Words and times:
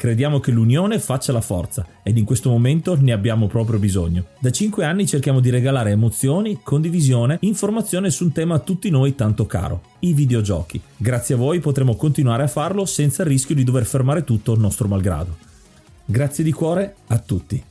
Crediamo 0.00 0.40
che 0.40 0.50
l'unione 0.50 0.98
faccia 0.98 1.30
la 1.30 1.42
forza 1.42 1.86
ed 2.02 2.16
in 2.16 2.24
questo 2.24 2.48
momento 2.48 2.96
ne 2.98 3.12
abbiamo 3.12 3.48
proprio 3.48 3.78
bisogno. 3.78 4.28
Da 4.38 4.50
5 4.50 4.82
anni 4.82 5.06
cerchiamo 5.06 5.40
di 5.40 5.50
regalare 5.50 5.90
emozioni, 5.90 6.60
condivisione, 6.62 7.36
informazione 7.42 8.08
su 8.08 8.24
un 8.24 8.32
tema 8.32 8.54
a 8.54 8.60
tutti 8.60 8.88
noi 8.88 9.14
tanto 9.14 9.44
caro, 9.44 9.82
i 9.98 10.14
videogiochi. 10.14 10.80
Grazie 10.96 11.34
a 11.34 11.38
voi 11.38 11.60
potremo 11.60 11.96
continuare 11.96 12.44
a 12.44 12.48
farlo 12.48 12.86
senza 12.86 13.24
il 13.24 13.28
rischio 13.28 13.54
di 13.54 13.62
dover 13.62 13.84
fermare 13.84 14.24
tutto 14.24 14.54
il 14.54 14.60
nostro 14.60 14.88
malgrado. 14.88 15.36
Grazie 16.06 16.44
di 16.44 16.52
cuore 16.52 16.94
a 17.08 17.18
tutti. 17.18 17.62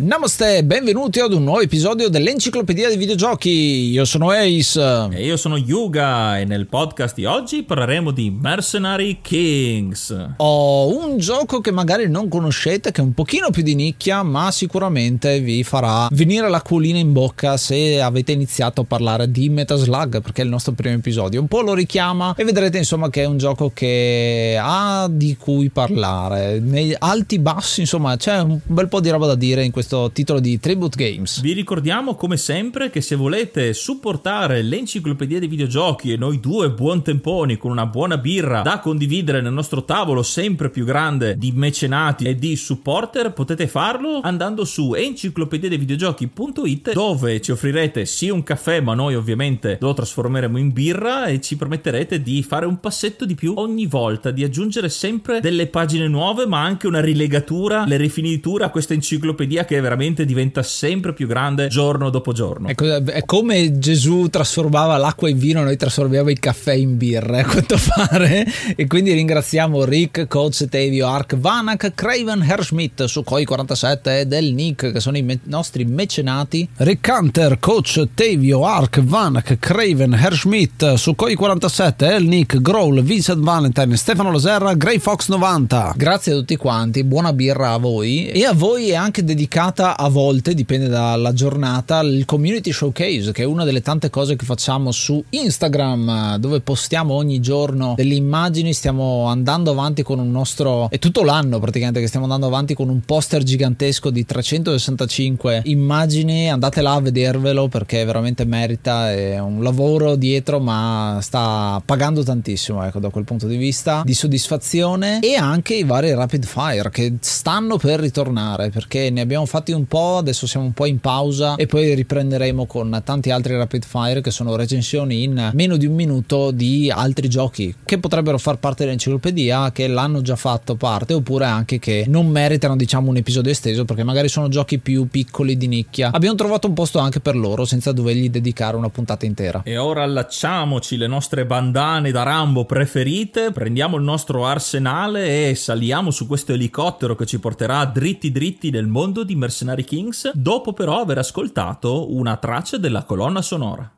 Namaste, 0.00 0.62
benvenuti 0.62 1.18
ad 1.18 1.32
un 1.32 1.42
nuovo 1.42 1.60
episodio 1.60 2.08
dell'Enciclopedia 2.08 2.86
dei 2.86 2.96
Videogiochi. 2.96 3.90
Io 3.90 4.04
sono 4.04 4.30
Ace. 4.30 5.08
E 5.10 5.24
io 5.24 5.36
sono 5.36 5.56
Yuga 5.56 6.38
e 6.38 6.44
nel 6.44 6.68
podcast 6.68 7.16
di 7.16 7.24
oggi 7.24 7.64
parleremo 7.64 8.12
di 8.12 8.30
Mercenary 8.30 9.18
Kings. 9.20 10.34
Ho 10.36 10.96
un 10.96 11.18
gioco 11.18 11.60
che 11.60 11.72
magari 11.72 12.08
non 12.08 12.28
conoscete, 12.28 12.92
che 12.92 13.00
è 13.00 13.04
un 13.04 13.12
pochino 13.12 13.50
più 13.50 13.64
di 13.64 13.74
nicchia, 13.74 14.22
ma 14.22 14.52
sicuramente 14.52 15.40
vi 15.40 15.64
farà 15.64 16.06
venire 16.12 16.48
l'acquolina 16.48 16.98
in 16.98 17.12
bocca 17.12 17.56
se 17.56 18.00
avete 18.00 18.30
iniziato 18.30 18.82
a 18.82 18.84
parlare 18.84 19.28
di 19.28 19.48
Metaslug, 19.48 20.22
perché 20.22 20.42
è 20.42 20.44
il 20.44 20.50
nostro 20.50 20.74
primo 20.74 20.94
episodio. 20.94 21.40
Un 21.40 21.48
po' 21.48 21.62
lo 21.62 21.74
richiama 21.74 22.36
e 22.36 22.44
vedrete 22.44 22.78
insomma 22.78 23.10
che 23.10 23.22
è 23.22 23.26
un 23.26 23.36
gioco 23.36 23.72
che 23.74 24.56
ha 24.62 25.08
di 25.10 25.36
cui 25.36 25.70
parlare. 25.70 26.60
Nei 26.60 26.94
alti 26.96 27.40
bassi, 27.40 27.80
insomma, 27.80 28.16
c'è 28.16 28.38
un 28.38 28.60
bel 28.64 28.86
po' 28.86 29.00
di 29.00 29.10
roba 29.10 29.26
da 29.26 29.34
dire 29.34 29.64
in 29.64 29.72
questo 29.72 29.86
questo 29.88 30.10
titolo 30.12 30.38
di 30.38 30.60
Tribute 30.60 31.02
Games. 31.02 31.40
Vi 31.40 31.54
ricordiamo 31.54 32.14
come 32.14 32.36
sempre 32.36 32.90
che 32.90 33.00
se 33.00 33.16
volete 33.16 33.72
supportare 33.72 34.60
l'enciclopedia 34.60 35.38
dei 35.38 35.48
videogiochi 35.48 36.12
e 36.12 36.18
noi 36.18 36.40
due 36.40 36.70
buon 36.70 37.02
temponi 37.02 37.56
con 37.56 37.70
una 37.70 37.86
buona 37.86 38.18
birra 38.18 38.60
da 38.60 38.80
condividere 38.80 39.40
nel 39.40 39.54
nostro 39.54 39.84
tavolo 39.84 40.22
sempre 40.22 40.68
più 40.68 40.84
grande 40.84 41.38
di 41.38 41.52
mecenati 41.52 42.26
e 42.26 42.34
di 42.34 42.54
supporter, 42.54 43.32
potete 43.32 43.66
farlo 43.66 44.20
andando 44.20 44.66
su 44.66 44.92
enciclopediadeivideogiochi.it 44.92 46.92
dove 46.92 47.40
ci 47.40 47.52
offrirete 47.52 48.04
sì 48.04 48.28
un 48.28 48.42
caffè, 48.42 48.82
ma 48.82 48.92
noi 48.92 49.14
ovviamente 49.14 49.78
lo 49.80 49.94
trasformeremo 49.94 50.58
in 50.58 50.70
birra 50.70 51.28
e 51.28 51.40
ci 51.40 51.56
permetterete 51.56 52.20
di 52.20 52.42
fare 52.42 52.66
un 52.66 52.78
passetto 52.78 53.24
di 53.24 53.34
più 53.34 53.54
ogni 53.56 53.86
volta, 53.86 54.32
di 54.32 54.44
aggiungere 54.44 54.90
sempre 54.90 55.40
delle 55.40 55.66
pagine 55.66 56.08
nuove, 56.08 56.46
ma 56.46 56.62
anche 56.62 56.86
una 56.86 57.00
rilegatura, 57.00 57.86
le 57.86 57.96
rifiniture 57.96 58.64
a 58.64 58.70
questa 58.70 58.92
enciclopedia 58.92 59.64
che 59.64 59.76
veramente 59.80 60.24
diventa 60.24 60.62
sempre 60.62 61.12
più 61.12 61.26
grande 61.26 61.68
giorno 61.68 62.10
dopo 62.10 62.32
giorno. 62.32 62.68
Ecco, 62.68 63.04
è 63.04 63.24
come 63.24 63.78
Gesù 63.78 64.28
trasformava 64.28 64.96
l'acqua 64.96 65.28
in 65.28 65.38
vino, 65.38 65.62
noi 65.62 65.76
trasformiamo 65.76 66.30
il 66.30 66.38
caffè 66.38 66.72
in 66.72 66.96
birra, 66.96 67.40
a 67.40 67.44
quanto 67.46 67.76
pare. 67.94 68.46
E 68.76 68.86
quindi 68.86 69.12
ringraziamo 69.12 69.84
Rick, 69.84 70.26
Coach 70.26 70.66
Tevio, 70.68 71.06
Ark, 71.08 71.36
Vanak, 71.36 71.92
Craven, 71.94 72.42
Herschmidt, 72.42 73.04
Sukhoi 73.04 73.44
47 73.44 74.20
e 74.20 74.26
Del 74.26 74.52
Nick, 74.52 74.92
che 74.92 75.00
sono 75.00 75.16
i 75.16 75.22
me- 75.22 75.40
nostri 75.44 75.84
mecenati. 75.84 76.68
Rick 76.76 77.08
Hunter, 77.08 77.58
Coach 77.58 78.08
Tevio, 78.14 78.64
Ark, 78.64 79.00
Vanak, 79.02 79.58
Craven, 79.58 80.14
Herschmidt, 80.14 80.94
Sukhoi 80.94 81.34
47, 81.34 82.06
El 82.06 82.24
Nick, 82.24 82.60
Growl, 82.60 83.02
Vincent 83.02 83.42
Valentine, 83.42 83.96
Stefano 83.96 84.32
Laserra, 84.32 84.74
Grey 84.74 84.98
Fox 84.98 85.28
90. 85.28 85.94
Grazie 85.96 86.32
a 86.32 86.36
tutti 86.36 86.56
quanti, 86.56 87.04
buona 87.04 87.32
birra 87.32 87.72
a 87.72 87.78
voi. 87.78 88.28
E 88.28 88.44
a 88.44 88.52
voi 88.52 88.90
è 88.90 88.94
anche 88.94 89.24
dedicato 89.24 89.67
dedicata 89.68 89.96
a 89.96 90.08
volte, 90.08 90.54
dipende 90.54 90.88
dalla 90.88 91.32
giornata, 91.32 92.00
il 92.00 92.24
community 92.24 92.72
showcase, 92.72 93.32
che 93.32 93.42
è 93.42 93.46
una 93.46 93.64
delle 93.64 93.82
tante 93.82 94.10
cose 94.10 94.36
che 94.36 94.44
facciamo 94.44 94.90
su 94.92 95.22
Instagram, 95.28 96.36
dove 96.36 96.60
postiamo 96.60 97.14
ogni 97.14 97.40
giorno 97.40 97.94
delle 97.96 98.14
immagini, 98.14 98.72
stiamo 98.72 99.26
andando 99.26 99.70
avanti 99.70 100.02
con 100.02 100.18
un 100.18 100.30
nostro 100.30 100.88
è 100.90 100.98
tutto 100.98 101.22
l'anno 101.22 101.58
praticamente 101.58 102.00
che 102.00 102.06
stiamo 102.06 102.24
andando 102.24 102.46
avanti 102.46 102.74
con 102.74 102.88
un 102.88 103.00
poster 103.00 103.42
gigantesco 103.42 104.10
di 104.10 104.24
365 104.24 105.62
immagini, 105.64 106.50
andate 106.50 106.80
là 106.80 106.94
a 106.94 107.00
vedervelo 107.00 107.68
perché 107.68 108.04
veramente 108.04 108.44
merita, 108.44 109.12
è 109.12 109.38
un 109.38 109.62
lavoro 109.62 110.16
dietro, 110.16 110.60
ma 110.60 111.18
sta 111.20 111.80
pagando 111.84 112.22
tantissimo, 112.22 112.84
ecco, 112.84 113.00
da 113.00 113.10
quel 113.10 113.24
punto 113.24 113.46
di 113.46 113.56
vista 113.56 114.02
di 114.04 114.14
soddisfazione 114.14 115.20
e 115.20 115.34
anche 115.34 115.74
i 115.74 115.84
vari 115.84 116.14
rapid 116.14 116.44
fire 116.44 116.90
che 116.90 117.14
stanno 117.20 117.76
per 117.76 118.00
ritornare 118.00 118.70
perché 118.70 119.10
ne 119.10 119.20
abbiamo 119.20 119.44
fatti 119.58 119.72
un 119.72 119.86
po', 119.86 120.18
adesso 120.18 120.46
siamo 120.46 120.66
un 120.66 120.72
po' 120.72 120.86
in 120.86 121.00
pausa 121.00 121.56
e 121.56 121.66
poi 121.66 121.94
riprenderemo 121.94 122.66
con 122.66 123.00
tanti 123.04 123.30
altri 123.30 123.56
rapid 123.56 123.84
fire 123.84 124.20
che 124.20 124.30
sono 124.30 124.54
recensioni 124.54 125.24
in 125.24 125.50
meno 125.54 125.76
di 125.76 125.86
un 125.86 125.94
minuto 125.94 126.52
di 126.52 126.90
altri 126.90 127.28
giochi 127.28 127.74
che 127.84 127.98
potrebbero 127.98 128.38
far 128.38 128.58
parte 128.58 128.84
dell'enciclopedia, 128.84 129.72
che 129.72 129.88
l'hanno 129.88 130.22
già 130.22 130.36
fatto 130.36 130.76
parte 130.76 131.14
oppure 131.14 131.46
anche 131.46 131.78
che 131.78 132.04
non 132.06 132.28
meritano 132.28 132.76
diciamo 132.76 133.10
un 133.10 133.16
episodio 133.16 133.50
esteso 133.50 133.84
perché 133.84 134.04
magari 134.04 134.28
sono 134.28 134.48
giochi 134.48 134.78
più 134.78 135.08
piccoli 135.08 135.56
di 135.56 135.66
nicchia. 135.66 136.10
Abbiamo 136.12 136.36
trovato 136.36 136.68
un 136.68 136.74
posto 136.74 137.00
anche 137.00 137.20
per 137.20 137.36
loro 137.36 137.64
senza 137.64 137.90
dovergli 137.90 138.30
dedicare 138.30 138.76
una 138.76 138.90
puntata 138.90 139.26
intera. 139.26 139.62
E 139.64 139.76
ora 139.76 140.04
allacciamoci 140.04 140.96
le 140.96 141.08
nostre 141.08 141.46
bandane 141.46 142.12
da 142.12 142.22
Rambo 142.22 142.64
preferite, 142.64 143.50
prendiamo 143.50 143.96
il 143.96 144.04
nostro 144.04 144.46
arsenale 144.46 145.50
e 145.50 145.54
saliamo 145.56 146.10
su 146.10 146.28
questo 146.28 146.52
elicottero 146.52 147.16
che 147.16 147.26
ci 147.26 147.40
porterà 147.40 147.84
dritti 147.86 148.30
dritti 148.30 148.70
nel 148.70 148.86
mondo 148.86 149.24
di 149.24 149.34
Mercenary 149.48 149.84
Kings, 149.84 150.30
dopo 150.34 150.74
però 150.74 151.00
aver 151.00 151.16
ascoltato 151.16 152.14
una 152.14 152.36
traccia 152.36 152.76
della 152.76 153.04
colonna 153.04 153.40
sonora. 153.40 153.97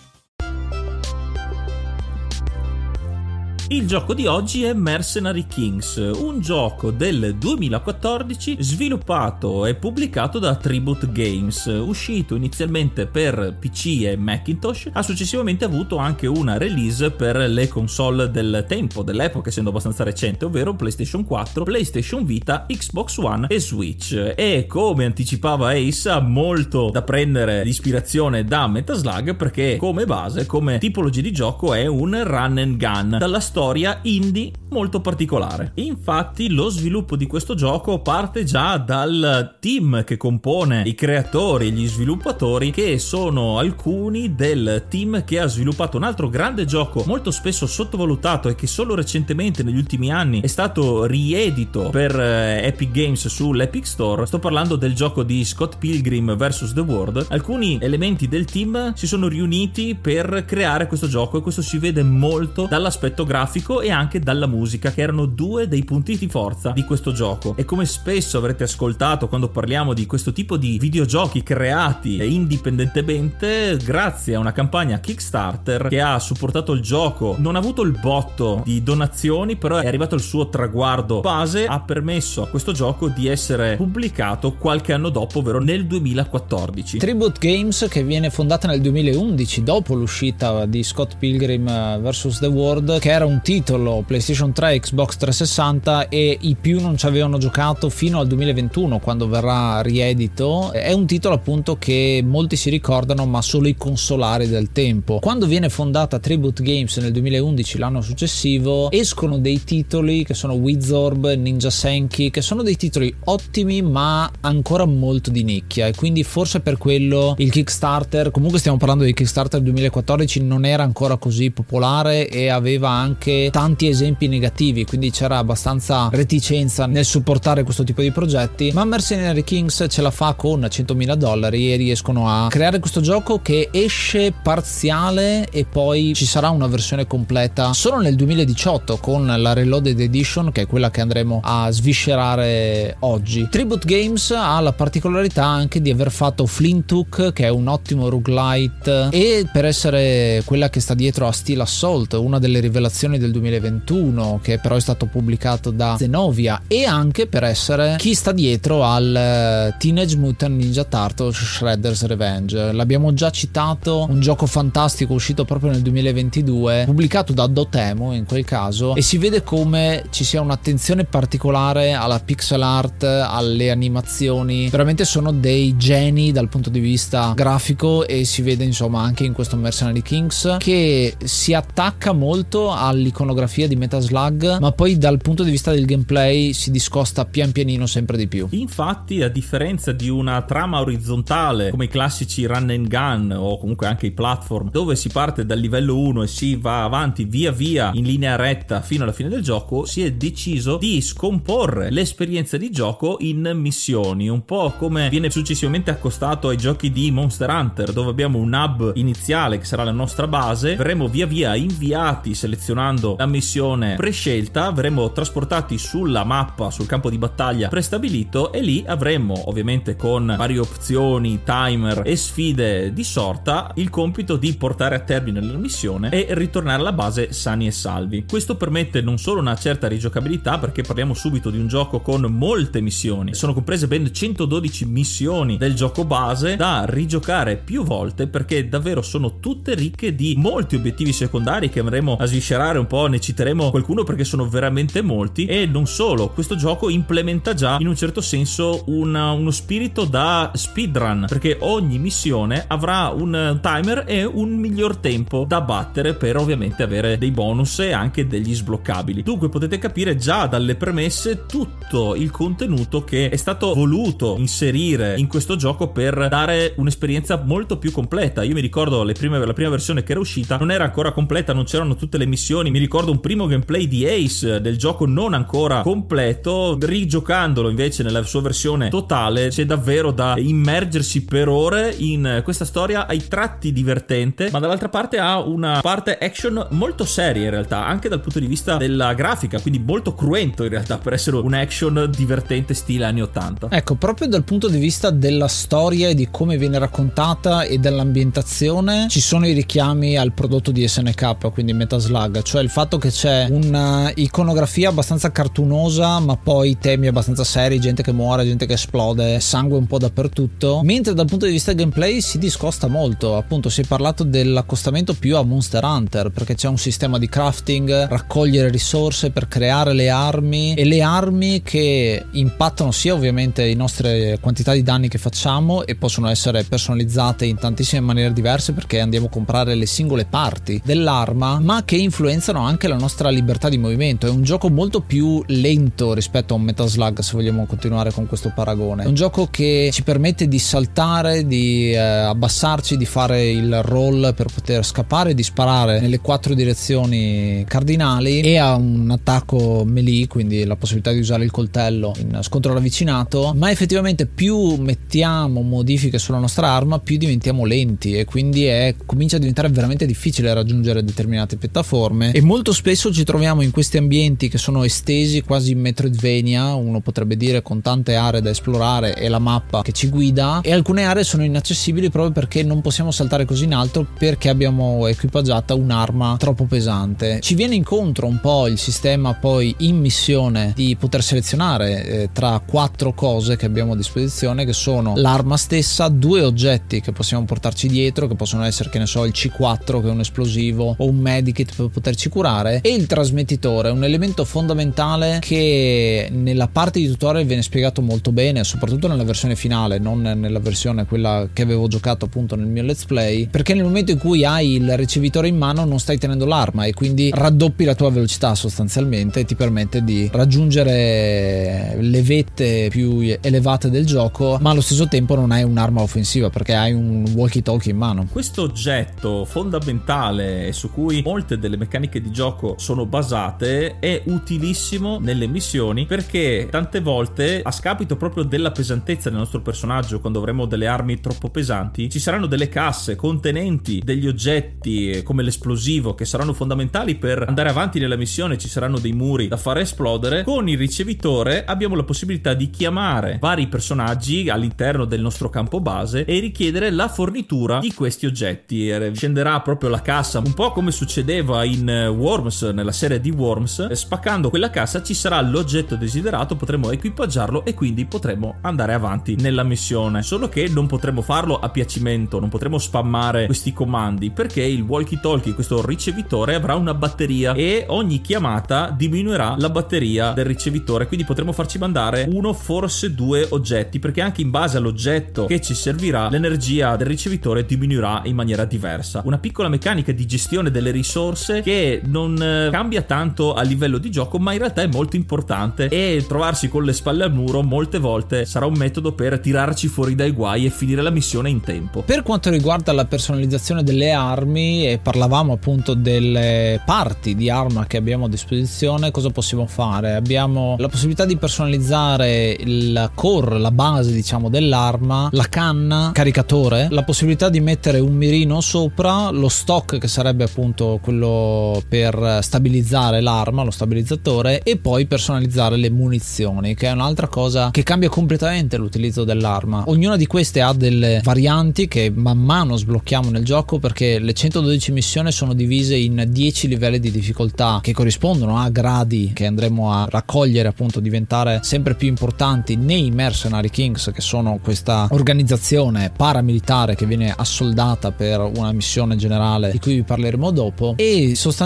Il 3.71 3.87
gioco 3.87 4.13
di 4.13 4.27
oggi 4.27 4.65
è 4.65 4.73
Mercenary 4.73 5.47
Kings, 5.47 5.95
un 5.95 6.41
gioco 6.41 6.91
del 6.91 7.37
2014 7.37 8.57
sviluppato 8.59 9.65
e 9.65 9.75
pubblicato 9.75 10.39
da 10.39 10.57
Tribute 10.57 11.09
Games, 11.09 11.67
uscito 11.67 12.35
inizialmente 12.35 13.07
per 13.07 13.55
PC 13.57 14.01
e 14.07 14.17
Macintosh, 14.17 14.89
ha 14.91 15.01
successivamente 15.01 15.63
avuto 15.63 15.95
anche 15.95 16.27
una 16.27 16.57
release 16.57 17.11
per 17.11 17.37
le 17.37 17.69
console 17.69 18.29
del 18.29 18.65
tempo, 18.67 19.03
dell'epoca 19.03 19.47
essendo 19.47 19.69
abbastanza 19.69 20.03
recente, 20.03 20.43
ovvero 20.43 20.75
PlayStation 20.75 21.23
4, 21.23 21.63
PlayStation 21.63 22.25
Vita, 22.25 22.65
Xbox 22.67 23.15
One 23.19 23.47
e 23.47 23.61
Switch. 23.61 24.33
E 24.35 24.65
come 24.67 25.05
anticipava 25.05 25.69
Ace, 25.69 26.09
ha 26.09 26.19
molto 26.19 26.89
da 26.89 27.03
prendere 27.03 27.61
ispirazione 27.61 28.43
da 28.43 28.67
Metaslug 28.67 29.33
perché 29.37 29.77
come 29.77 30.05
base, 30.05 30.45
come 30.45 30.77
tipologia 30.77 31.21
di 31.21 31.31
gioco 31.31 31.73
è 31.73 31.85
un 31.85 32.21
run 32.21 32.57
and 32.57 32.75
gun 32.75 33.15
dalla 33.17 33.39
storia 33.39 33.59
indie 34.03 34.51
molto 34.69 35.01
particolare. 35.01 35.73
Infatti 35.75 36.49
lo 36.49 36.69
sviluppo 36.69 37.15
di 37.15 37.27
questo 37.27 37.55
gioco 37.55 37.99
parte 37.99 38.43
già 38.43 38.77
dal 38.77 39.57
team 39.59 40.03
che 40.03 40.17
compone 40.17 40.83
i 40.85 40.95
creatori 40.95 41.67
e 41.67 41.71
gli 41.71 41.87
sviluppatori 41.87 42.71
che 42.71 42.97
sono 42.97 43.59
alcuni 43.59 44.33
del 44.33 44.85
team 44.89 45.23
che 45.25 45.39
ha 45.39 45.47
sviluppato 45.47 45.97
un 45.97 46.03
altro 46.03 46.29
grande 46.29 46.65
gioco 46.65 47.03
molto 47.05 47.31
spesso 47.31 47.67
sottovalutato 47.67 48.47
e 48.47 48.55
che 48.55 48.65
solo 48.65 48.95
recentemente 48.95 49.61
negli 49.61 49.77
ultimi 49.77 50.11
anni 50.11 50.41
è 50.41 50.47
stato 50.47 51.05
riedito 51.05 51.89
per 51.89 52.17
eh, 52.17 52.65
Epic 52.65 52.91
Games 52.91 53.27
sull'Epic 53.27 53.85
Store. 53.85 54.25
Sto 54.25 54.39
parlando 54.39 54.75
del 54.75 54.95
gioco 54.95 55.23
di 55.23 55.43
Scott 55.43 55.77
Pilgrim 55.77 56.35
vs. 56.35 56.73
The 56.73 56.79
World. 56.79 57.27
Alcuni 57.29 57.77
elementi 57.81 58.27
del 58.27 58.45
team 58.45 58.93
si 58.95 59.05
sono 59.05 59.27
riuniti 59.27 59.95
per 59.99 60.45
creare 60.47 60.87
questo 60.87 61.07
gioco 61.07 61.37
e 61.37 61.41
questo 61.41 61.61
si 61.61 61.77
vede 61.77 62.03
molto 62.03 62.67
dall'aspetto 62.69 63.25
grafico 63.25 63.40
e 63.81 63.91
anche 63.91 64.19
dalla 64.19 64.47
musica 64.47 64.91
che 64.91 65.01
erano 65.01 65.25
due 65.25 65.67
dei 65.67 65.83
punti 65.83 66.17
di 66.17 66.27
forza 66.27 66.71
di 66.71 66.83
questo 66.83 67.11
gioco. 67.11 67.55
E 67.57 67.65
come 67.65 67.85
spesso 67.85 68.37
avrete 68.37 68.63
ascoltato 68.63 69.27
quando 69.27 69.49
parliamo 69.49 69.93
di 69.93 70.05
questo 70.05 70.33
tipo 70.33 70.57
di 70.57 70.77
videogiochi 70.77 71.43
creati 71.43 72.19
indipendentemente 72.33 73.77
grazie 73.83 74.35
a 74.35 74.39
una 74.39 74.51
campagna 74.51 74.99
Kickstarter 74.99 75.87
che 75.87 76.01
ha 76.01 76.19
supportato 76.19 76.73
il 76.73 76.81
gioco, 76.81 77.35
non 77.39 77.55
ha 77.55 77.59
avuto 77.59 77.81
il 77.83 77.97
botto 77.99 78.61
di 78.63 78.83
donazioni, 78.83 79.55
però 79.55 79.77
è 79.77 79.87
arrivato 79.87 80.15
il 80.15 80.21
suo 80.21 80.49
traguardo 80.49 81.21
base, 81.21 81.65
ha 81.65 81.79
permesso 81.79 82.43
a 82.43 82.47
questo 82.47 82.71
gioco 82.71 83.07
di 83.07 83.27
essere 83.27 83.75
pubblicato 83.75 84.53
qualche 84.53 84.93
anno 84.93 85.09
dopo, 85.09 85.39
ovvero 85.39 85.59
nel 85.59 85.85
2014. 85.85 86.97
Tribute 86.97 87.39
Games 87.39 87.87
che 87.89 88.03
viene 88.03 88.29
fondata 88.29 88.67
nel 88.67 88.81
2011 88.81 89.63
dopo 89.63 89.95
l'uscita 89.95 90.65
di 90.65 90.83
Scott 90.83 91.17
Pilgrim 91.17 91.67
eh, 91.67 91.99
vs. 92.01 92.39
The 92.39 92.47
World 92.47 92.99
che 92.99 93.09
era 93.09 93.25
un 93.25 93.30
titolo 93.41 94.03
PlayStation 94.05 94.51
3 94.51 94.79
Xbox 94.79 95.15
360 95.15 96.09
e 96.09 96.37
i 96.41 96.57
più 96.59 96.81
non 96.81 96.97
ci 96.97 97.05
avevano 97.05 97.37
giocato 97.37 97.89
fino 97.89 98.19
al 98.19 98.27
2021 98.27 98.99
quando 98.99 99.29
verrà 99.29 99.81
riedito. 99.81 100.71
È 100.73 100.91
un 100.91 101.05
titolo 101.05 101.35
appunto 101.35 101.77
che 101.77 102.21
molti 102.25 102.57
si 102.57 102.69
ricordano 102.69 103.25
ma 103.25 103.41
solo 103.41 103.69
i 103.69 103.75
consolari 103.75 104.47
del 104.47 104.73
tempo. 104.73 105.19
Quando 105.19 105.45
viene 105.45 105.69
fondata 105.69 106.19
Tribute 106.19 106.61
Games 106.61 106.97
nel 106.97 107.13
2011 107.13 107.77
l'anno 107.77 108.01
successivo 108.01 108.91
escono 108.91 109.37
dei 109.37 109.63
titoli 109.63 110.25
che 110.25 110.33
sono 110.33 110.53
Wizorb, 110.53 111.33
Ninja 111.35 111.69
Senki 111.69 112.31
che 112.31 112.41
sono 112.41 112.63
dei 112.63 112.75
titoli 112.75 113.15
ottimi 113.25 113.81
ma 113.81 114.29
ancora 114.41 114.85
molto 114.85 115.29
di 115.29 115.43
nicchia. 115.43 115.87
E 115.87 115.95
quindi 115.95 116.23
forse 116.23 116.59
per 116.59 116.77
quello 116.77 117.35
il 117.37 117.49
Kickstarter 117.49 118.31
comunque 118.31 118.59
stiamo 118.59 118.77
parlando 118.77 119.05
di 119.05 119.13
Kickstarter 119.13 119.61
2014 119.61 120.43
non 120.43 120.65
era 120.65 120.83
ancora 120.83 121.17
così 121.17 121.51
popolare 121.51 122.27
e 122.27 122.49
aveva 122.49 122.89
anche 122.89 123.19
tanti 123.51 123.87
esempi 123.87 124.27
negativi 124.27 124.85
quindi 124.85 125.11
c'era 125.11 125.37
abbastanza 125.37 126.09
reticenza 126.11 126.85
nel 126.85 127.05
supportare 127.05 127.63
questo 127.63 127.83
tipo 127.83 128.01
di 128.01 128.11
progetti 128.11 128.71
ma 128.73 128.85
Mercenary 128.85 129.43
Kings 129.43 129.85
ce 129.87 130.01
la 130.01 130.11
fa 130.11 130.33
con 130.33 130.61
100.000 130.61 131.13
dollari 131.13 131.73
e 131.73 131.75
riescono 131.75 132.29
a 132.29 132.47
creare 132.49 132.79
questo 132.79 133.01
gioco 133.01 133.41
che 133.41 133.69
esce 133.71 134.33
parziale 134.41 135.47
e 135.49 135.65
poi 135.65 136.13
ci 136.13 136.25
sarà 136.25 136.49
una 136.49 136.67
versione 136.67 137.07
completa 137.07 137.73
solo 137.73 137.99
nel 137.99 138.15
2018 138.15 138.97
con 138.97 139.25
la 139.25 139.53
Reloaded 139.53 139.99
Edition 139.99 140.51
che 140.51 140.61
è 140.61 140.67
quella 140.67 140.89
che 140.89 141.01
andremo 141.01 141.39
a 141.43 141.69
sviscerare 141.71 142.95
oggi. 142.99 143.47
Tribute 143.49 143.85
Games 143.85 144.31
ha 144.31 144.59
la 144.59 144.73
particolarità 144.73 145.45
anche 145.45 145.81
di 145.81 145.89
aver 145.89 146.11
fatto 146.11 146.45
Flintook 146.45 147.33
che 147.33 147.45
è 147.45 147.49
un 147.49 147.67
ottimo 147.67 148.09
roguelite 148.09 149.09
e 149.11 149.47
per 149.51 149.65
essere 149.65 150.41
quella 150.45 150.69
che 150.69 150.79
sta 150.79 150.93
dietro 150.93 151.27
a 151.27 151.31
Steel 151.31 151.61
Assault 151.61 152.13
una 152.13 152.39
delle 152.39 152.59
rivelazioni 152.59 153.10
del 153.17 153.31
2021 153.31 154.39
che 154.41 154.59
però 154.59 154.75
è 154.75 154.79
stato 154.79 155.05
pubblicato 155.05 155.71
da 155.71 155.95
Zenovia 155.97 156.61
e 156.67 156.85
anche 156.85 157.27
per 157.27 157.43
essere 157.43 157.95
chi 157.97 158.13
sta 158.13 158.31
dietro 158.31 158.83
al 158.83 159.15
eh, 159.15 159.75
Teenage 159.77 160.17
Mutant 160.17 160.55
Ninja 160.55 160.83
Turtles 160.83 161.35
Shredder's 161.35 162.05
Revenge. 162.05 162.71
L'abbiamo 162.71 163.13
già 163.13 163.29
citato 163.29 164.05
un 164.09 164.19
gioco 164.19 164.45
fantastico 164.45 165.13
uscito 165.13 165.45
proprio 165.45 165.71
nel 165.71 165.81
2022 165.81 166.83
pubblicato 166.85 167.33
da 167.33 167.47
Dotemu 167.47 168.11
in 168.13 168.25
quel 168.25 168.45
caso 168.45 168.95
e 168.95 169.01
si 169.01 169.17
vede 169.17 169.43
come 169.43 170.03
ci 170.09 170.23
sia 170.23 170.41
un'attenzione 170.41 171.03
particolare 171.05 171.93
alla 171.93 172.19
pixel 172.19 172.61
art 172.61 173.03
alle 173.03 173.71
animazioni. 173.71 174.69
Veramente 174.69 175.05
sono 175.05 175.31
dei 175.31 175.77
geni 175.77 176.31
dal 176.31 176.49
punto 176.49 176.69
di 176.69 176.79
vista 176.79 177.33
grafico 177.35 178.05
e 178.07 178.25
si 178.25 178.41
vede 178.41 178.63
insomma 178.63 179.01
anche 179.01 179.23
in 179.23 179.33
questo 179.33 179.55
Mercenary 179.55 180.01
Kings 180.01 180.57
che 180.59 181.15
si 181.23 181.53
attacca 181.53 182.13
molto 182.13 182.71
all'iconografia 183.01 183.67
di 183.67 183.75
Metaslug 183.75 184.59
ma 184.59 184.71
poi 184.71 184.97
dal 184.97 185.17
punto 185.17 185.43
di 185.43 185.51
vista 185.51 185.71
del 185.71 185.85
gameplay 185.85 186.53
si 186.53 186.71
discosta 186.71 187.25
pian 187.25 187.51
pianino 187.51 187.85
sempre 187.85 188.17
di 188.17 188.27
più. 188.27 188.47
Infatti 188.51 189.21
a 189.21 189.27
differenza 189.27 189.91
di 189.91 190.09
una 190.09 190.41
trama 190.43 190.79
orizzontale 190.79 191.71
come 191.71 191.85
i 191.85 191.89
classici 191.89 192.45
run 192.45 192.69
and 192.69 192.87
gun 192.87 193.35
o 193.37 193.57
comunque 193.57 193.87
anche 193.87 194.07
i 194.07 194.11
platform 194.11 194.71
dove 194.71 194.95
si 194.95 195.09
parte 195.09 195.45
dal 195.45 195.59
livello 195.59 195.97
1 195.97 196.23
e 196.23 196.27
si 196.27 196.55
va 196.55 196.83
avanti 196.83 197.25
via 197.25 197.51
via 197.51 197.91
in 197.93 198.05
linea 198.05 198.35
retta 198.35 198.81
fino 198.81 199.03
alla 199.03 199.11
fine 199.11 199.29
del 199.29 199.41
gioco 199.41 199.85
si 199.85 200.03
è 200.03 200.11
deciso 200.11 200.77
di 200.77 201.01
scomporre 201.01 201.89
l'esperienza 201.91 202.57
di 202.57 202.69
gioco 202.71 203.17
in 203.19 203.51
missioni 203.55 204.29
un 204.29 204.45
po' 204.45 204.73
come 204.77 205.09
viene 205.09 205.29
successivamente 205.29 205.91
accostato 205.91 206.49
ai 206.49 206.57
giochi 206.57 206.91
di 206.91 207.11
Monster 207.11 207.49
Hunter 207.49 207.91
dove 207.91 208.09
abbiamo 208.09 208.37
un 208.37 208.53
hub 208.53 208.91
iniziale 208.95 209.57
che 209.57 209.65
sarà 209.65 209.83
la 209.83 209.91
nostra 209.91 210.27
base. 210.27 210.75
Verremo 210.75 211.07
via 211.07 211.25
via 211.25 211.55
inviati 211.55 212.33
selezionando 212.33 212.90
la 212.99 213.25
missione 213.25 213.95
prescelta 213.95 214.71
verremo 214.71 215.11
trasportati 215.11 215.77
sulla 215.77 216.23
mappa 216.23 216.69
sul 216.71 216.85
campo 216.85 217.09
di 217.09 217.17
battaglia 217.17 217.69
prestabilito 217.69 218.51
e 218.51 218.61
lì 218.61 218.83
avremo 218.85 219.49
ovviamente 219.49 219.95
con 219.95 220.33
varie 220.37 220.59
opzioni 220.59 221.41
timer 221.43 222.01
e 222.05 222.15
sfide 222.15 222.91
di 222.93 223.03
sorta 223.03 223.71
il 223.75 223.89
compito 223.89 224.35
di 224.35 224.53
portare 224.55 224.95
a 224.95 224.99
termine 224.99 225.41
la 225.41 225.57
missione 225.57 226.09
e 226.09 226.27
ritornare 226.31 226.79
alla 226.79 226.93
base 226.93 227.31
sani 227.31 227.67
e 227.67 227.71
salvi. 227.71 228.25
Questo 228.27 228.55
permette 228.55 229.01
non 229.01 229.17
solo 229.17 229.39
una 229.39 229.55
certa 229.55 229.87
rigiocabilità 229.87 230.59
perché 230.59 230.81
parliamo 230.81 231.13
subito 231.13 231.49
di 231.49 231.57
un 231.57 231.67
gioco 231.67 231.99
con 232.01 232.21
molte 232.23 232.81
missioni. 232.81 233.33
Sono 233.33 233.53
comprese 233.53 233.87
ben 233.87 234.13
112 234.13 234.85
missioni 234.85 235.57
del 235.57 235.75
gioco 235.75 236.05
base 236.05 236.55
da 236.55 236.85
rigiocare 236.85 237.57
più 237.57 237.83
volte 237.83 238.27
perché 238.27 238.67
davvero 238.67 239.01
sono 239.01 239.39
tutte 239.39 239.75
ricche 239.75 240.15
di 240.15 240.35
molti 240.37 240.75
obiettivi 240.75 241.13
secondari 241.13 241.69
che 241.69 241.79
andremo 241.79 242.17
a 242.19 242.25
sviscerare 242.25 242.77
un 242.81 242.87
po', 242.87 243.07
ne 243.07 243.19
citeremo 243.19 243.69
qualcuno 243.69 244.03
perché 244.03 244.23
sono 244.23 244.47
veramente 244.47 245.01
molti 245.01 245.45
e 245.45 245.65
non 245.65 245.87
solo, 245.87 246.29
questo 246.29 246.55
gioco 246.55 246.89
implementa 246.89 247.53
già 247.53 247.77
in 247.79 247.87
un 247.87 247.95
certo 247.95 248.21
senso 248.21 248.83
una, 248.87 249.31
uno 249.31 249.51
spirito 249.51 250.05
da 250.05 250.51
speedrun 250.53 251.25
perché 251.27 251.57
ogni 251.61 251.97
missione 251.99 252.65
avrà 252.67 253.09
un 253.09 253.59
timer 253.61 254.03
e 254.07 254.23
un 254.25 254.51
miglior 254.51 254.97
tempo 254.97 255.45
da 255.47 255.61
battere 255.61 256.13
per 256.13 256.37
ovviamente 256.37 256.83
avere 256.83 257.17
dei 257.17 257.31
bonus 257.31 257.79
e 257.79 257.91
anche 257.91 258.27
degli 258.27 258.53
sbloccabili. 258.53 259.23
Dunque 259.23 259.49
potete 259.49 259.77
capire 259.77 260.15
già 260.15 260.47
dalle 260.47 260.75
premesse 260.75 261.45
tutto 261.45 262.15
il 262.15 262.31
contenuto 262.31 263.03
che 263.03 263.29
è 263.29 263.35
stato 263.35 263.73
voluto 263.73 264.35
inserire 264.37 265.17
in 265.17 265.27
questo 265.27 265.55
gioco 265.55 265.89
per 265.89 266.27
dare 266.27 266.73
un'esperienza 266.77 267.41
molto 267.43 267.77
più 267.77 267.91
completa. 267.91 268.43
Io 268.43 268.53
mi 268.53 268.61
ricordo 268.61 269.03
prime, 269.13 269.45
la 269.45 269.53
prima 269.53 269.69
versione 269.69 270.03
che 270.03 270.11
era 270.11 270.19
uscita 270.19 270.57
non 270.57 270.71
era 270.71 270.83
ancora 270.83 271.11
completa, 271.11 271.53
non 271.53 271.65
c'erano 271.65 271.95
tutte 271.95 272.17
le 272.17 272.25
missioni. 272.25 272.70
Mi 272.71 272.79
ricordo 272.79 273.11
un 273.11 273.19
primo 273.19 273.47
gameplay 273.47 273.85
di 273.85 274.07
Ace 274.07 274.61
del 274.61 274.77
gioco 274.77 275.05
non 275.05 275.33
ancora 275.33 275.81
completo. 275.81 276.77
Rigiocandolo 276.79 277.67
invece 277.67 278.01
nella 278.01 278.23
sua 278.23 278.39
versione 278.39 278.87
totale 278.87 279.49
c'è 279.49 279.65
davvero 279.65 280.11
da 280.11 280.35
immergersi 280.37 281.25
per 281.25 281.49
ore 281.49 281.93
in 281.97 282.39
questa 282.45 282.63
storia 282.63 283.07
ai 283.07 283.27
tratti 283.27 283.73
divertente, 283.73 284.47
ma 284.53 284.59
dall'altra 284.59 284.87
parte 284.87 285.19
ha 285.19 285.39
una 285.39 285.81
parte 285.81 286.17
action 286.17 286.65
molto 286.69 287.03
seria 287.03 287.43
in 287.43 287.49
realtà, 287.49 287.85
anche 287.85 288.07
dal 288.07 288.21
punto 288.21 288.39
di 288.39 288.45
vista 288.45 288.77
della 288.77 289.13
grafica, 289.15 289.59
quindi 289.59 289.79
molto 289.79 290.15
cruento 290.15 290.63
in 290.63 290.69
realtà 290.69 290.97
per 290.97 291.11
essere 291.11 291.35
un 291.35 291.53
action 291.53 292.09
divertente 292.15 292.73
stile 292.73 293.03
anni 293.03 293.21
80. 293.21 293.67
Ecco, 293.69 293.95
proprio 293.95 294.29
dal 294.29 294.45
punto 294.45 294.69
di 294.69 294.79
vista 294.79 295.09
della 295.09 295.49
storia 295.49 296.07
e 296.07 296.15
di 296.15 296.29
come 296.31 296.57
viene 296.57 296.79
raccontata 296.79 297.63
e 297.63 297.79
dell'ambientazione 297.79 299.07
ci 299.09 299.19
sono 299.19 299.45
i 299.45 299.51
richiami 299.51 300.17
al 300.17 300.31
prodotto 300.31 300.71
di 300.71 300.87
SNK, 300.87 301.51
quindi 301.51 301.73
Metaslug, 301.73 302.41
cioè 302.43 302.50
cioè 302.51 302.61
il 302.61 302.69
fatto 302.69 302.97
che 302.97 303.11
c'è 303.11 303.47
un'iconografia 303.49 304.89
abbastanza 304.89 305.31
cartunosa, 305.31 306.19
ma 306.19 306.35
poi 306.35 306.77
temi 306.77 307.07
abbastanza 307.07 307.45
seri, 307.45 307.79
gente 307.79 308.03
che 308.03 308.11
muore, 308.11 308.43
gente 308.43 308.65
che 308.65 308.73
esplode, 308.73 309.39
sangue 309.39 309.77
un 309.77 309.87
po' 309.87 309.97
dappertutto, 309.97 310.81
mentre 310.83 311.13
dal 311.13 311.27
punto 311.27 311.45
di 311.45 311.53
vista 311.53 311.71
gameplay 311.71 312.19
si 312.19 312.39
discosta 312.39 312.87
molto, 312.87 313.37
appunto 313.37 313.69
si 313.69 313.79
è 313.79 313.83
parlato 313.85 314.25
dell'accostamento 314.25 315.13
più 315.13 315.37
a 315.37 315.43
Monster 315.43 315.81
Hunter, 315.81 316.31
perché 316.31 316.55
c'è 316.55 316.67
un 316.67 316.77
sistema 316.77 317.17
di 317.17 317.29
crafting, 317.29 318.09
raccogliere 318.09 318.67
risorse 318.67 319.29
per 319.29 319.47
creare 319.47 319.93
le 319.93 320.09
armi 320.09 320.73
e 320.73 320.83
le 320.83 321.01
armi 321.01 321.61
che 321.61 322.25
impattano 322.31 322.91
sia 322.91 323.13
ovviamente 323.13 323.63
le 323.63 323.75
nostre 323.75 324.39
quantità 324.41 324.73
di 324.73 324.83
danni 324.83 325.07
che 325.07 325.19
facciamo 325.19 325.85
e 325.85 325.95
possono 325.95 326.27
essere 326.27 326.65
personalizzate 326.65 327.45
in 327.45 327.55
tantissime 327.55 328.01
maniere 328.01 328.33
diverse 328.33 328.73
perché 328.73 328.99
andiamo 328.99 329.27
a 329.27 329.29
comprare 329.29 329.73
le 329.73 329.85
singole 329.85 330.25
parti 330.25 330.81
dell'arma, 330.83 331.57
ma 331.61 331.85
che 331.85 331.95
influenzano 331.95 332.39
anche 332.49 332.87
la 332.87 332.97
nostra 332.97 333.29
libertà 333.29 333.69
di 333.69 333.77
movimento. 333.77 334.25
È 334.25 334.29
un 334.29 334.41
gioco 334.43 334.69
molto 334.69 335.01
più 335.01 335.43
lento 335.47 336.13
rispetto 336.13 336.53
a 336.53 336.57
un 336.57 336.63
Metal 336.63 336.89
Slug, 336.89 337.19
se 337.19 337.33
vogliamo 337.33 337.65
continuare 337.65 338.11
con 338.11 338.25
questo 338.25 338.51
paragone. 338.53 339.03
È 339.03 339.07
un 339.07 339.13
gioco 339.13 339.47
che 339.51 339.89
ci 339.93 340.01
permette 340.03 340.47
di 340.47 340.57
saltare, 340.57 341.45
di 341.45 341.91
eh, 341.91 341.97
abbassarci, 341.97 342.97
di 342.97 343.05
fare 343.05 343.49
il 343.49 343.81
roll 343.83 344.33
per 344.33 344.47
poter 344.53 344.83
scappare, 344.83 345.35
di 345.35 345.43
sparare 345.43 345.99
nelle 345.99 346.19
quattro 346.19 346.55
direzioni 346.55 347.63
cardinali 347.67 348.41
e 348.41 348.57
ha 348.57 348.75
un 348.75 349.09
attacco 349.11 349.83
melee, 349.85 350.27
quindi 350.27 350.65
la 350.65 350.75
possibilità 350.75 351.11
di 351.11 351.19
usare 351.19 351.43
il 351.43 351.51
coltello 351.51 352.13
in 352.19 352.39
scontro 352.41 352.73
ravvicinato, 352.73 353.53
ma 353.55 353.69
effettivamente 353.69 354.25
più 354.25 354.75
mettiamo 354.75 355.61
modifiche 355.61 356.17
sulla 356.17 356.39
nostra 356.39 356.69
arma, 356.69 356.99
più 356.99 357.17
diventiamo 357.17 357.65
lenti 357.65 358.15
e 358.15 358.25
quindi 358.25 358.65
è, 358.65 358.95
comincia 359.05 359.35
a 359.35 359.39
diventare 359.39 359.69
veramente 359.69 360.05
difficile 360.05 360.53
raggiungere 360.53 361.03
determinate 361.03 361.57
piattaforme 361.57 362.30
e 362.33 362.41
molto 362.41 362.73
spesso 362.73 363.11
ci 363.11 363.23
troviamo 363.23 363.61
in 363.61 363.71
questi 363.71 363.97
ambienti 363.97 364.49
che 364.49 364.57
sono 364.57 364.83
estesi 364.83 365.41
quasi 365.41 365.71
in 365.71 365.79
Metroidvania, 365.79 366.73
uno 366.73 366.99
potrebbe 366.99 367.37
dire 367.37 367.61
con 367.61 367.81
tante 367.81 368.15
aree 368.15 368.41
da 368.41 368.49
esplorare 368.49 369.15
e 369.15 369.27
la 369.29 369.39
mappa 369.39 369.81
che 369.81 369.91
ci 369.91 370.09
guida 370.09 370.61
e 370.61 370.71
alcune 370.71 371.03
aree 371.03 371.23
sono 371.23 371.43
inaccessibili 371.43 372.09
proprio 372.09 372.33
perché 372.33 372.63
non 372.63 372.81
possiamo 372.81 373.11
saltare 373.11 373.45
così 373.45 373.65
in 373.65 373.73
alto 373.73 374.05
perché 374.17 374.49
abbiamo 374.49 375.07
equipaggiata 375.07 375.73
un'arma 375.73 376.35
troppo 376.37 376.65
pesante. 376.65 377.39
Ci 377.41 377.55
viene 377.55 377.75
incontro 377.75 378.27
un 378.27 378.39
po' 378.39 378.67
il 378.67 378.77
sistema 378.77 379.33
poi 379.33 379.73
in 379.79 379.99
missione 379.99 380.73
di 380.75 380.95
poter 380.97 381.23
selezionare 381.23 382.05
eh, 382.05 382.29
tra 382.31 382.61
quattro 382.65 383.13
cose 383.13 383.55
che 383.55 383.65
abbiamo 383.65 383.93
a 383.93 383.95
disposizione 383.95 384.65
che 384.65 384.73
sono 384.73 385.13
l'arma 385.15 385.57
stessa, 385.57 386.07
due 386.07 386.41
oggetti 386.41 387.01
che 387.01 387.11
possiamo 387.11 387.45
portarci 387.45 387.87
dietro 387.87 388.27
che 388.27 388.35
possono 388.35 388.63
essere 388.63 388.89
che 388.89 388.99
ne 388.99 389.05
so 389.05 389.25
il 389.25 389.33
C4 389.35 390.01
che 390.01 390.07
è 390.07 390.11
un 390.11 390.19
esplosivo 390.19 390.95
o 390.97 391.05
un 391.05 391.17
medikit 391.17 391.75
per 391.75 391.87
poterci 391.87 392.20
curare 392.29 392.79
e 392.81 392.93
il 392.93 393.07
trasmettitore, 393.07 393.89
un 393.89 394.03
elemento 394.03 394.45
fondamentale 394.45 395.39
che 395.41 396.29
nella 396.31 396.67
parte 396.67 396.99
di 396.99 397.07
tutorial 397.07 397.45
viene 397.45 397.61
spiegato 397.61 398.01
molto 398.01 398.31
bene, 398.31 398.63
soprattutto 398.63 399.07
nella 399.07 399.23
versione 399.23 399.55
finale, 399.55 399.99
non 399.99 400.21
nella 400.21 400.59
versione 400.59 401.05
quella 401.05 401.49
che 401.51 401.61
avevo 401.61 401.87
giocato 401.87 402.25
appunto 402.25 402.55
nel 402.55 402.67
mio 402.67 402.83
let's 402.83 403.05
play, 403.05 403.47
perché 403.47 403.73
nel 403.73 403.83
momento 403.83 404.11
in 404.11 404.17
cui 404.17 404.45
hai 404.45 404.73
il 404.73 404.97
ricevitore 404.97 405.47
in 405.47 405.57
mano 405.57 405.85
non 405.85 405.99
stai 405.99 406.17
tenendo 406.17 406.45
l'arma 406.45 406.85
e 406.85 406.93
quindi 406.93 407.31
raddoppi 407.33 407.83
la 407.83 407.95
tua 407.95 408.11
velocità 408.11 408.55
sostanzialmente 408.55 409.41
e 409.41 409.45
ti 409.45 409.55
permette 409.55 410.03
di 410.03 410.29
raggiungere 410.31 411.97
le 411.99 412.21
vette 412.21 412.87
più 412.89 413.19
elevate 413.41 413.89
del 413.89 414.05
gioco, 414.05 414.57
ma 414.61 414.71
allo 414.71 414.81
stesso 414.81 415.07
tempo 415.07 415.35
non 415.35 415.51
hai 415.51 415.63
un'arma 415.63 416.01
offensiva 416.01 416.49
perché 416.49 416.75
hai 416.75 416.93
un 416.93 417.31
walkie 417.35 417.61
talkie 417.61 417.91
in 417.91 417.97
mano. 417.97 418.27
Questo 418.31 418.63
oggetto 418.63 419.45
fondamentale 419.45 420.71
su 420.73 420.91
cui 420.91 421.21
molte 421.23 421.57
delle 421.57 421.77
meccaniche 421.77 422.10
di 422.19 422.31
gioco 422.31 422.75
sono 422.77 423.05
basate 423.05 423.99
è 423.99 424.23
utilissimo 424.25 425.19
nelle 425.19 425.47
missioni 425.47 426.05
perché 426.05 426.67
tante 426.69 426.99
volte 426.99 427.61
a 427.63 427.71
scapito 427.71 428.17
proprio 428.17 428.43
della 428.43 428.71
pesantezza 428.71 429.29
del 429.29 429.37
nostro 429.37 429.61
personaggio 429.61 430.19
quando 430.19 430.39
avremo 430.39 430.65
delle 430.65 430.87
armi 430.87 431.19
troppo 431.21 431.49
pesanti 431.49 432.09
ci 432.09 432.19
saranno 432.19 432.47
delle 432.47 432.67
casse 432.67 433.15
contenenti 433.15 434.01
degli 434.03 434.27
oggetti 434.27 435.21
come 435.23 435.43
l'esplosivo 435.43 436.15
che 436.15 436.25
saranno 436.25 436.53
fondamentali 436.53 437.15
per 437.15 437.45
andare 437.47 437.69
avanti 437.69 437.99
nella 437.99 438.15
missione 438.15 438.57
ci 438.57 438.67
saranno 438.67 438.99
dei 438.99 439.13
muri 439.13 439.47
da 439.47 439.57
fare 439.57 439.81
esplodere. 439.81 440.43
Con 440.43 440.67
il 440.67 440.77
ricevitore 440.77 441.65
abbiamo 441.65 441.95
la 441.95 442.03
possibilità 442.03 442.53
di 442.53 442.69
chiamare 442.69 443.37
vari 443.39 443.67
personaggi 443.67 444.49
all'interno 444.49 445.05
del 445.05 445.21
nostro 445.21 445.49
campo 445.49 445.79
base 445.79 446.25
e 446.25 446.39
richiedere 446.39 446.89
la 446.89 447.07
fornitura 447.07 447.79
di 447.79 447.93
questi 447.93 448.25
oggetti. 448.25 448.91
Scenderà 449.13 449.59
proprio 449.61 449.89
la 449.89 450.01
cassa 450.01 450.39
un 450.39 450.53
po' 450.53 450.71
come 450.71 450.91
succedeva 450.91 451.63
in 451.63 452.00
Worms 452.07 452.63
nella 452.63 452.91
serie 452.91 453.19
di 453.19 453.31
Worms 453.31 453.91
spaccando 453.91 454.49
quella 454.49 454.69
cassa 454.69 455.01
ci 455.03 455.13
sarà 455.13 455.39
l'oggetto 455.41 455.95
desiderato 455.95 456.55
potremo 456.55 456.91
equipaggiarlo 456.91 457.65
e 457.65 457.73
quindi 457.73 458.05
potremo 458.05 458.57
andare 458.61 458.93
avanti 458.93 459.35
nella 459.35 459.63
missione. 459.63 460.21
Solo 460.23 460.49
che 460.49 460.67
non 460.67 460.87
potremo 460.87 461.21
farlo 461.21 461.59
a 461.59 461.69
piacimento 461.69 462.39
non 462.39 462.49
potremo 462.49 462.77
spammare 462.77 463.45
questi 463.45 463.73
comandi 463.73 464.31
perché 464.31 464.63
il 464.63 464.81
walkie 464.81 465.19
talkie 465.19 465.53
questo 465.53 465.85
ricevitore 465.85 466.55
avrà 466.55 466.75
una 466.75 466.93
batteria 466.93 467.53
e 467.53 467.85
ogni 467.87 468.21
chiamata 468.21 468.93
diminuirà 468.95 469.55
la 469.57 469.69
batteria 469.69 470.31
del 470.31 470.45
ricevitore. 470.45 471.07
Quindi 471.07 471.25
potremo 471.25 471.51
farci 471.51 471.77
mandare 471.77 472.27
uno 472.31 472.53
forse 472.53 473.13
due 473.13 473.45
oggetti 473.49 473.99
perché 473.99 474.21
anche 474.21 474.41
in 474.41 474.49
base 474.49 474.77
all'oggetto 474.77 475.45
che 475.45 475.61
ci 475.61 475.73
servirà 475.73 476.29
l'energia 476.29 476.95
del 476.95 477.07
ricevitore 477.07 477.65
diminuirà 477.65 478.21
in 478.25 478.35
maniera 478.35 478.65
diversa. 478.65 479.21
Una 479.25 479.37
piccola 479.37 479.69
meccanica 479.69 480.11
di 480.11 480.25
gestione 480.25 480.71
delle 480.71 480.91
risorse 480.91 481.61
che 481.61 481.90
non 482.05 482.41
eh, 482.41 482.69
cambia 482.71 483.01
tanto 483.01 483.53
a 483.53 483.61
livello 483.63 483.97
di 483.97 484.09
gioco 484.09 484.39
ma 484.39 484.53
in 484.53 484.59
realtà 484.59 484.81
è 484.81 484.87
molto 484.87 485.15
importante. 485.15 485.87
E 485.89 486.23
trovarsi 486.27 486.69
con 486.69 486.83
le 486.83 486.93
spalle 486.93 487.23
al 487.23 487.33
muro 487.33 487.61
molte 487.61 487.99
volte 487.99 488.45
sarà 488.45 488.65
un 488.65 488.75
metodo 488.77 489.13
per 489.13 489.39
tirarci 489.39 489.87
fuori 489.87 490.15
dai 490.15 490.31
guai 490.31 490.65
e 490.65 490.69
finire 490.69 491.01
la 491.01 491.09
missione 491.09 491.49
in 491.49 491.61
tempo. 491.61 492.01
Per 492.01 492.23
quanto 492.23 492.49
riguarda 492.49 492.91
la 492.93 493.05
personalizzazione 493.05 493.83
delle 493.83 494.11
armi 494.11 494.87
e 494.87 494.99
parlavamo 494.99 495.53
appunto 495.53 495.93
delle 495.93 496.81
parti 496.85 497.35
di 497.35 497.49
arma 497.49 497.85
che 497.85 497.97
abbiamo 497.97 498.25
a 498.25 498.29
disposizione 498.29 499.11
cosa 499.11 499.29
possiamo 499.29 499.65
fare? 499.67 500.15
Abbiamo 500.15 500.75
la 500.77 500.87
possibilità 500.87 501.25
di 501.25 501.37
personalizzare 501.37 502.55
il 502.59 503.11
core 503.13 503.59
la 503.59 503.71
base 503.71 504.11
diciamo 504.11 504.49
dell'arma 504.49 505.29
la 505.31 505.47
canna 505.49 506.11
caricatore 506.13 506.87
la 506.89 507.03
possibilità 507.03 507.49
di 507.49 507.59
mettere 507.59 507.99
un 507.99 508.13
mirino 508.13 508.61
sopra 508.61 509.29
lo 509.31 509.49
stock 509.49 509.97
che 509.97 510.07
sarebbe 510.07 510.43
appunto 510.43 510.99
quello 511.01 511.80
per 511.87 512.39
stabilizzare 512.41 513.21
l'arma 513.21 513.63
lo 513.63 513.71
stabilizzatore 513.71 514.61
e 514.63 514.77
poi 514.77 515.05
personalizzare 515.05 515.77
le 515.77 515.89
munizioni 515.89 516.75
che 516.75 516.87
è 516.87 516.91
un'altra 516.91 517.27
cosa 517.27 517.71
che 517.71 517.83
cambia 517.83 518.09
completamente 518.09 518.77
l'utilizzo 518.77 519.23
dell'arma. 519.23 519.83
Ognuna 519.87 520.15
di 520.15 520.27
queste 520.27 520.61
ha 520.61 520.73
delle 520.73 521.21
varianti 521.23 521.87
che 521.87 522.11
man 522.13 522.37
mano 522.37 522.75
sblocchiamo 522.75 523.29
nel 523.29 523.43
gioco 523.43 523.79
perché 523.79 524.19
le 524.19 524.33
112 524.33 524.91
missioni 524.91 525.31
sono 525.31 525.53
divise 525.53 525.95
in 525.95 526.25
10 526.27 526.67
livelli 526.67 526.99
di 526.99 527.11
difficoltà 527.11 527.79
che 527.81 527.93
corrispondono 527.93 528.57
a 528.57 528.69
gradi 528.69 529.31
che 529.33 529.45
andremo 529.45 529.91
a 529.91 530.07
raccogliere 530.09 530.67
appunto 530.67 530.99
diventare 530.99 531.59
sempre 531.63 531.95
più 531.95 532.07
importanti 532.07 532.75
nei 532.75 533.11
Mercenary 533.11 533.69
Kings 533.69 534.11
che 534.13 534.21
sono 534.21 534.59
questa 534.61 535.07
organizzazione 535.11 536.11
paramilitare 536.15 536.95
che 536.95 537.05
viene 537.05 537.33
assoldata 537.35 538.11
per 538.11 538.39
una 538.39 538.71
missione 538.71 539.15
generale 539.15 539.71
di 539.71 539.79
cui 539.79 539.95
vi 539.95 540.03
parleremo 540.03 540.51
dopo. 540.51 540.93
E 540.97 541.33
sostanzialmente 541.35 541.60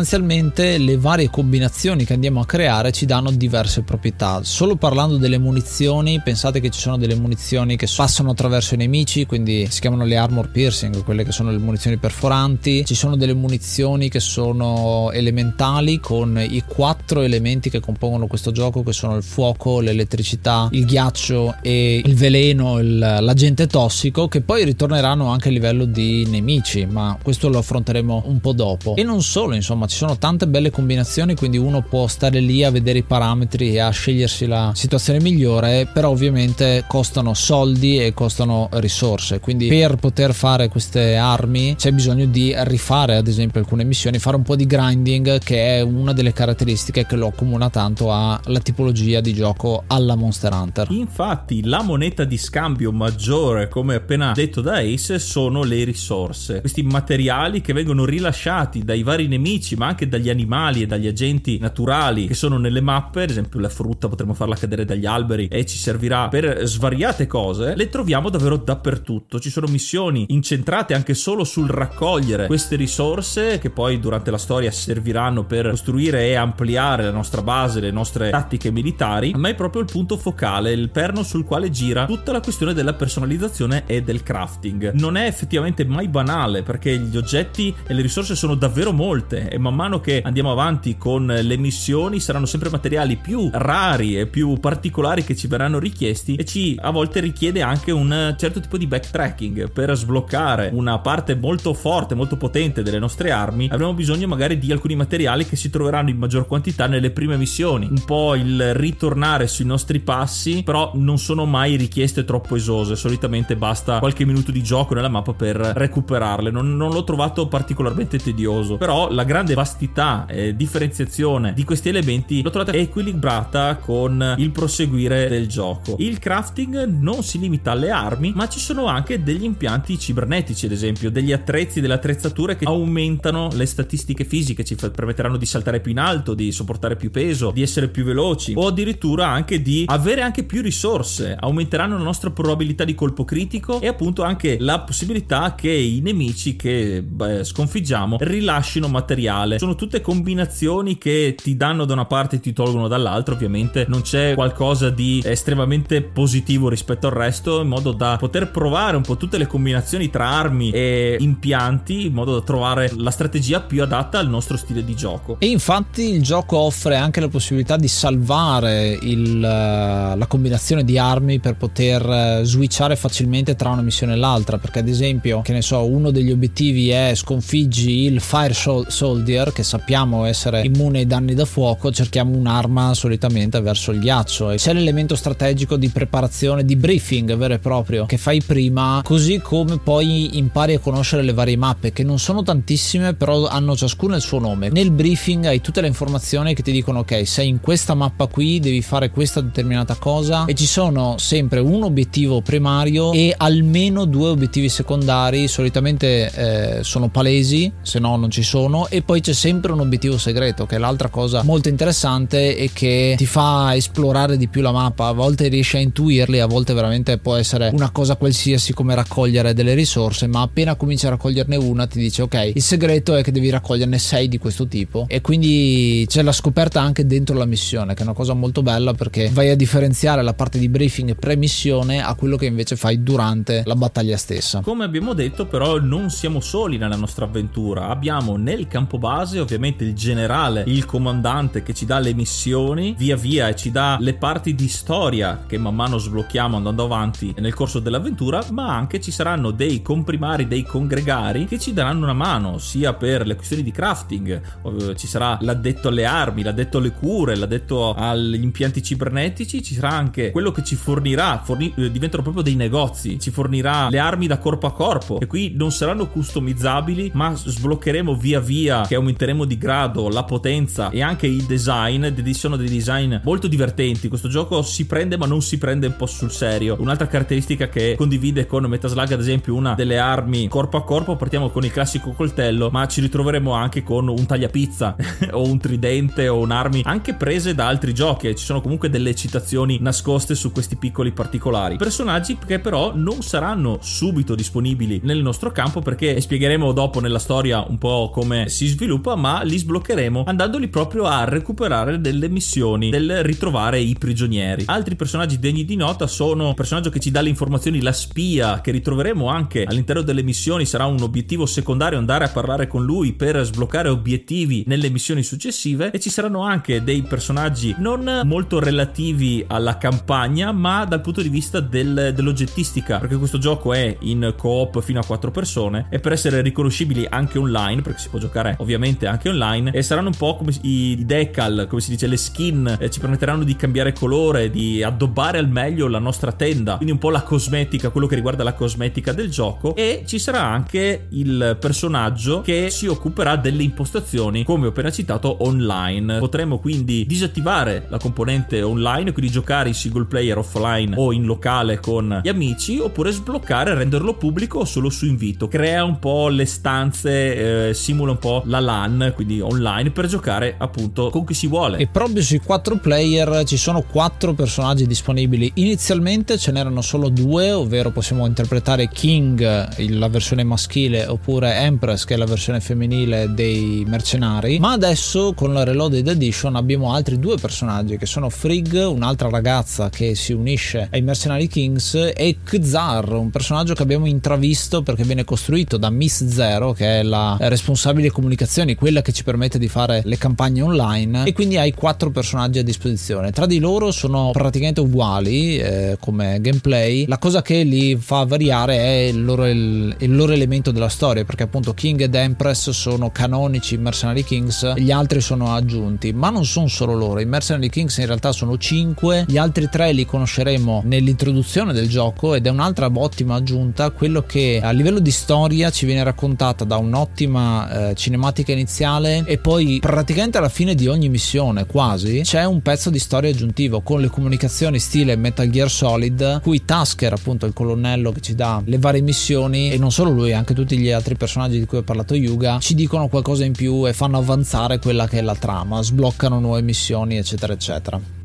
le 0.77 0.97
varie 0.97 1.29
combinazioni 1.29 2.03
che 2.03 2.11
andiamo 2.11 2.41
a 2.41 2.45
creare 2.45 2.91
ci 2.91 3.05
danno 3.05 3.31
diverse 3.31 3.81
proprietà. 3.81 4.41
Solo 4.43 4.75
parlando 4.75 5.15
delle 5.15 5.37
munizioni 5.37 6.19
pensate 6.21 6.59
che 6.59 6.69
ci 6.69 6.81
sono 6.81 6.97
delle 6.97 7.15
munizioni 7.15 7.77
che 7.77 7.87
passano 7.95 8.31
attraverso 8.31 8.73
i 8.73 8.77
nemici 8.77 9.25
quindi 9.25 9.67
si 9.69 9.79
chiamano 9.79 10.03
le 10.03 10.17
armor 10.17 10.51
piercing 10.51 11.01
quelle 11.05 11.23
che 11.23 11.31
sono 11.31 11.49
le 11.49 11.59
munizioni 11.59 11.95
perforanti. 11.95 12.83
Ci 12.83 12.93
sono 12.93 13.15
delle 13.15 13.33
munizioni 13.33 14.09
che 14.09 14.19
sono 14.19 15.11
elementali 15.13 16.01
con 16.01 16.45
i 16.45 16.61
quattro 16.67 17.21
elementi 17.21 17.69
che 17.69 17.79
compongono 17.79 18.27
questo 18.27 18.51
gioco 18.51 18.83
che 18.83 18.91
sono 18.91 19.15
il 19.15 19.23
fuoco 19.23 19.79
l'elettricità 19.79 20.67
il 20.71 20.83
ghiaccio 20.83 21.55
e 21.61 22.01
il 22.03 22.15
veleno 22.15 22.79
il, 22.79 22.97
l'agente 22.97 23.67
tossico 23.67 24.27
che 24.27 24.41
poi 24.41 24.65
ritorneranno 24.65 25.27
anche 25.27 25.47
a 25.47 25.51
livello 25.51 25.85
di 25.85 26.25
nemici 26.27 26.85
ma 26.85 27.17
questo 27.21 27.47
lo 27.47 27.59
affronteremo 27.59 28.23
un 28.25 28.41
po' 28.41 28.51
dopo. 28.51 28.97
E 28.97 29.03
non 29.03 29.21
solo 29.21 29.55
insomma 29.55 29.83
ci 29.88 29.98
sono 29.98 30.18
tante 30.18 30.48
belle 30.48 30.70
combinazioni 30.70 31.36
quindi 31.36 31.58
uno 31.58 31.82
può 31.82 32.08
stare 32.08 32.39
lì 32.39 32.63
a 32.63 32.72
vedere 32.72 33.00
i 33.00 33.04
parametri 33.04 33.74
e 33.74 33.80
a 33.80 33.89
scegliersi 33.89 34.46
la 34.46 34.72
situazione 34.75 35.20
migliore 35.20 35.88
però 35.92 36.10
ovviamente 36.10 36.84
costano 36.88 37.34
soldi 37.34 38.00
e 38.00 38.13
costano 38.13 38.70
risorse. 38.74 39.39
Quindi 39.39 39.68
per 39.68 39.96
poter 39.96 40.34
fare 40.34 40.68
queste 40.68 41.15
armi 41.15 41.75
c'è 41.75 41.92
bisogno 41.92 42.25
di 42.25 42.54
rifare 42.58 43.15
ad 43.15 43.27
esempio 43.27 43.60
alcune 43.60 43.84
missioni 43.84 44.20
fare 44.20 44.36
un 44.36 44.44
po' 44.44 44.56
di 44.56 44.65
grinding 44.65 45.39
che 45.39 45.77
è 45.77 45.82
una 45.82 46.13
delle 46.13 46.34
caratteristiche 46.34 47.06
che 47.06 47.15
lo 47.15 47.27
accomuna 47.27 47.70
tanto 47.70 48.12
alla 48.12 48.60
tipologia 48.60 49.22
di 49.22 49.34
gioco 49.34 49.84
alla 49.88 50.15
Monster 50.15 50.54
Hunter. 50.54 50.88
Infatti 50.92 51.63
la 51.63 51.82
moneta 51.82 52.24
di 52.24 52.38
scambio 52.38 52.92
maggiore 52.92 53.68
come 53.68 53.96
appena 53.96 54.32
detto 54.34 54.62
da 54.62 54.77
Ace 54.77 55.20
sono 55.20 55.63
le 55.63 55.84
risorse. 55.84 56.62
Questi 56.62 56.84
materiali 56.84 57.62
che 57.62 57.74
vengono 57.74 58.06
rilasciati 58.06 58.84
dai 58.84 59.04
vari 59.04 59.27
nemici 59.27 59.75
ma 59.75 59.88
anche 59.88 60.08
dagli 60.08 60.29
animali 60.29 60.82
e 60.82 60.86
dagli 60.86 61.08
agenti 61.08 61.58
naturali 61.60 62.27
che 62.27 62.34
sono 62.34 62.58
nelle 62.58 62.82
mappe, 62.82 63.24
ad 63.24 63.29
esempio 63.29 63.60
la 63.60 63.70
frutta 63.70 64.08
potremmo 64.08 64.34
farla 64.34 64.55
cadere 64.55 64.86
dagli 64.86 65.05
alberi 65.05 65.48
e 65.48 65.65
ci 65.65 65.77
servirà 65.77 66.27
per 66.29 66.65
svariate 66.65 67.27
cose, 67.27 67.75
le 67.75 67.89
troviamo 67.89 68.29
davvero 68.29 68.58
dappertutto. 68.58 69.39
Ci 69.39 69.50
sono 69.50 69.67
missioni 69.67 70.25
incentrate 70.29 70.94
anche 70.94 71.13
solo 71.13 71.44
sul 71.44 71.70
raccogliere 71.70 72.48
queste 72.48 72.75
risorse 72.75 73.60
che 73.60 73.70
poi 73.70 74.00
durante 74.00 74.32
la 74.32 74.38
storia 74.38 74.72
serviranno 74.72 75.46
per 75.46 75.70
costruire 75.70 76.27
e 76.27 76.36
ampliare 76.36 77.03
la 77.03 77.12
nostra 77.12 77.41
base, 77.41 77.79
le 77.79 77.91
nostre 77.91 78.29
tattiche 78.29 78.72
militari, 78.72 79.34
ma 79.36 79.50
è 79.50 79.55
proprio 79.55 79.82
il 79.82 79.89
punto 79.91 80.17
focale, 80.17 80.72
il 80.72 80.89
perno 80.89 81.24
sul 81.24 81.44
quale 81.44 81.70
gira 81.70 82.05
tutta 82.05 82.32
la 82.32 82.39
questione 82.39 82.74
della 82.74 82.94
personalizzazione 82.94 83.84
e 83.86 84.01
del 84.01 84.24
crafting. 84.24 84.91
Non 84.94 85.17
è 85.17 85.25
effettivamente 85.25 85.86
mai 85.86 86.08
banale 86.08 86.63
perché 86.63 86.98
gli 86.98 87.17
oggetti 87.17 87.74
e 87.88 87.94
le 87.94 88.01
risorse 88.01 88.36
sono 88.36 88.55
davvero 88.55 88.91
molte 88.91 89.50
e 89.50 89.58
man 89.65 89.75
mano 89.75 90.00
che 90.00 90.22
andiamo 90.24 90.51
avanti 90.51 90.95
con 90.95 91.25
le 91.25 91.57
missioni 91.57 92.19
saranno 92.19 92.45
sempre 92.45 92.69
materiali 92.69 93.15
più 93.15 93.50
rari 93.51 94.19
e 94.19 94.27
più 94.27 94.60
particolari 94.60 95.24
che 95.24 95.36
ci 95.36 95.48
verranno 95.48 95.79
richiesti 95.79 96.36
e 96.36 96.45
ci 96.45 96.77
a 96.79 96.91
volte 96.91 97.19
richiede 97.19 97.62
anche 97.63 97.91
un 97.91 98.36
certo 98.38 98.60
tipo 98.60 98.77
di 98.77 98.86
backtracking 98.86 99.72
per 99.72 99.95
sbloccare 99.95 100.69
una 100.72 101.00
parte 101.00 101.36
molto 101.36 101.74
forte, 101.74 102.13
molto 102.13 102.38
potente 102.38 102.84
delle 102.84 103.00
nostre 103.00 103.31
armi. 103.31 103.69
Avremo 103.72 103.93
bisogno 103.93 104.27
magari 104.27 104.60
di 104.60 104.72
alcuni 104.72 104.95
materiali 104.95 105.45
che 105.45 105.55
si 105.55 105.69
troveranno 105.69 106.10
in 106.10 106.17
maggior 106.17 106.45
quantità 106.45 106.86
nelle 106.86 107.10
prime 107.10 107.38
missioni. 107.38 107.88
Un 107.89 108.03
po' 108.05 108.36
il 108.36 108.74
ritornare 108.75 109.48
sui 109.48 109.65
nostri 109.65 110.00
passi, 110.00 110.62
però 110.63 110.91
non 110.93 111.17
sono 111.17 111.45
mai 111.45 111.75
richieste 111.75 112.24
troppo 112.24 112.55
esose. 112.55 112.95
Solitamente 112.95 113.55
basta 113.55 113.98
qualche 113.98 114.25
minuto 114.25 114.51
di 114.51 114.62
gioco 114.62 114.93
nella 114.93 115.10
mappa 115.10 115.34
per 115.34 115.55
recuperarle. 115.57 116.51
Non, 116.51 116.77
non 116.77 116.91
l'ho 116.91 117.03
trovato 117.03 117.48
particolarmente 117.48 118.19
tedioso. 118.19 118.77
Però 118.77 119.12
la 119.12 119.24
grande 119.24 119.54
vastità 119.55 120.25
e 120.27 120.55
differenziazione 120.55 121.53
di 121.53 121.63
questi 121.63 121.89
elementi 121.89 122.43
l'ho 122.43 122.50
trovata 122.50 122.74
equilibrata 122.74 123.77
con 123.77 124.35
il 124.38 124.51
proseguire 124.51 125.27
del 125.29 125.47
gioco. 125.47 125.95
Il 126.00 126.19
crafting 126.19 126.83
non 126.85 127.24
si 127.24 127.39
limita 127.39 127.71
alle 127.71 127.89
armi, 127.89 128.33
ma 128.35 128.47
ci 128.47 128.59
sono 128.59 128.85
anche 128.85 129.24
degli 129.24 129.43
impianti 129.43 129.97
cibernetici, 129.97 130.65
ad 130.65 130.74
esempio, 130.74 131.09
degli 131.09 131.31
attrezzi, 131.31 131.79
delle 131.79 131.93
attrezzature 131.93 132.57
che 132.57 132.65
aumentano 132.65 133.50
le 133.53 133.65
statistiche 133.65 134.25
fisiche, 134.25 134.65
ci 134.65 134.75
permetteranno 134.75 135.38
di 135.38 135.45
saltare 135.45 135.79
più 135.79 135.91
in 135.91 136.00
alto, 136.00 136.33
di 136.33 136.51
sopportare 136.51 136.97
più 136.97 137.09
peso, 137.09 137.51
di 137.51 137.62
essere 137.62 137.88
più 137.88 138.03
veloci 138.03 138.53
o 138.55 138.67
addirittura 138.67 139.27
anche 139.29 139.62
di 139.62 139.85
avere 139.88 140.21
anche 140.21 140.43
più 140.43 140.62
risorse, 140.62 141.35
aumenteranno 141.39 141.97
la 141.97 142.03
nostra 142.03 142.29
probabilità 142.29 142.83
di 142.83 142.93
colpo 142.93 143.24
critico 143.24 143.79
e 143.79 143.88
appunto 143.88 144.24
anche 144.24 144.57
la 144.59 144.81
possibilità 144.81 145.55
che 145.55 145.71
i 145.71 146.01
nemici 146.01 146.55
che 146.57 147.01
beh, 147.01 147.43
sconfiggiamo 147.45 148.17
rilascino 148.19 148.88
materiale. 148.88 149.44
Sono 149.57 149.75
tutte 149.75 150.01
combinazioni 150.01 150.97
che 150.97 151.35
ti 151.41 151.55
danno 151.55 151.85
da 151.85 151.93
una 151.93 152.05
parte 152.05 152.37
e 152.37 152.39
ti 152.39 152.53
tolgono 152.53 152.87
dall'altra, 152.87 153.33
ovviamente 153.33 153.85
non 153.87 154.01
c'è 154.01 154.33
qualcosa 154.33 154.89
di 154.89 155.21
estremamente 155.23 156.01
positivo 156.01 156.69
rispetto 156.69 157.07
al 157.07 157.13
resto 157.13 157.61
in 157.61 157.67
modo 157.67 157.91
da 157.91 158.17
poter 158.19 158.51
provare 158.51 158.97
un 158.97 159.03
po' 159.03 159.17
tutte 159.17 159.37
le 159.37 159.47
combinazioni 159.47 160.09
tra 160.09 160.27
armi 160.27 160.71
e 160.71 161.17
impianti 161.19 162.07
in 162.07 162.13
modo 162.13 162.33
da 162.33 162.41
trovare 162.41 162.91
la 162.95 163.11
strategia 163.11 163.61
più 163.61 163.81
adatta 163.81 164.19
al 164.19 164.29
nostro 164.29 164.57
stile 164.57 164.83
di 164.83 164.95
gioco. 164.95 165.37
E 165.39 165.47
infatti 165.47 166.13
il 166.13 166.21
gioco 166.21 166.57
offre 166.57 166.95
anche 166.95 167.19
la 167.19 167.27
possibilità 167.27 167.77
di 167.77 167.87
salvare 167.87 168.97
il, 169.01 169.43
eh, 169.43 170.17
la 170.17 170.25
combinazione 170.27 170.83
di 170.83 170.97
armi 170.97 171.39
per 171.39 171.55
poter 171.55 172.09
eh, 172.09 172.41
switchare 172.43 172.95
facilmente 172.95 173.55
tra 173.55 173.69
una 173.69 173.81
missione 173.81 174.13
e 174.13 174.15
l'altra. 174.17 174.57
Perché, 174.57 174.79
ad 174.79 174.87
esempio, 174.87 175.41
che 175.41 175.53
ne 175.53 175.61
so, 175.61 175.85
uno 175.85 176.11
degli 176.11 176.31
obiettivi 176.31 176.89
è 176.89 177.13
sconfiggi 177.15 178.03
il 178.03 178.21
Fire 178.21 178.53
Soldier, 178.53 179.35
che 179.51 179.63
sappiamo 179.63 180.25
essere 180.25 180.62
immune 180.62 181.00
ai 181.00 181.08
danni 181.08 181.34
da 181.34 181.46
fuoco. 181.46 181.92
Cerchiamo 181.92 182.36
un'arma 182.36 182.94
solitamente 182.94 183.60
verso 183.62 183.92
il 183.92 184.00
ghiaccio. 184.00 184.51
E 184.51 184.56
c'è 184.56 184.74
l'elemento 184.74 185.15
strategico 185.15 185.75
di 185.75 185.89
preparazione, 185.89 186.63
di 186.63 186.75
briefing 186.75 187.36
vero 187.36 187.54
e 187.54 187.60
proprio 187.60 188.06
che 188.06 188.17
fai 188.17 188.41
prima, 188.41 189.02
così 189.04 189.39
come 189.39 189.78
poi 189.78 190.38
impari 190.38 190.76
a 190.76 190.80
conoscere 190.80 191.21
le 191.21 191.34
varie 191.34 191.58
mappe, 191.58 191.91
che 191.91 192.04
non 192.04 192.19
sono 192.19 192.43
tantissime, 192.43 193.13
però 193.13 193.48
hanno 193.48 193.76
ciascuna 193.76 194.15
il 194.15 194.21
suo 194.21 194.39
nome. 194.39 194.69
Nel 194.69 194.91
briefing 194.91 195.45
hai 195.45 195.62
tutte 195.62 195.82
le 195.82 195.88
informazioni 195.88 196.54
che 196.54 196.62
ti 196.63 196.71
dicono: 196.71 197.00
ok, 197.00 197.28
sei 197.28 197.50
in 197.50 197.60
questa 197.60 197.93
mappa 197.93 198.28
qui, 198.28 198.60
devi 198.60 198.82
fare 198.82 199.10
questa 199.12 199.41
determinata 199.41 199.95
cosa. 199.95 200.45
E 200.45 200.54
ci 200.54 200.65
sono 200.65 201.17
sempre 201.17 201.60
un 201.60 201.84
obiettivo 201.84 202.41
primario 202.41 203.12
e 203.12 203.34
almeno 203.36 204.06
due 204.06 204.30
obiettivi 204.30 204.69
secondari. 204.69 205.48
Solitamente 205.48 206.32
eh, 206.32 206.84
sono 206.84 207.10
palesi, 207.10 207.71
se 207.82 208.00
no 208.00 208.15
non 208.15 208.30
ci 208.30 208.43
sono. 208.43 208.88
E 208.88 209.02
poi 209.02 209.21
c'è 209.25 209.33
sempre 209.33 209.71
un 209.71 209.79
obiettivo 209.79 210.19
segreto, 210.19 210.67
che 210.67 210.75
è 210.75 210.77
l'altra 210.77 211.09
cosa 211.09 211.41
molto 211.41 211.67
interessante 211.67 212.55
e 212.55 212.69
che 212.71 213.15
ti 213.17 213.25
fa 213.25 213.75
esplorare 213.75 214.38
di 214.38 214.47
più 214.47 214.61
la 214.61 214.71
mappa. 214.71 215.07
A 215.07 215.13
volte 215.13 215.47
riesci 215.47 215.77
a 215.77 215.79
intuirli, 215.79 216.39
a 216.39 216.45
volte 216.45 216.75
veramente 216.75 217.17
può 217.17 217.33
essere 217.33 217.71
una 217.73 217.89
cosa 217.89 218.17
qualsiasi 218.17 218.71
come 218.71 218.93
raccogliere 218.93 219.55
delle 219.55 219.73
risorse, 219.73 220.27
ma 220.27 220.41
appena 220.41 220.75
cominci 220.75 221.07
a 221.07 221.09
raccoglierne 221.09 221.55
una 221.55 221.88
ti 221.88 221.97
dice 221.97 222.21
ok, 222.21 222.51
il 222.53 222.61
segreto 222.61 223.15
è 223.15 223.23
che 223.23 223.31
devi 223.31 223.49
raccoglierne 223.49 223.97
6 223.97 224.27
di 224.27 224.38
questo 224.38 224.67
tipo 224.67 225.05
e 225.07 225.21
quindi 225.21 226.05
c'è 226.07 226.21
la 226.21 226.31
scoperta 226.31 226.79
anche 226.79 227.07
dentro 227.07 227.35
la 227.35 227.45
missione, 227.45 227.95
che 227.95 228.01
è 228.01 228.03
una 228.03 228.13
cosa 228.13 228.33
molto 228.33 228.61
bella 228.61 228.93
perché 228.93 229.31
vai 229.33 229.49
a 229.49 229.55
differenziare 229.55 230.21
la 230.21 230.35
parte 230.35 230.59
di 230.59 230.69
briefing 230.69 231.15
pre-missione 231.15 231.99
a 231.99 232.13
quello 232.13 232.38
che 232.38 232.45
invece 232.45 232.75
fai 232.75 233.01
durante 233.01 233.63
la 233.65 233.75
battaglia 233.75 234.17
stessa. 234.17 234.61
Come 234.61 234.83
abbiamo 234.83 235.13
detto 235.13 235.47
però 235.47 235.79
non 235.79 236.11
siamo 236.11 236.41
soli 236.41 236.77
nella 236.77 236.95
nostra 236.95 237.25
avventura, 237.25 237.88
abbiamo 237.88 238.35
nel 238.35 238.67
campo 238.67 238.99
base 238.99 239.13
ovviamente 239.23 239.84
il 239.84 239.93
generale, 239.93 240.63
il 240.67 240.86
comandante 240.86 241.63
che 241.63 241.73
ci 241.73 241.86
dà 241.86 241.99
le 241.99 242.13
missioni 242.13 242.95
via 242.97 243.15
via 243.15 243.47
e 243.47 243.56
ci 243.56 243.71
dà 243.71 243.97
le 243.99 244.13
parti 244.15 244.56
di 244.56 244.67
storia 244.67 245.43
che 245.47 245.58
man 245.58 245.75
mano 245.75 245.97
sblocchiamo 245.97 246.58
andando 246.58 246.84
avanti 246.84 247.34
nel 247.38 247.54
corso 247.54 247.80
dell'avventura, 247.80 248.43
ma 248.51 248.75
anche 248.75 248.99
ci 248.99 249.12
saranno 249.12 249.51
dei 249.51 249.82
comprimari, 249.82 250.47
dei 250.47 250.63
congregari 250.63 251.45
che 251.45 251.60
ci 251.60 251.73
daranno 251.73 252.04
una 252.04 252.13
mano 252.13 252.58
sia 252.58 252.93
per 252.93 253.25
le 253.25 253.36
questioni 253.36 253.63
di 253.63 253.71
crafting, 253.71 254.95
ci 254.95 255.08
sarà 255.08 255.38
l'addetto 255.41 255.88
alle 255.88 256.06
armi, 256.06 256.43
l'addetto 256.43 256.80
alle 256.80 256.91
cure, 256.91 257.36
l'addetto 257.36 257.93
agli 257.93 258.41
impianti 258.41 258.84
cibernetici, 258.84 259.63
ci 259.63 259.75
sarà 259.75 259.91
anche 259.91 260.32
quello 260.32 260.51
che 260.51 260.63
ci 260.63 260.75
fornirà, 260.75 261.41
forni- 261.43 261.73
eh, 261.78 261.91
diventano 261.91 262.23
proprio 262.23 262.43
dei 262.43 262.56
negozi, 262.56 263.19
ci 263.19 263.32
fornirà 263.32 263.89
le 263.89 263.99
armi 263.99 264.28
da 264.28 264.38
corpo 264.38 264.67
a 264.67 264.73
corpo 264.73 265.19
e 265.19 265.28
qui 265.28 265.54
non 265.56 265.71
saranno 265.71 266.08
customizzabili, 266.08 267.12
ma 267.13 267.34
sbloccheremo 267.36 268.15
via 268.15 268.39
via 268.39 268.86
che 268.86 268.94
aumenteremo 268.95 269.45
di 269.45 269.58
grado 269.58 270.10
la 270.10 270.23
potenza 270.23 270.89
e 270.89 271.01
anche 271.01 271.27
il 271.27 271.43
design, 271.43 272.08
sono 272.34 272.58
dei 272.58 272.67
design 272.67 273.15
molto 273.23 273.47
divertenti, 273.47 274.08
questo 274.08 274.27
gioco 274.27 274.62
si 274.62 274.86
prende 274.86 275.17
ma 275.17 275.25
non 275.25 275.41
si 275.41 275.58
prende 275.58 275.88
un 275.88 275.95
po' 275.95 276.05
sul 276.05 276.31
serio. 276.31 276.75
Un'altra 276.79 277.08
caratteristica 277.08 277.69
che 277.69 277.95
condivide 277.95 278.45
con 278.45 278.65
Metaslug 278.65 279.12
ad 279.12 279.19
esempio 279.19 279.55
una 279.55 279.73
delle 279.75 279.97
armi 279.97 280.47
corpo 280.47 280.77
a 280.77 280.84
corpo, 280.84 281.15
partiamo 281.15 281.49
con 281.49 281.63
il 281.63 281.71
classico 281.71 282.12
coltello, 282.12 282.69
ma 282.69 282.88
ci 282.88 283.01
ritroveremo 283.01 283.51
anche 283.51 283.84
con 283.84 284.08
un 284.08 284.25
tagliapizza 284.25 284.95
o 285.31 285.43
un 285.43 285.60
tridente 285.60 286.27
o 286.27 286.39
un'armi 286.39 286.81
anche 286.84 287.13
prese 287.13 287.55
da 287.55 287.67
altri 287.67 287.93
giochi, 287.93 288.36
ci 288.36 288.43
sono 288.43 288.62
comunque 288.62 288.89
delle 288.89 289.15
citazioni 289.15 289.77
nascoste 289.81 290.36
su 290.36 290.51
questi 290.51 290.75
piccoli 290.75 291.12
particolari. 291.12 291.77
Personaggi 291.77 292.38
che 292.45 292.60
però 292.60 292.93
non 292.95 293.21
saranno 293.21 293.79
subito 293.81 294.36
disponibili 294.36 294.99
nel 295.03 295.21
nostro 295.21 295.51
campo 295.51 295.81
perché 295.81 296.19
spiegheremo 296.19 296.71
dopo 296.71 296.99
nella 296.99 297.19
storia 297.19 297.65
un 297.67 297.77
po' 297.77 298.10
come 298.12 298.49
si 298.49 298.67
sviluppa, 298.67 298.85
ma 299.15 299.41
li 299.41 299.58
sbloccheremo 299.58 300.24
andandoli 300.26 300.67
proprio 300.67 301.06
a 301.06 301.24
recuperare 301.24 302.00
delle 302.00 302.30
missioni 302.30 302.89
del 302.89 303.24
ritrovare 303.24 303.80
i 303.80 303.95
prigionieri. 303.98 304.63
Altri 304.67 304.95
personaggi 304.95 305.39
degni 305.39 305.65
di 305.65 305.76
nota 305.76 306.08
sono 306.08 306.50
un 306.50 306.54
personaggio 306.54 306.89
che 306.89 307.00
ci 307.00 307.12
dà 307.12 307.21
le 307.21 307.30
informazioni, 307.30 307.82
la 307.82 307.91
spia 307.91 308.62
che 308.62 308.71
ritroveremo 308.71 309.28
anche 309.28 309.63
all'interno 309.63 310.02
delle 310.02 310.24
missioni, 310.24 310.65
sarà 310.65 310.86
un 310.86 311.02
obiettivo 311.02 311.45
secondario 311.45 311.98
andare 311.98 312.26
a 312.26 312.30
parlare 312.30 312.67
con 312.67 312.84
lui 312.86 313.13
per 313.13 313.43
sbloccare 313.43 313.89
obiettivi 313.89 314.63
nelle 314.67 314.89
missioni 314.89 315.24
successive. 315.24 315.91
E 315.91 316.00
ci 316.00 316.10
saranno 316.10 316.41
anche 316.41 316.84
dei 316.84 317.02
personaggi 317.02 317.76
non 317.80 318.21
molto 318.24 318.60
relativi 318.60 319.43
alla 319.48 319.78
campagna, 319.78 320.52
ma 320.52 320.86
dal 320.86 321.02
punto 321.02 321.21
di 321.21 321.30
vista 321.30 321.60
del, 321.60 322.13
dell'oggettistica, 322.15 323.00
perché 323.00 323.17
questo 323.17 323.38
gioco 323.38 323.74
è 323.74 323.98
in 324.02 324.34
co-op 324.38 324.82
fino 324.82 325.00
a 325.00 325.06
4 325.06 325.32
persone. 325.32 325.88
E 325.89 326.00
per 326.00 326.12
essere 326.12 326.41
riconoscibili 326.41 327.06
anche 327.10 327.38
online, 327.38 327.82
perché 327.82 328.00
si 328.00 328.10
può 328.10 328.19
giocare 328.19 328.56
ovviamente 328.60 328.74
anche 329.07 329.29
online, 329.29 329.71
e 329.71 329.81
saranno 329.81 330.07
un 330.07 330.15
po' 330.15 330.35
come 330.35 330.53
i 330.61 331.03
decal, 331.05 331.67
come 331.69 331.81
si 331.81 331.91
dice, 331.91 332.07
le 332.07 332.17
skin, 332.17 332.77
eh, 332.79 332.89
ci 332.89 332.99
permetteranno 332.99 333.43
di 333.43 333.55
cambiare 333.55 333.93
colore, 333.93 334.49
di 334.49 334.83
addobbare 334.83 335.38
al 335.38 335.49
meglio 335.49 335.88
la 335.88 335.99
nostra 335.99 336.31
tenda, 336.31 336.75
quindi 336.75 336.93
un 336.93 336.99
po' 336.99 337.09
la 337.09 337.23
cosmetica, 337.23 337.89
quello 337.89 338.07
che 338.07 338.15
riguarda 338.15 338.43
la 338.43 338.53
cosmetica 338.53 339.11
del 339.11 339.29
gioco 339.29 339.75
e 339.75 340.03
ci 340.05 340.19
sarà 340.19 340.43
anche 340.43 341.07
il 341.09 341.57
personaggio 341.59 342.41
che 342.41 342.69
si 342.69 342.88
occuperà 342.88 343.35
delle 343.35 343.63
impostazioni, 343.63 344.43
come 344.43 344.67
ho 344.67 344.69
appena 344.69 344.91
citato, 344.91 345.43
online. 345.43 346.19
Potremo 346.19 346.59
quindi 346.59 347.05
disattivare 347.05 347.85
la 347.89 347.97
componente 347.97 348.61
online, 348.61 349.11
quindi 349.11 349.31
giocare 349.31 349.69
in 349.69 349.75
single 349.75 350.05
player 350.05 350.38
offline 350.38 350.93
o 350.95 351.11
in 351.11 351.25
locale 351.25 351.79
con 351.79 352.21
gli 352.23 352.29
amici, 352.29 352.79
oppure 352.79 353.11
sbloccare 353.11 353.73
renderlo 353.73 354.15
pubblico 354.15 354.65
solo 354.65 354.89
su 354.89 355.05
invito. 355.05 355.47
Crea 355.47 355.83
un 355.83 355.99
po' 355.99 356.27
le 356.27 356.45
stanze, 356.45 357.69
eh, 357.69 357.73
simula 357.73 358.11
un 358.11 358.19
po' 358.19 358.43
la 358.45 358.59
LAN, 358.65 359.13
quindi 359.15 359.39
online, 359.39 359.91
per 359.91 360.08
giocare 360.08 360.56
appunto 360.58 361.10
con 361.10 361.23
chi 361.23 361.34
si 361.34 361.47
vuole. 361.47 361.78
E 361.78 361.88
proprio 361.88 362.21
sui 362.21 362.39
quattro 362.39 362.78
player 362.78 363.43
ci 363.45 363.58
sono 363.58 363.84
quattro 363.84 364.34
personaggi 364.34 364.86
disponibili. 364.86 365.51
Inizialmente 365.56 366.38
ce 366.38 366.51
n'erano 366.51 366.82
solo 366.82 367.10
due, 367.10 367.51
ovvero 367.51 367.91
possiamo 367.91 368.25
interpretare 368.25 368.89
King, 368.89 369.89
la 369.89 370.08
versione 370.08 370.43
maschile, 370.43 371.06
oppure 371.06 371.56
Empress, 371.56 372.04
che 372.04 372.15
è 372.15 372.17
la 372.17 372.25
versione 372.25 372.60
femminile 372.60 373.32
dei 373.34 373.86
mercenari. 373.88 374.60
Ma 374.60 374.71
adesso 374.71 375.34
con 375.34 375.54
la 375.54 375.63
Reloaded 375.63 376.08
Edition 376.08 376.56
abbiamo 376.56 376.93
altri 376.93 377.19
due 377.19 377.38
personaggi 377.38 377.97
che 377.97 378.06
sono 378.06 378.30
Frigg, 378.30 378.73
un'altra 378.75 379.30
ragazza 379.30 379.89
che 379.89 380.15
si 380.15 380.34
unisce 380.34 380.88
ai 380.91 381.01
mercenari 381.01 381.47
Kings, 381.47 381.93
e 382.15 382.38
Kzar, 382.43 383.13
un 383.13 383.30
personaggio 383.30 383.73
che 383.73 383.84
abbiamo 383.84 384.08
intravisto 384.08 384.82
perché 384.82 385.04
viene 385.04 385.23
costruito 385.23 385.78
da 385.78 385.89
Miss 385.89 386.25
Zero, 386.25 386.73
che 386.73 386.99
è 386.99 387.04
la 387.04 387.38
responsabile 387.39 388.10
comunicazioni, 388.56 388.76
quella 388.76 389.02
che 389.02 389.12
ci 389.12 389.24
permette 389.24 389.60
di 389.60 389.68
fare 389.68 390.02
le 390.06 390.18
campagne 390.18 390.62
online. 390.62 391.26
E 391.26 391.34
quindi 391.34 391.58
hai 391.58 391.74
quattro 391.74 392.10
personaggi 392.12 392.60
a 392.60 392.63
disposizione. 392.63 393.32
Tra 393.32 393.46
di 393.46 393.60
loro 393.60 393.91
sono 393.91 394.32
praticamente 394.32 394.80
uguali 394.80 395.58
eh, 395.58 395.98
come 396.00 396.39
gameplay. 396.39 397.06
La 397.08 397.18
cosa 397.18 397.41
che 397.41 397.63
li 397.63 397.98
fa 397.98 398.24
variare 398.24 398.78
è 398.78 399.08
il 399.08 399.24
loro, 399.24 399.46
il, 399.48 399.94
il 400.00 400.15
loro 400.15 400.32
elemento 400.32 400.72
della 400.72 400.89
storia, 400.89 401.26
perché 401.26 401.44
appunto 401.44 401.74
King 401.74 402.02
ed 402.02 402.15
Empress 402.15 402.70
sono 402.70 403.10
canonici 403.12 403.78
Mercenary 403.78 404.24
Kings, 404.24 404.76
gli 404.76 404.91
altri 404.91 405.20
sono 405.20 405.54
aggiunti, 405.54 406.13
ma 406.13 406.30
non 406.30 406.46
sono 406.46 406.68
solo 406.68 406.94
loro. 406.94 407.20
I 407.20 407.26
Mercenary 407.26 407.70
Kings 407.70 407.98
in 407.98 408.06
realtà 408.06 408.32
sono 408.32 408.58
5, 408.58 409.26
gli 409.28 409.38
altri 409.38 409.68
tre 409.70 409.91
li 409.91 410.06
conosceremo 410.06 410.84
nell'introduzione 410.86 411.74
del 411.74 411.89
gioco 411.89 412.36
ed 412.36 412.46
è 412.46 412.50
un'altra 412.50 412.89
ottima 412.94 413.36
aggiunta 413.36 413.89
quello 413.89 414.24
che 414.24 414.62
a 414.63 414.72
livello 414.72 415.00
di 415.00 415.12
storia 415.12 415.70
ci 415.70 415.86
viene 415.86 416.04
raccontata 416.04 416.63
da 416.63 416.78
un'ottima 416.78 417.89
eh, 417.89 417.96
cinematica 417.96 418.44
iniziale 418.53 419.23
e 419.25 419.38
poi 419.38 419.79
praticamente 419.79 420.38
alla 420.38 420.49
fine 420.49 420.75
di 420.75 420.88
ogni 420.88 421.10
missione 421.10 421.65
quasi 421.65 422.21
c'è 422.23 422.45
un 422.45 422.62
pezzo 422.62 422.89
di 422.89 422.99
storia 422.99 423.29
aggiuntivo 423.29 423.81
con 423.81 424.01
le 424.01 424.08
comunicazioni 424.08 424.79
stile 424.79 425.15
Metal 425.15 425.49
Gear 425.49 425.69
Solid 425.69 426.41
cui 426.41 426.65
Tasker 426.65 427.13
appunto 427.13 427.45
il 427.45 427.53
colonnello 427.53 428.12
che 428.12 428.21
ci 428.21 428.36
dà 428.36 428.62
le 428.65 428.77
varie 428.77 429.01
missioni 429.01 429.71
e 429.71 429.77
non 429.77 429.91
solo 429.91 430.12
lui 430.12 430.34
anche 430.34 430.53
tutti 430.53 430.77
gli 430.77 430.91
altri 430.91 431.15
personaggi 431.15 431.60
di 431.60 431.65
cui 431.65 431.79
ha 431.79 431.84
parlato 431.84 432.15
Yuga 432.15 432.60
ci 432.60 432.75
dicono 432.75 433.08
qualcosa 433.08 433.45
in 433.45 433.53
più 433.53 433.88
e 433.88 433.93
fanno 433.93 434.17
avanzare 434.17 434.79
quella 434.79 435.08
che 435.08 435.19
è 435.19 435.21
la 435.21 435.36
trama 435.36 435.81
sbloccano 435.81 436.39
nuove 436.39 436.62
missioni 436.62 437.17
eccetera 437.17 437.53
eccetera 437.53 438.24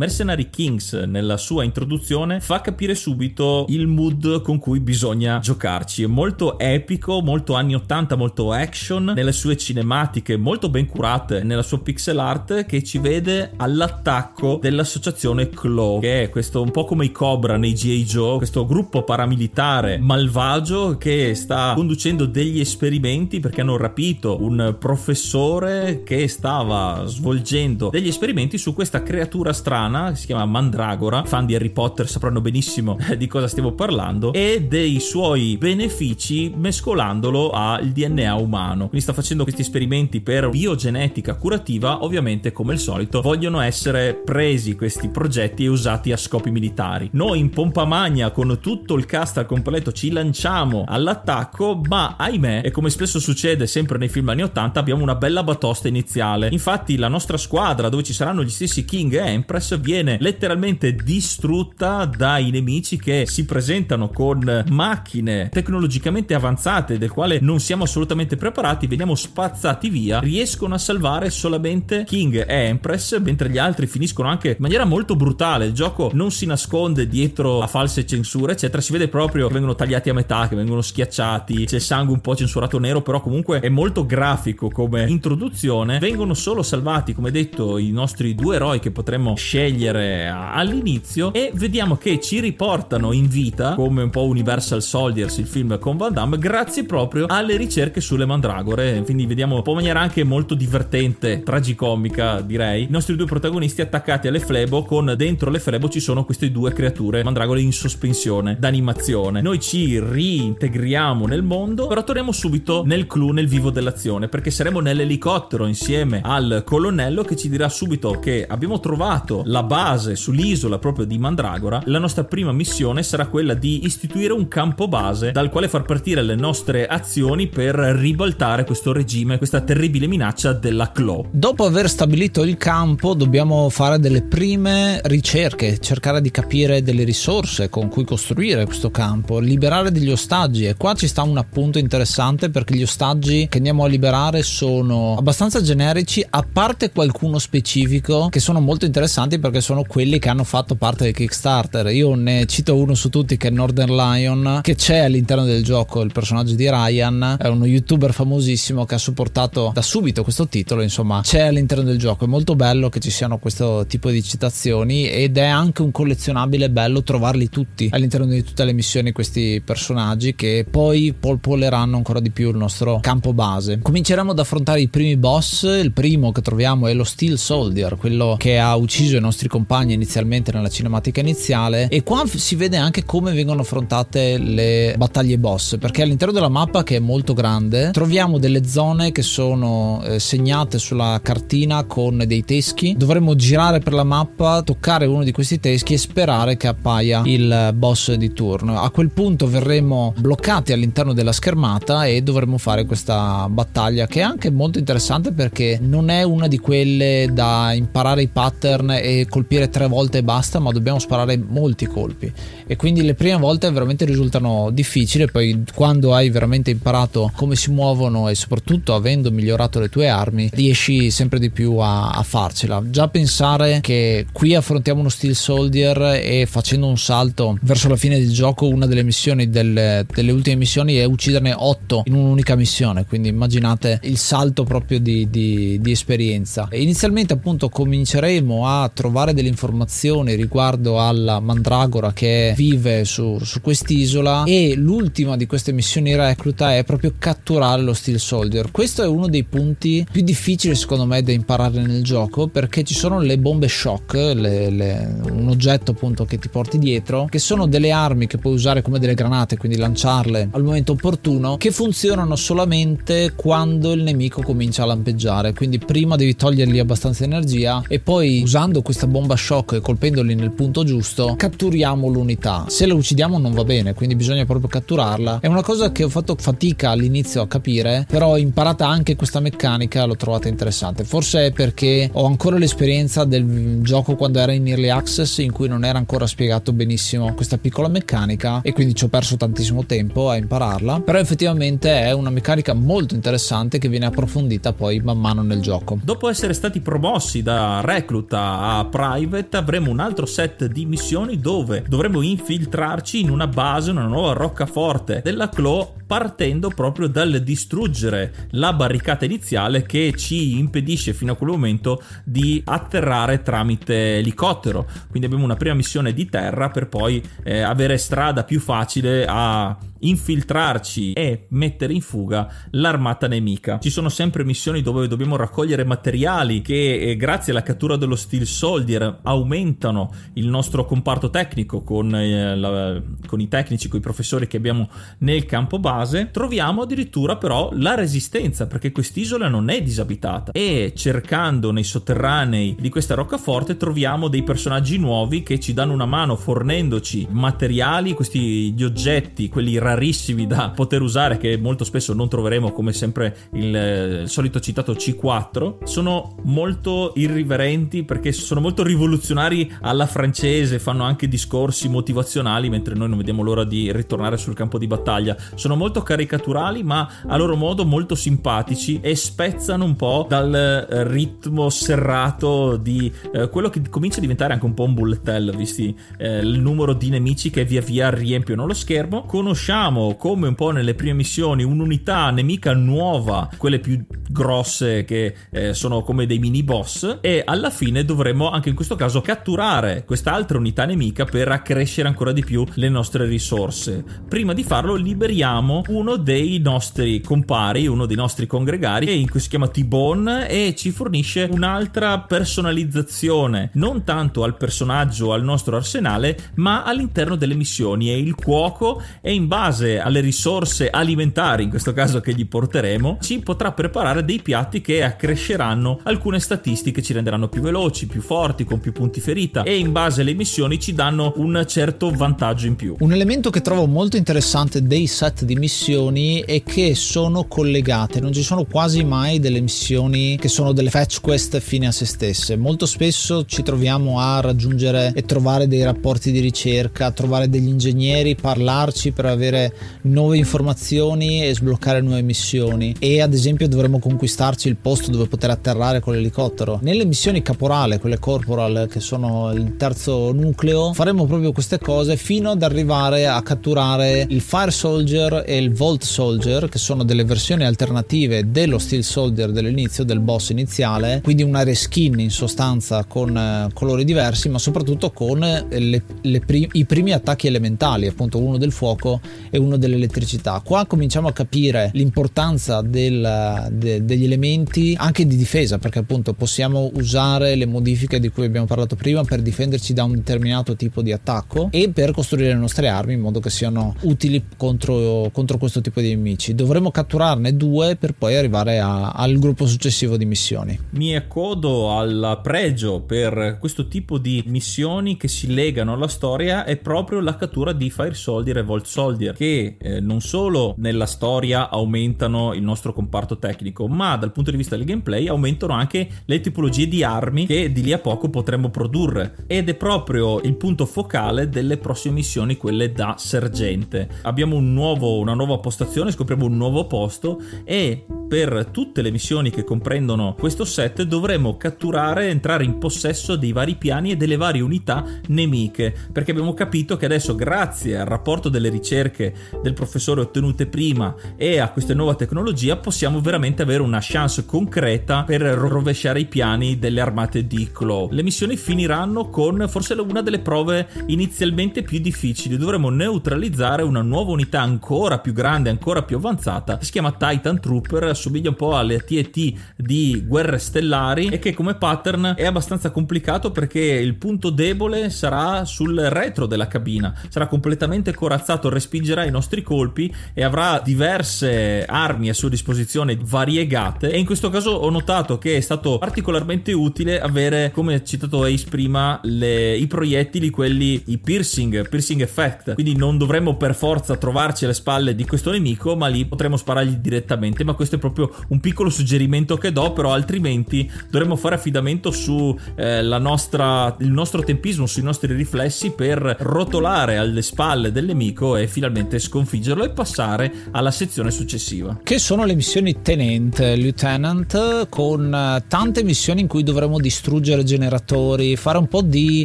Mercenary 0.00 0.48
Kings 0.48 0.94
nella 0.94 1.36
sua 1.36 1.62
introduzione 1.62 2.40
fa 2.40 2.62
capire 2.62 2.94
subito 2.94 3.66
il 3.68 3.86
mood 3.86 4.40
con 4.40 4.58
cui 4.58 4.80
bisogna 4.80 5.40
giocarci. 5.40 6.04
È 6.04 6.06
molto 6.06 6.58
epico, 6.58 7.20
molto 7.20 7.52
anni 7.52 7.74
80, 7.74 8.16
molto 8.16 8.50
action, 8.50 9.12
nelle 9.14 9.32
sue 9.32 9.58
cinematiche 9.58 10.38
molto 10.38 10.70
ben 10.70 10.86
curate, 10.86 11.42
nella 11.42 11.60
sua 11.60 11.80
pixel 11.80 12.18
art 12.18 12.64
che 12.64 12.82
ci 12.82 12.96
vede 12.96 13.52
all'attacco 13.56 14.58
dell'associazione 14.62 15.50
Claw, 15.50 16.00
che 16.00 16.22
è 16.22 16.30
questo 16.30 16.62
un 16.62 16.70
po' 16.70 16.86
come 16.86 17.04
i 17.04 17.12
Cobra 17.12 17.58
nei 17.58 17.74
G.I. 17.74 18.04
Joe, 18.04 18.38
questo 18.38 18.64
gruppo 18.64 19.02
paramilitare 19.02 19.98
malvagio 19.98 20.96
che 20.96 21.34
sta 21.34 21.74
conducendo 21.74 22.24
degli 22.24 22.60
esperimenti 22.60 23.38
perché 23.38 23.60
hanno 23.60 23.76
rapito 23.76 24.42
un 24.42 24.76
professore 24.78 26.02
che 26.04 26.26
stava 26.26 27.02
svolgendo 27.04 27.90
degli 27.90 28.08
esperimenti 28.08 28.56
su 28.56 28.72
questa 28.72 29.02
creatura 29.02 29.52
strana 29.52 29.88
strana, 29.90 30.14
si 30.14 30.26
chiama 30.26 30.44
Mandragora, 30.46 31.24
fan 31.24 31.46
di 31.46 31.54
Harry 31.54 31.70
Potter 31.70 32.08
sapranno 32.08 32.40
benissimo 32.40 32.96
di 33.18 33.26
cosa 33.26 33.48
stiamo 33.48 33.72
parlando, 33.72 34.32
e 34.32 34.62
dei 34.62 35.00
suoi 35.00 35.56
benefici 35.58 36.52
mescolandolo 36.54 37.50
al 37.50 37.88
DNA 37.88 38.34
umano. 38.34 38.88
Quindi 38.88 39.00
sta 39.00 39.12
facendo 39.12 39.42
questi 39.42 39.62
esperimenti 39.62 40.20
per 40.20 40.48
biogenetica 40.48 41.34
curativa, 41.34 42.04
ovviamente 42.04 42.52
come 42.52 42.72
al 42.72 42.78
solito 42.78 43.20
vogliono 43.20 43.60
essere 43.60 44.14
presi 44.14 44.76
questi 44.76 45.08
progetti 45.08 45.64
e 45.64 45.68
usati 45.68 46.12
a 46.12 46.16
scopi 46.16 46.50
militari. 46.50 47.08
Noi 47.12 47.40
in 47.40 47.50
pompa 47.50 47.84
magna 47.84 48.30
con 48.30 48.58
tutto 48.60 48.94
il 48.94 49.06
cast 49.06 49.38
al 49.38 49.46
completo 49.46 49.92
ci 49.92 50.10
lanciamo 50.12 50.84
all'attacco, 50.86 51.80
ma 51.88 52.14
ahimè, 52.16 52.62
e 52.64 52.70
come 52.70 52.90
spesso 52.90 53.18
succede 53.18 53.66
sempre 53.66 53.98
nei 53.98 54.08
film 54.08 54.28
anni 54.28 54.42
80, 54.42 54.78
abbiamo 54.78 55.02
una 55.02 55.16
bella 55.16 55.42
batosta 55.42 55.88
iniziale. 55.88 56.48
Infatti 56.52 56.96
la 56.96 57.08
nostra 57.08 57.36
squadra 57.36 57.88
dove 57.88 58.02
ci 58.02 58.12
saranno 58.12 58.44
gli 58.44 58.50
stessi 58.50 58.84
King 58.84 59.14
e 59.14 59.30
Empress 59.30 59.78
viene 59.80 60.18
letteralmente 60.20 60.94
distrutta 60.94 62.04
dai 62.04 62.50
nemici 62.50 62.98
che 62.98 63.24
si 63.26 63.44
presentano 63.44 64.10
con 64.10 64.64
macchine 64.68 65.48
tecnologicamente 65.50 66.34
avanzate 66.34 66.98
del 66.98 67.10
quale 67.10 67.38
non 67.40 67.60
siamo 67.60 67.84
assolutamente 67.84 68.36
preparati, 68.36 68.86
veniamo 68.86 69.14
spazzati 69.14 69.88
via, 69.88 70.20
riescono 70.20 70.74
a 70.74 70.78
salvare 70.78 71.30
solamente 71.30 72.04
King 72.04 72.44
e 72.46 72.54
Empress, 72.66 73.18
mentre 73.20 73.48
gli 73.50 73.58
altri 73.58 73.86
finiscono 73.86 74.28
anche 74.28 74.48
in 74.50 74.56
maniera 74.58 74.84
molto 74.84 75.16
brutale. 75.16 75.66
Il 75.66 75.72
gioco 75.72 76.10
non 76.12 76.30
si 76.30 76.46
nasconde 76.46 77.08
dietro 77.08 77.60
a 77.62 77.66
false 77.66 78.06
censure, 78.06 78.52
eccetera, 78.52 78.82
si 78.82 78.92
vede 78.92 79.08
proprio 79.08 79.46
che 79.46 79.52
vengono 79.54 79.74
tagliati 79.74 80.10
a 80.10 80.14
metà, 80.14 80.48
che 80.48 80.56
vengono 80.56 80.82
schiacciati, 80.82 81.64
c'è 81.64 81.78
sangue 81.78 82.14
un 82.14 82.20
po' 82.20 82.36
censurato 82.36 82.78
nero, 82.78 83.02
però 83.02 83.20
comunque 83.20 83.60
è 83.60 83.68
molto 83.68 84.06
grafico 84.06 84.68
come 84.68 85.08
introduzione. 85.08 85.98
Vengono 85.98 86.34
solo 86.34 86.62
salvati, 86.62 87.14
come 87.14 87.30
detto, 87.30 87.78
i 87.78 87.90
nostri 87.90 88.34
due 88.34 88.56
eroi 88.56 88.80
che 88.80 88.90
potremmo 88.90 89.34
scegliere 89.36 89.69
scegliere 89.70 90.28
all'inizio 90.28 91.32
e 91.32 91.52
vediamo 91.54 91.96
che 91.96 92.20
ci 92.20 92.40
riportano 92.40 93.12
in 93.12 93.28
vita 93.28 93.74
come 93.74 94.02
un 94.02 94.10
po' 94.10 94.24
Universal 94.24 94.82
Soldiers 94.82 95.38
il 95.38 95.46
film 95.46 95.78
con 95.78 95.96
Van 95.96 96.12
Damme 96.12 96.38
grazie 96.38 96.84
proprio 96.84 97.26
alle 97.28 97.56
ricerche 97.56 98.00
sulle 98.00 98.26
mandragore 98.26 99.02
quindi 99.04 99.26
vediamo 99.26 99.56
un 99.56 99.62
po' 99.62 99.70
in 99.70 99.76
maniera 99.76 100.00
anche 100.00 100.24
molto 100.24 100.54
divertente 100.54 101.42
tragicomica 101.42 102.40
direi. 102.40 102.84
I 102.84 102.88
nostri 102.90 103.14
due 103.14 103.26
protagonisti 103.26 103.80
attaccati 103.80 104.26
alle 104.26 104.40
flebo 104.40 104.82
con 104.82 105.14
dentro 105.16 105.50
le 105.50 105.60
flebo 105.60 105.88
ci 105.88 106.00
sono 106.00 106.24
queste 106.24 106.50
due 106.50 106.72
creature 106.72 107.22
mandragore 107.22 107.60
in 107.60 107.72
sospensione 107.72 108.56
d'animazione. 108.58 109.40
Noi 109.40 109.60
ci 109.60 109.98
reintegriamo 109.98 111.26
nel 111.26 111.42
mondo 111.42 111.86
però 111.86 112.02
torniamo 112.02 112.32
subito 112.32 112.82
nel 112.84 113.06
clou 113.06 113.30
nel 113.30 113.46
vivo 113.46 113.70
dell'azione 113.70 114.28
perché 114.28 114.50
saremo 114.50 114.80
nell'elicottero 114.80 115.66
insieme 115.66 116.20
al 116.24 116.62
colonnello 116.64 117.22
che 117.22 117.36
ci 117.36 117.48
dirà 117.48 117.68
subito 117.68 118.18
che 118.18 118.46
abbiamo 118.48 118.80
trovato 118.80 119.42
la 119.50 119.64
base 119.64 120.14
sull'isola 120.14 120.78
proprio 120.78 121.04
di 121.04 121.18
Mandragora, 121.18 121.82
la 121.86 121.98
nostra 121.98 122.24
prima 122.24 122.52
missione 122.52 123.02
sarà 123.02 123.26
quella 123.26 123.54
di 123.54 123.84
istituire 123.84 124.32
un 124.32 124.46
campo 124.46 124.86
base 124.86 125.32
dal 125.32 125.50
quale 125.50 125.68
far 125.68 125.82
partire 125.82 126.22
le 126.22 126.36
nostre 126.36 126.86
azioni 126.86 127.48
per 127.48 127.74
ribaltare 127.74 128.64
questo 128.64 128.92
regime, 128.92 129.38
questa 129.38 129.60
terribile 129.60 130.06
minaccia 130.06 130.52
della 130.52 130.92
Claw. 130.92 131.26
Dopo 131.32 131.64
aver 131.64 131.88
stabilito 131.88 132.44
il 132.44 132.56
campo, 132.56 133.14
dobbiamo 133.14 133.68
fare 133.70 133.98
delle 133.98 134.22
prime 134.22 135.00
ricerche, 135.04 135.78
cercare 135.78 136.20
di 136.20 136.30
capire 136.30 136.82
delle 136.82 137.02
risorse 137.02 137.68
con 137.68 137.88
cui 137.88 138.04
costruire 138.04 138.64
questo 138.64 138.90
campo, 138.92 139.40
liberare 139.40 139.90
degli 139.90 140.10
ostaggi 140.10 140.66
e 140.66 140.76
qua 140.76 140.94
ci 140.94 141.08
sta 141.08 141.22
un 141.22 141.38
appunto 141.38 141.78
interessante 141.78 142.50
perché 142.50 142.76
gli 142.76 142.82
ostaggi 142.82 143.48
che 143.48 143.56
andiamo 143.56 143.82
a 143.82 143.88
liberare 143.88 144.42
sono 144.42 145.16
abbastanza 145.18 145.60
generici 145.60 146.24
a 146.28 146.46
parte 146.50 146.92
qualcuno 146.92 147.38
specifico 147.38 148.28
che 148.28 148.38
sono 148.38 148.60
molto 148.60 148.84
interessanti 148.84 149.38
perché 149.40 149.60
sono 149.60 149.82
quelli 149.82 150.18
che 150.18 150.28
hanno 150.28 150.44
fatto 150.44 150.76
parte 150.76 151.04
del 151.04 151.14
Kickstarter. 151.14 151.86
Io 151.88 152.14
ne 152.14 152.46
cito 152.46 152.76
uno 152.76 152.94
su 152.94 153.08
tutti 153.08 153.36
che 153.36 153.48
è 153.48 153.50
Northern 153.50 153.94
Lion, 153.94 154.60
che 154.62 154.74
c'è 154.74 154.98
all'interno 154.98 155.44
del 155.44 155.64
gioco, 155.64 156.02
il 156.02 156.12
personaggio 156.12 156.54
di 156.54 156.68
Ryan, 156.70 157.36
è 157.40 157.48
uno 157.48 157.64
youtuber 157.64 158.12
famosissimo 158.12 158.84
che 158.84 158.94
ha 158.94 158.98
supportato 158.98 159.72
da 159.74 159.82
subito 159.82 160.22
questo 160.22 160.46
titolo, 160.46 160.82
insomma, 160.82 161.20
c'è 161.22 161.40
all'interno 161.40 161.84
del 161.84 161.98
gioco. 161.98 162.24
È 162.24 162.28
molto 162.28 162.54
bello 162.54 162.88
che 162.88 163.00
ci 163.00 163.10
siano 163.10 163.38
questo 163.38 163.86
tipo 163.86 164.10
di 164.10 164.22
citazioni 164.22 165.08
ed 165.08 165.36
è 165.36 165.46
anche 165.46 165.82
un 165.82 165.90
collezionabile 165.90 166.70
bello 166.70 167.02
trovarli 167.02 167.48
tutti 167.48 167.88
all'interno 167.90 168.26
di 168.26 168.44
tutte 168.44 168.64
le 168.64 168.72
missioni 168.72 169.12
questi 169.12 169.62
personaggi 169.64 170.34
che 170.34 170.66
poi 170.68 171.14
polpoleranno 171.18 171.96
ancora 171.96 172.20
di 172.20 172.30
più 172.30 172.50
il 172.50 172.56
nostro 172.56 173.00
campo 173.00 173.32
base. 173.32 173.78
Cominceremo 173.80 174.32
ad 174.32 174.38
affrontare 174.38 174.80
i 174.80 174.88
primi 174.88 175.16
boss, 175.16 175.62
il 175.62 175.92
primo 175.92 176.32
che 176.32 176.42
troviamo 176.42 176.86
è 176.86 176.94
lo 176.94 177.04
Steel 177.04 177.38
Soldier, 177.38 177.96
quello 177.96 178.36
che 178.38 178.58
ha 178.58 178.76
ucciso 178.76 179.16
i 179.16 179.20
nostri 179.20 179.29
compagni 179.48 179.94
inizialmente 179.94 180.52
nella 180.52 180.68
cinematica 180.68 181.20
iniziale 181.20 181.88
e 181.88 182.02
qua 182.02 182.24
si 182.26 182.56
vede 182.56 182.76
anche 182.76 183.04
come 183.04 183.32
vengono 183.32 183.60
affrontate 183.60 184.38
le 184.38 184.94
battaglie 184.96 185.38
boss, 185.38 185.78
perché 185.78 186.02
all'interno 186.02 186.32
della 186.32 186.48
mappa 186.48 186.82
che 186.82 186.96
è 186.96 187.00
molto 187.00 187.34
grande 187.34 187.90
troviamo 187.90 188.38
delle 188.38 188.66
zone 188.66 189.12
che 189.12 189.22
sono 189.22 190.02
eh, 190.04 190.18
segnate 190.18 190.78
sulla 190.78 191.20
cartina 191.22 191.84
con 191.84 192.22
dei 192.26 192.44
teschi. 192.44 192.94
Dovremmo 192.96 193.34
girare 193.34 193.80
per 193.80 193.92
la 193.92 194.04
mappa, 194.04 194.62
toccare 194.62 195.06
uno 195.06 195.24
di 195.24 195.32
questi 195.32 195.60
teschi 195.60 195.94
e 195.94 195.98
sperare 195.98 196.56
che 196.56 196.66
appaia 196.66 197.22
il 197.24 197.72
boss 197.74 198.12
di 198.14 198.32
turno. 198.32 198.80
A 198.80 198.90
quel 198.90 199.10
punto 199.10 199.48
verremo 199.48 200.14
bloccati 200.18 200.72
all'interno 200.72 201.12
della 201.12 201.32
schermata 201.32 202.04
e 202.04 202.22
dovremo 202.22 202.58
fare 202.58 202.84
questa 202.84 203.48
battaglia 203.48 204.06
che 204.06 204.20
è 204.20 204.22
anche 204.22 204.50
molto 204.50 204.78
interessante 204.78 205.32
perché 205.32 205.78
non 205.80 206.08
è 206.10 206.22
una 206.22 206.46
di 206.46 206.58
quelle 206.58 207.28
da 207.32 207.72
imparare 207.72 208.22
i 208.22 208.28
pattern 208.28 208.90
e 208.90 209.19
colpire 209.28 209.68
tre 209.68 209.86
volte 209.86 210.18
e 210.18 210.22
basta, 210.22 210.58
ma 210.58 210.72
dobbiamo 210.72 210.98
sparare 210.98 211.36
molti 211.36 211.86
colpi 211.86 212.32
e 212.66 212.76
quindi 212.76 213.02
le 213.02 213.14
prime 213.14 213.36
volte 213.36 213.70
veramente 213.70 214.04
risultano 214.04 214.70
difficili, 214.70 215.28
poi 215.30 215.64
quando 215.74 216.14
hai 216.14 216.30
veramente 216.30 216.70
imparato 216.70 217.32
come 217.34 217.56
si 217.56 217.70
muovono 217.70 218.28
e 218.28 218.34
soprattutto 218.34 218.94
avendo 218.94 219.30
migliorato 219.30 219.80
le 219.80 219.88
tue 219.88 220.08
armi, 220.08 220.48
riesci 220.52 221.10
sempre 221.10 221.38
di 221.38 221.50
più 221.50 221.76
a, 221.78 222.10
a 222.10 222.22
farcela. 222.22 222.82
Già 222.88 223.08
pensare 223.08 223.80
che 223.80 224.26
qui 224.32 224.54
affrontiamo 224.54 225.00
uno 225.00 225.08
Steel 225.08 225.34
Soldier 225.34 226.20
e 226.22 226.46
facendo 226.48 226.86
un 226.86 226.96
salto 226.96 227.58
verso 227.62 227.88
la 227.88 227.96
fine 227.96 228.18
del 228.18 228.30
gioco, 228.30 228.68
una 228.68 228.86
delle 228.86 229.02
missioni 229.02 229.50
delle, 229.50 230.06
delle 230.12 230.30
ultime 230.30 230.56
missioni 230.56 230.94
è 230.94 231.04
ucciderne 231.04 231.52
8 231.56 232.02
in 232.06 232.14
un'unica 232.14 232.54
missione, 232.54 233.04
quindi 233.04 233.28
immaginate 233.28 234.00
il 234.04 234.16
salto 234.16 234.64
proprio 234.64 235.00
di, 235.00 235.28
di, 235.28 235.78
di 235.80 235.90
esperienza. 235.90 236.68
E 236.70 236.80
inizialmente 236.82 237.32
appunto 237.32 237.68
cominceremo 237.68 238.66
a 238.66 238.88
trovare 238.92 239.09
delle 239.10 239.48
informazioni 239.48 240.34
riguardo 240.34 241.00
alla 241.00 241.40
Mandragora 241.40 242.12
che 242.12 242.54
vive 242.56 243.04
su, 243.04 243.38
su 243.42 243.60
quest'isola 243.60 244.44
e 244.44 244.74
l'ultima 244.76 245.36
di 245.36 245.46
queste 245.46 245.72
missioni 245.72 246.14
recluta 246.14 246.76
è 246.76 246.84
proprio 246.84 247.14
catturare 247.18 247.82
lo 247.82 247.92
Steel 247.92 248.20
Soldier. 248.20 248.70
Questo 248.70 249.02
è 249.02 249.06
uno 249.06 249.28
dei 249.28 249.44
punti 249.44 250.06
più 250.10 250.22
difficili 250.22 250.74
secondo 250.74 251.06
me 251.06 251.22
da 251.22 251.32
imparare 251.32 251.82
nel 251.82 252.02
gioco 252.02 252.46
perché 252.46 252.84
ci 252.84 252.94
sono 252.94 253.20
le 253.20 253.38
bombe 253.38 253.68
shock, 253.68 254.14
le, 254.14 254.70
le, 254.70 255.16
un 255.30 255.48
oggetto 255.48 255.90
appunto 255.90 256.24
che 256.24 256.38
ti 256.38 256.48
porti 256.48 256.78
dietro, 256.78 257.26
che 257.28 257.38
sono 257.38 257.66
delle 257.66 257.90
armi 257.90 258.26
che 258.26 258.38
puoi 258.38 258.54
usare 258.54 258.82
come 258.82 258.98
delle 258.98 259.14
granate, 259.14 259.56
quindi 259.56 259.76
lanciarle 259.76 260.48
al 260.52 260.62
momento 260.62 260.92
opportuno, 260.92 261.56
che 261.56 261.70
funzionano 261.72 262.36
solamente 262.36 263.32
quando 263.34 263.92
il 263.92 264.02
nemico 264.02 264.42
comincia 264.42 264.84
a 264.84 264.86
lampeggiare. 264.86 265.52
Quindi 265.52 265.78
prima 265.78 266.16
devi 266.16 266.36
togliergli 266.36 266.78
abbastanza 266.78 267.24
energia 267.24 267.82
e 267.88 267.98
poi 267.98 268.42
usando 268.42 268.82
questa 269.00 269.06
bomba 269.18 269.34
shock 269.36 269.72
e 269.72 269.80
colpendoli 269.80 270.34
nel 270.34 270.50
punto 270.50 270.84
giusto, 270.84 271.34
catturiamo 271.34 272.08
l'unità. 272.08 272.66
Se 272.68 272.84
la 272.84 272.92
uccidiamo 272.92 273.38
non 273.38 273.52
va 273.52 273.64
bene, 273.64 273.94
quindi 273.94 274.14
bisogna 274.14 274.44
proprio 274.44 274.68
catturarla. 274.68 275.38
È 275.40 275.46
una 275.46 275.62
cosa 275.62 275.90
che 275.90 276.04
ho 276.04 276.10
fatto 276.10 276.36
fatica 276.38 276.90
all'inizio 276.90 277.40
a 277.40 277.46
capire, 277.46 278.04
però 278.06 278.36
imparata 278.36 278.86
anche 278.86 279.16
questa 279.16 279.40
meccanica 279.40 280.04
l'ho 280.04 280.16
trovata 280.16 280.48
interessante. 280.48 281.04
Forse 281.04 281.46
è 281.46 281.52
perché 281.52 282.10
ho 282.12 282.26
ancora 282.26 282.58
l'esperienza 282.58 283.24
del 283.24 283.80
gioco 283.80 284.16
quando 284.16 284.38
era 284.38 284.52
in 284.52 284.68
early 284.68 284.90
access 284.90 285.38
in 285.38 285.52
cui 285.52 285.68
non 285.68 285.84
era 285.84 285.96
ancora 285.96 286.26
spiegato 286.26 286.74
benissimo 286.74 287.32
questa 287.32 287.56
piccola 287.56 287.88
meccanica 287.88 288.60
e 288.62 288.74
quindi 288.74 288.94
ci 288.94 289.04
ho 289.04 289.08
perso 289.08 289.38
tantissimo 289.38 289.86
tempo 289.86 290.28
a 290.28 290.36
impararla, 290.36 291.00
però 291.00 291.18
effettivamente 291.18 292.02
è 292.02 292.12
una 292.12 292.28
meccanica 292.28 292.74
molto 292.74 293.14
interessante 293.14 293.78
che 293.78 293.88
viene 293.88 294.04
approfondita 294.04 294.74
poi 294.74 295.00
man 295.00 295.18
mano 295.18 295.40
nel 295.40 295.62
gioco. 295.62 295.98
Dopo 296.02 296.28
essere 296.28 296.52
stati 296.52 296.80
promossi 296.80 297.40
da 297.42 297.80
recluta 297.82 298.58
a 298.58 298.88
private 298.90 299.56
avremo 299.56 299.90
un 299.90 300.00
altro 300.00 300.26
set 300.26 300.66
di 300.66 300.84
missioni 300.84 301.38
dove 301.38 301.84
dovremo 301.88 302.20
infiltrarci 302.20 303.20
in 303.20 303.30
una 303.30 303.46
base, 303.46 303.90
una 303.90 304.06
nuova 304.06 304.32
roccaforte 304.32 305.20
della 305.24 305.48
Claw 305.48 305.94
partendo 306.10 306.70
proprio 306.70 307.06
dal 307.06 307.40
distruggere 307.40 308.48
la 308.50 308.72
barricata 308.72 309.24
iniziale 309.24 309.84
che 309.84 310.12
ci 310.16 310.58
impedisce 310.58 311.12
fino 311.12 311.30
a 311.30 311.36
quel 311.36 311.50
momento 311.50 312.02
di 312.24 312.60
atterrare 312.64 313.42
tramite 313.42 314.16
elicottero. 314.16 314.88
Quindi 315.08 315.26
abbiamo 315.26 315.44
una 315.44 315.54
prima 315.54 315.76
missione 315.76 316.12
di 316.12 316.28
terra 316.28 316.68
per 316.68 316.88
poi 316.88 317.22
eh, 317.44 317.60
avere 317.60 317.96
strada 317.96 318.42
più 318.42 318.58
facile 318.58 319.24
a 319.24 319.78
infiltrarci 320.00 321.12
e 321.12 321.46
mettere 321.50 321.92
in 321.92 322.00
fuga 322.00 322.50
l'armata 322.70 323.26
nemica. 323.26 323.78
Ci 323.78 323.90
sono 323.90 324.08
sempre 324.08 324.44
missioni 324.44 324.82
dove 324.82 325.08
dobbiamo 325.08 325.36
raccogliere 325.36 325.84
materiali 325.84 326.62
che 326.62 327.00
eh, 327.00 327.16
grazie 327.16 327.52
alla 327.52 327.62
cattura 327.62 327.96
dello 327.96 328.16
Steel 328.16 328.46
Soldier 328.46 329.20
aumentano 329.22 330.10
il 330.34 330.48
nostro 330.48 330.84
comparto 330.84 331.30
tecnico 331.30 331.82
con, 331.82 332.14
eh, 332.14 332.56
la, 332.56 333.00
con 333.26 333.40
i 333.40 333.48
tecnici, 333.48 333.88
con 333.88 333.98
i 333.98 334.02
professori 334.02 334.46
che 334.46 334.56
abbiamo 334.56 334.88
nel 335.18 335.44
campo 335.46 335.78
base. 335.78 335.99
Troviamo 336.30 336.82
addirittura 336.82 337.36
però 337.36 337.70
la 337.72 337.94
resistenza 337.94 338.66
perché 338.66 338.92
quest'isola 338.92 339.48
non 339.48 339.68
è 339.70 339.82
disabitata. 339.82 340.52
E 340.52 340.92
cercando 340.94 341.70
nei 341.70 341.84
sotterranei 341.84 342.76
di 342.78 342.88
questa 342.88 343.14
roccaforte 343.14 343.76
troviamo 343.76 344.28
dei 344.28 344.42
personaggi 344.42 344.98
nuovi 344.98 345.42
che 345.42 345.58
ci 345.58 345.72
danno 345.72 345.92
una 345.92 346.06
mano 346.06 346.36
fornendoci 346.36 347.26
materiali, 347.30 348.14
questi 348.14 348.72
gli 348.72 348.84
oggetti, 348.84 349.48
quelli 349.48 349.78
rarissimi 349.78 350.46
da 350.46 350.72
poter 350.74 351.02
usare 351.02 351.36
che 351.36 351.56
molto 351.56 351.84
spesso 351.84 352.12
non 352.12 352.28
troveremo 352.28 352.72
come 352.72 352.92
sempre 352.92 353.36
il, 353.52 354.20
il 354.22 354.28
solito 354.28 354.60
citato 354.60 354.92
C4 354.92 355.84
sono 355.84 356.36
molto 356.44 357.12
irriverenti 357.16 358.04
perché 358.04 358.32
sono 358.32 358.60
molto 358.60 358.82
rivoluzionari 358.82 359.70
alla 359.80 360.06
francese 360.06 360.78
fanno 360.78 361.04
anche 361.04 361.28
discorsi 361.28 361.88
motivazionali 361.88 362.68
mentre 362.68 362.94
noi 362.94 363.08
non 363.08 363.18
vediamo 363.18 363.42
l'ora 363.42 363.64
di 363.64 363.90
ritornare 363.92 364.36
sul 364.36 364.54
campo 364.54 364.78
di 364.78 364.86
battaglia. 364.86 365.36
Sono 365.54 365.76
molto 365.76 365.89
caricaturali 366.02 366.82
ma 366.82 367.08
a 367.26 367.36
loro 367.36 367.56
modo 367.56 367.84
molto 367.84 368.14
simpatici 368.14 369.00
e 369.02 369.14
spezzano 369.14 369.84
un 369.84 369.96
po' 369.96 370.26
dal 370.28 370.54
eh, 370.54 371.08
ritmo 371.08 371.68
serrato 371.70 372.76
di 372.76 373.12
eh, 373.32 373.48
quello 373.48 373.68
che 373.68 373.82
comincia 373.90 374.18
a 374.18 374.20
diventare 374.20 374.52
anche 374.52 374.66
un 374.66 374.74
po' 374.74 374.84
un 374.84 374.94
bullet 374.94 375.26
hell 375.28 375.56
visti 375.56 375.96
eh, 376.16 376.38
il 376.38 376.60
numero 376.60 376.92
di 376.92 377.10
nemici 377.10 377.50
che 377.50 377.64
via 377.64 377.80
via 377.80 378.10
riempiono 378.10 378.66
lo 378.66 378.74
schermo 378.74 379.24
conosciamo 379.24 380.14
come 380.14 380.48
un 380.48 380.54
po' 380.54 380.70
nelle 380.70 380.94
prime 380.94 381.14
missioni 381.14 381.64
un'unità 381.64 382.30
nemica 382.30 382.72
nuova, 382.74 383.48
quelle 383.56 383.78
più 383.78 384.04
grosse 384.28 385.04
che 385.04 385.34
eh, 385.50 385.74
sono 385.74 386.02
come 386.02 386.26
dei 386.26 386.38
mini 386.38 386.62
boss 386.62 387.18
e 387.20 387.42
alla 387.44 387.70
fine 387.70 388.04
dovremo 388.04 388.50
anche 388.50 388.68
in 388.68 388.74
questo 388.74 388.96
caso 388.96 389.20
catturare 389.20 390.04
quest'altra 390.04 390.58
unità 390.58 390.84
nemica 390.84 391.24
per 391.24 391.48
accrescere 391.48 392.08
ancora 392.08 392.32
di 392.32 392.44
più 392.44 392.64
le 392.74 392.88
nostre 392.88 393.26
risorse. 393.26 394.04
Prima 394.28 394.52
di 394.52 394.62
farlo 394.62 394.94
liberiamo 394.94 395.79
uno 395.88 396.16
dei 396.16 396.58
nostri 396.58 397.20
compari, 397.20 397.86
uno 397.86 398.06
dei 398.06 398.16
nostri 398.16 398.46
congregari 398.46 399.26
che 399.30 399.38
si 399.38 399.48
chiama 399.48 399.68
T-Bone 399.68 400.48
e 400.48 400.74
ci 400.76 400.90
fornisce 400.90 401.48
un'altra 401.50 402.20
personalizzazione 402.20 403.70
non 403.74 404.04
tanto 404.04 404.44
al 404.44 404.56
personaggio, 404.56 405.32
al 405.32 405.42
nostro 405.42 405.76
arsenale, 405.76 406.36
ma 406.56 406.84
all'interno 406.84 407.36
delle 407.36 407.54
missioni 407.54 408.10
e 408.10 408.18
il 408.18 408.34
cuoco 408.34 409.02
è 409.20 409.30
in 409.30 409.46
base 409.46 409.98
alle 409.98 410.20
risorse 410.20 410.90
alimentari, 410.90 411.64
in 411.64 411.70
questo 411.70 411.92
caso 411.92 412.20
che 412.20 412.34
gli 412.34 412.46
porteremo, 412.46 413.18
ci 413.20 413.40
potrà 413.40 413.72
preparare 413.72 414.24
dei 414.24 414.40
piatti 414.42 414.80
che 414.80 415.02
accresceranno 415.02 416.00
alcune 416.04 416.40
statistiche, 416.40 417.02
ci 417.02 417.12
renderanno 417.12 417.48
più 417.48 417.62
veloci, 417.62 418.06
più 418.06 418.20
forti, 418.20 418.64
con 418.64 418.80
più 418.80 418.92
punti 418.92 419.20
ferita 419.20 419.62
e 419.62 419.78
in 419.78 419.92
base 419.92 420.20
alle 420.20 420.34
missioni 420.34 420.78
ci 420.78 420.92
danno 420.92 421.32
un 421.36 421.64
certo 421.66 422.10
vantaggio 422.10 422.66
in 422.66 422.76
più. 422.76 422.96
Un 422.98 423.12
elemento 423.12 423.50
che 423.50 423.62
trovo 423.62 423.86
molto 423.86 424.16
interessante 424.16 424.86
dei 424.86 425.06
set 425.06 425.44
di 425.44 425.54
missioni 425.54 425.68
missioni 425.70 426.40
e 426.40 426.64
che 426.64 426.96
sono 426.96 427.44
collegate, 427.44 428.18
non 428.18 428.32
ci 428.32 428.42
sono 428.42 428.64
quasi 428.64 429.04
mai 429.04 429.38
delle 429.38 429.60
missioni 429.60 430.36
che 430.36 430.48
sono 430.48 430.72
delle 430.72 430.90
fetch 430.90 431.20
quest 431.20 431.60
fine 431.60 431.86
a 431.86 431.92
se 431.92 432.06
stesse. 432.06 432.56
Molto 432.56 432.86
spesso 432.86 433.44
ci 433.44 433.62
troviamo 433.62 434.18
a 434.18 434.40
raggiungere 434.40 435.12
e 435.14 435.22
trovare 435.22 435.68
dei 435.68 435.84
rapporti 435.84 436.32
di 436.32 436.40
ricerca, 436.40 437.12
trovare 437.12 437.48
degli 437.48 437.68
ingegneri, 437.68 438.34
parlarci 438.34 439.12
per 439.12 439.26
avere 439.26 439.72
nuove 440.02 440.38
informazioni 440.38 441.46
e 441.46 441.54
sbloccare 441.54 442.00
nuove 442.00 442.22
missioni 442.22 442.96
e 442.98 443.20
ad 443.20 443.32
esempio 443.32 443.68
dovremmo 443.68 444.00
conquistarci 444.00 444.66
il 444.66 444.76
posto 444.76 445.12
dove 445.12 445.28
poter 445.28 445.50
atterrare 445.50 446.00
con 446.00 446.14
l'elicottero. 446.14 446.80
Nelle 446.82 447.04
missioni 447.04 447.42
caporale, 447.42 448.00
quelle 448.00 448.18
corporal 448.18 448.88
che 448.90 448.98
sono 448.98 449.52
il 449.52 449.76
terzo 449.76 450.32
nucleo, 450.32 450.92
faremo 450.94 451.26
proprio 451.26 451.52
queste 451.52 451.78
cose 451.78 452.16
fino 452.16 452.50
ad 452.50 452.62
arrivare 452.64 453.28
a 453.28 453.40
catturare 453.40 454.26
il 454.28 454.40
Fire 454.40 454.72
Soldier 454.72 455.44
e 455.50 455.56
il 455.56 455.72
Volt 455.72 456.04
Soldier 456.04 456.68
che 456.68 456.78
sono 456.78 457.02
delle 457.02 457.24
versioni 457.24 457.64
alternative 457.64 458.52
dello 458.52 458.78
Steel 458.78 459.02
Soldier 459.02 459.50
dell'inizio 459.50 460.04
del 460.04 460.20
boss 460.20 460.50
iniziale, 460.50 461.20
quindi 461.24 461.42
una 461.42 461.64
reskin 461.64 462.20
in 462.20 462.30
sostanza 462.30 463.02
con 463.02 463.36
eh, 463.36 463.68
colori 463.74 464.04
diversi 464.04 464.48
ma 464.48 464.58
soprattutto 464.58 465.10
con 465.10 465.40
le, 465.40 466.02
le 466.20 466.40
prim- 466.40 466.70
i 466.74 466.84
primi 466.84 467.10
attacchi 467.10 467.48
elementali, 467.48 468.06
appunto 468.06 468.38
uno 468.38 468.58
del 468.58 468.70
fuoco 468.70 469.20
e 469.50 469.58
uno 469.58 469.76
dell'elettricità. 469.76 470.62
Qua 470.64 470.86
cominciamo 470.86 471.26
a 471.26 471.32
capire 471.32 471.90
l'importanza 471.94 472.80
del, 472.80 473.70
de, 473.72 474.04
degli 474.04 474.24
elementi 474.24 474.94
anche 474.96 475.26
di 475.26 475.36
difesa, 475.36 475.78
perché 475.78 475.98
appunto 475.98 476.32
possiamo 476.32 476.92
usare 476.94 477.56
le 477.56 477.66
modifiche 477.66 478.20
di 478.20 478.28
cui 478.28 478.44
abbiamo 478.44 478.66
parlato 478.66 478.94
prima 478.94 479.24
per 479.24 479.42
difenderci 479.42 479.94
da 479.94 480.04
un 480.04 480.12
determinato 480.12 480.76
tipo 480.76 481.02
di 481.02 481.10
attacco 481.10 481.70
e 481.72 481.90
per 481.90 482.12
costruire 482.12 482.52
le 482.52 482.60
nostre 482.60 482.86
armi 482.86 483.14
in 483.14 483.20
modo 483.20 483.40
che 483.40 483.50
siano 483.50 483.96
utili 484.02 484.44
contro, 484.56 484.94
contro 484.96 485.38
questo 485.58 485.80
tipo 485.80 486.00
di 486.00 486.08
nemici. 486.08 486.54
Dovremo 486.54 486.90
catturarne 486.90 487.56
due 487.56 487.96
per 487.96 488.14
poi 488.14 488.36
arrivare 488.36 488.78
a, 488.80 489.10
al 489.10 489.38
gruppo 489.38 489.66
successivo 489.66 490.16
di 490.16 490.24
missioni. 490.24 490.78
Mi 490.90 491.14
accodo 491.14 491.96
al 491.96 492.40
pregio 492.42 493.00
per 493.00 493.56
questo 493.58 493.88
tipo 493.88 494.18
di 494.18 494.42
missioni 494.46 495.16
che 495.16 495.28
si 495.28 495.52
legano 495.52 495.92
alla 495.92 496.08
storia 496.08 496.64
è 496.64 496.76
proprio 496.76 497.20
la 497.20 497.36
cattura 497.36 497.72
di 497.72 497.90
Fire 497.90 498.14
Soldier 498.14 498.58
e 498.58 498.62
Volt 498.62 498.86
Soldier 498.86 499.34
che 499.34 499.76
eh, 499.78 500.00
non 500.00 500.20
solo 500.20 500.74
nella 500.78 501.06
storia 501.06 501.70
aumentano 501.70 502.54
il 502.54 502.62
nostro 502.62 502.92
comparto 502.92 503.38
tecnico 503.38 503.88
ma 503.88 504.16
dal 504.16 504.32
punto 504.32 504.50
di 504.50 504.56
vista 504.56 504.76
del 504.76 504.84
gameplay 504.84 505.28
aumentano 505.28 505.72
anche 505.72 506.08
le 506.24 506.40
tipologie 506.40 506.88
di 506.88 507.02
armi 507.02 507.46
che 507.46 507.72
di 507.72 507.82
lì 507.82 507.92
a 507.92 507.98
poco 507.98 508.28
potremo 508.28 508.70
produrre 508.70 509.44
ed 509.46 509.68
è 509.68 509.74
proprio 509.74 510.40
il 510.40 510.54
punto 510.54 510.86
focale 510.86 511.48
delle 511.48 511.76
prossime 511.76 512.14
missioni 512.14 512.56
quelle 512.56 512.92
da 512.92 513.14
sergente 513.18 514.08
abbiamo 514.22 514.56
un 514.56 514.72
nuovo, 514.72 515.18
una 515.18 515.29
nuova 515.34 515.58
postazione 515.58 516.10
scopriamo 516.10 516.44
un 516.44 516.56
nuovo 516.56 516.86
posto 516.86 517.40
e 517.64 518.04
per 518.30 518.68
tutte 518.70 519.02
le 519.02 519.10
missioni 519.10 519.50
che 519.50 519.64
comprendono 519.64 520.34
questo 520.38 520.64
set 520.64 521.02
dovremo 521.02 521.56
catturare 521.56 522.28
entrare 522.28 522.64
in 522.64 522.78
possesso 522.78 523.36
dei 523.36 523.52
vari 523.52 523.74
piani 523.74 524.12
e 524.12 524.16
delle 524.16 524.36
varie 524.36 524.62
unità 524.62 525.04
nemiche, 525.28 525.94
perché 526.12 526.30
abbiamo 526.30 526.54
capito 526.54 526.96
che 526.96 527.06
adesso 527.06 527.34
grazie 527.34 527.98
al 527.98 528.06
rapporto 528.06 528.48
delle 528.48 528.68
ricerche 528.68 529.34
del 529.62 529.74
professore 529.74 530.20
ottenute 530.20 530.66
prima 530.66 531.14
e 531.36 531.58
a 531.58 531.70
questa 531.70 531.94
nuova 531.94 532.14
tecnologia 532.14 532.76
possiamo 532.76 533.20
veramente 533.20 533.62
avere 533.62 533.82
una 533.82 533.98
chance 534.00 534.46
concreta 534.46 535.24
per 535.24 535.42
rovesciare 535.42 536.20
i 536.20 536.26
piani 536.26 536.78
delle 536.78 537.00
armate 537.00 537.46
di 537.46 537.70
Claw. 537.72 538.08
Le 538.10 538.22
missioni 538.22 538.56
finiranno 538.56 539.28
con 539.28 539.66
forse 539.68 539.94
una 539.94 540.22
delle 540.22 540.38
prove 540.38 540.88
inizialmente 541.06 541.82
più 541.82 541.98
difficili, 541.98 542.56
dovremo 542.56 542.90
neutralizzare 542.90 543.82
una 543.82 544.02
nuova 544.02 544.30
unità 544.30 544.60
ancora 544.60 545.18
più 545.20 545.32
grande, 545.32 545.70
ancora 545.70 546.02
più 546.02 546.16
avanzata, 546.16 546.78
si 546.80 546.90
chiama 546.90 547.12
Titan 547.12 547.60
Trooper, 547.60 548.04
assomiglia 548.04 548.50
un 548.50 548.56
po' 548.56 548.76
alle 548.76 548.98
TET 549.00 549.52
di 549.76 550.24
Guerre 550.26 550.58
Stellari 550.58 551.28
e 551.28 551.38
che 551.38 551.54
come 551.54 551.74
pattern 551.74 552.34
è 552.36 552.44
abbastanza 552.44 552.90
complicato 552.90 553.50
perché 553.50 553.80
il 553.80 554.14
punto 554.16 554.50
debole 554.50 555.10
sarà 555.10 555.64
sul 555.64 555.96
retro 555.96 556.46
della 556.46 556.66
cabina, 556.66 557.14
sarà 557.28 557.46
completamente 557.46 558.14
corazzato, 558.14 558.68
respingerà 558.68 559.24
i 559.24 559.30
nostri 559.30 559.62
colpi 559.62 560.12
e 560.34 560.42
avrà 560.42 560.80
diverse 560.80 561.84
armi 561.84 562.28
a 562.28 562.34
sua 562.34 562.48
disposizione 562.48 563.18
variegate 563.20 564.10
e 564.10 564.18
in 564.18 564.26
questo 564.26 564.50
caso 564.50 564.70
ho 564.70 564.90
notato 564.90 565.38
che 565.38 565.56
è 565.56 565.60
stato 565.60 565.98
particolarmente 565.98 566.72
utile 566.72 567.20
avere, 567.20 567.70
come 567.72 568.02
citato 568.04 568.44
Ace 568.44 568.66
prima, 568.68 569.20
le, 569.22 569.76
i 569.76 569.86
proiettili, 569.86 570.50
quelli, 570.50 571.02
i 571.06 571.18
piercing, 571.18 571.88
piercing 571.88 572.20
effect, 572.20 572.74
quindi 572.74 572.96
non 572.96 573.18
dovremmo 573.18 573.56
per 573.56 573.74
forza 573.74 574.16
trovarci 574.16 574.64
alle 574.64 574.74
spalle 574.74 575.09
di 575.14 575.24
questo 575.24 575.50
nemico, 575.50 575.96
ma 575.96 576.06
lì 576.06 576.24
potremo 576.24 576.56
sparargli 576.56 576.96
direttamente, 576.96 577.64
ma 577.64 577.74
questo 577.74 577.96
è 577.96 577.98
proprio 577.98 578.30
un 578.48 578.60
piccolo 578.60 578.90
suggerimento 578.90 579.56
che 579.56 579.72
do, 579.72 579.92
però 579.92 580.12
altrimenti 580.12 580.90
dovremmo 581.10 581.36
fare 581.36 581.56
affidamento 581.56 582.10
su 582.10 582.56
eh, 582.76 583.02
nostro 583.02 584.42
tempismo, 584.44 584.86
sui 584.86 585.02
nostri 585.02 585.34
riflessi 585.34 585.90
per 585.90 586.36
rotolare 586.40 587.16
alle 587.16 587.42
spalle 587.42 587.92
del 587.92 588.06
nemico 588.06 588.56
e 588.56 588.66
finalmente 588.66 589.18
sconfiggerlo 589.18 589.84
e 589.84 589.90
passare 589.90 590.52
alla 590.70 590.90
sezione 590.90 591.30
successiva. 591.30 592.00
Che 592.02 592.18
sono 592.18 592.44
le 592.44 592.54
missioni 592.54 593.00
Tenant, 593.02 593.58
Lieutenant, 593.58 594.88
con 594.88 595.32
eh, 595.32 595.64
tante 595.66 596.02
missioni 596.02 596.42
in 596.42 596.46
cui 596.46 596.62
dovremo 596.62 596.98
distruggere 596.98 597.64
generatori, 597.64 598.56
fare 598.56 598.78
un 598.78 598.88
po' 598.88 599.02
di 599.02 599.44